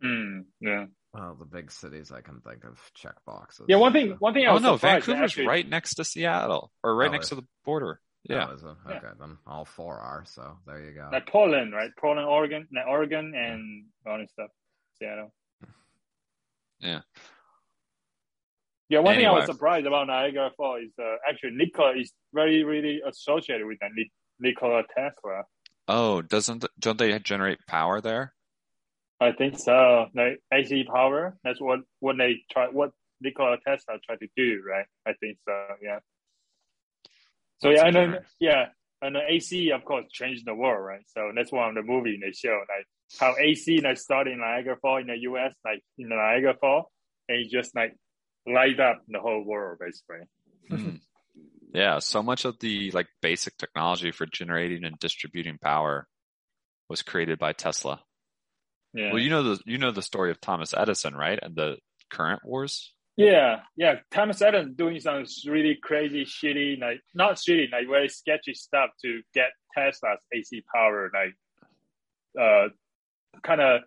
[0.03, 0.41] Hmm.
[0.61, 0.87] Yeah.
[1.15, 3.67] Well, the big cities I can think of check boxes.
[3.69, 4.17] Yeah, one thing.
[4.19, 7.13] One thing I Oh was no, Vancouver's actually- right next to Seattle, or right Oh,
[7.13, 8.01] next is- to the border.
[8.25, 8.49] Yeah.
[8.51, 8.69] Oh, is it?
[8.89, 8.95] Yeah.
[8.97, 10.25] Okay, then all four are.
[10.27, 11.09] So there you go.
[11.11, 11.91] like Portland, right?
[11.99, 14.51] Portland, Oregon, like Oregon, and all this stuff.
[14.99, 15.33] Seattle.
[16.81, 17.01] Yeah.
[18.89, 22.65] Yeah, one thing I was surprised about Niagara Falls is uh, actually Nikola is very
[22.65, 23.91] really associated with that
[24.41, 25.43] Nikola Tesla.
[25.87, 28.33] Oh, doesn't don't they generate power there?
[29.21, 30.07] I think so.
[30.15, 31.37] Like AC power.
[31.45, 32.69] That's what what they try.
[32.69, 34.87] What Nikola Tesla tried to do, right?
[35.07, 35.53] I think so.
[35.83, 35.99] Yeah.
[37.59, 38.37] So That's yeah, and then interesting.
[38.41, 38.67] yeah,
[39.03, 41.03] and the AC of course changed the world, right?
[41.09, 42.87] So that's one of the movie they show like
[43.19, 45.55] how AC like started in Niagara Falls in the U.S.
[45.65, 46.87] like in the Niagara Falls,
[47.29, 47.95] and it just like
[48.53, 50.27] light up the whole world basically.
[50.69, 50.97] Hmm.
[51.73, 56.09] Yeah, so much of the like basic technology for generating and distributing power
[56.89, 58.01] was created by Tesla.
[58.95, 59.13] Yeah.
[59.13, 61.39] Well, you know the you know the story of Thomas Edison, right?
[61.41, 61.77] And the
[62.11, 62.93] current wars.
[63.17, 63.97] Yeah, yeah.
[64.11, 69.21] Thomas Edison doing some really crazy, shitty, like not shitty, like very sketchy stuff to
[69.35, 71.35] get Tesla's AC power, like
[72.41, 72.69] uh,
[73.43, 73.81] kind of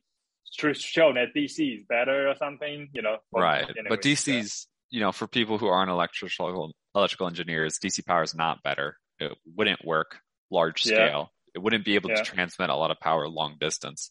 [0.59, 3.17] to show that DC is better or something, you know.
[3.33, 3.63] Right.
[3.63, 8.35] anyway, but DC's, you know, for people who aren't electrical electrical engineers, DC power is
[8.35, 8.97] not better.
[9.19, 10.19] It wouldn't work
[10.49, 10.95] large Yeah.
[11.07, 11.33] scale.
[11.55, 12.17] It wouldn't be able Yeah.
[12.17, 14.09] to transmit a lot of power long distance.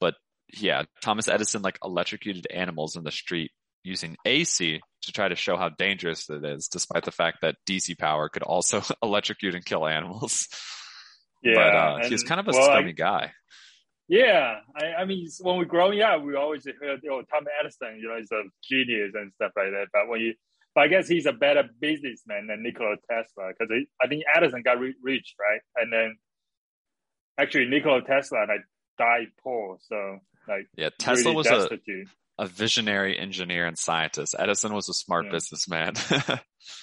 [0.00, 0.14] But
[0.52, 3.50] yeah, Thomas Edison like electrocuted animals in the street
[3.82, 7.94] using AC to try to show how dangerous it is, despite the fact that DC
[7.98, 10.46] power could also electrocute and kill animals.
[11.42, 13.32] yeah, but uh, and, kind of a well, scummy I- guy.
[14.10, 18.08] Yeah, I, I mean, when we growing up, we always heard, oh, Thomas Edison, you
[18.08, 19.86] know, is a genius and stuff like that.
[19.92, 20.34] But when you,
[20.74, 23.72] but I guess he's a better businessman than Nikola Tesla because
[24.02, 25.60] I think Edison got ri rich, right?
[25.76, 26.16] And then
[27.38, 28.64] actually Nikola Tesla like
[28.98, 30.18] died poor, so
[30.48, 31.68] like Yeah, Tesla really was a,
[32.40, 34.34] a visionary engineer and scientist.
[34.36, 35.30] Edison was a smart Yeah.
[35.30, 35.94] businessman.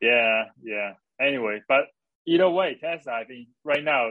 [0.00, 0.94] yeah, yeah.
[1.20, 1.84] Anyway, but
[2.26, 4.10] either way, Tesla, I think right now,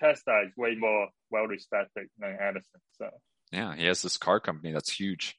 [0.00, 2.80] Tesla is way more well respected than Edison.
[2.98, 3.10] So
[3.52, 5.36] yeah, he has this car company that's huge.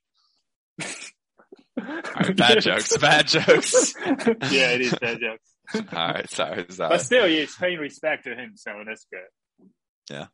[0.83, 3.93] All right, bad jokes, bad jokes.
[4.05, 5.91] yeah, it is bad jokes.
[5.93, 6.89] All right, sorry, sorry.
[6.89, 9.69] But still, he's paying respect to him, so that's good.
[10.09, 10.27] Yeah.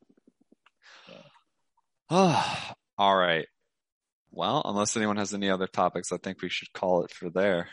[2.97, 3.47] All right.
[4.31, 7.69] Well, unless anyone has any other topics, I think we should call it for there.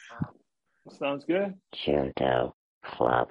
[0.98, 1.54] Sounds good.
[1.74, 2.54] Junto
[2.84, 3.28] Club.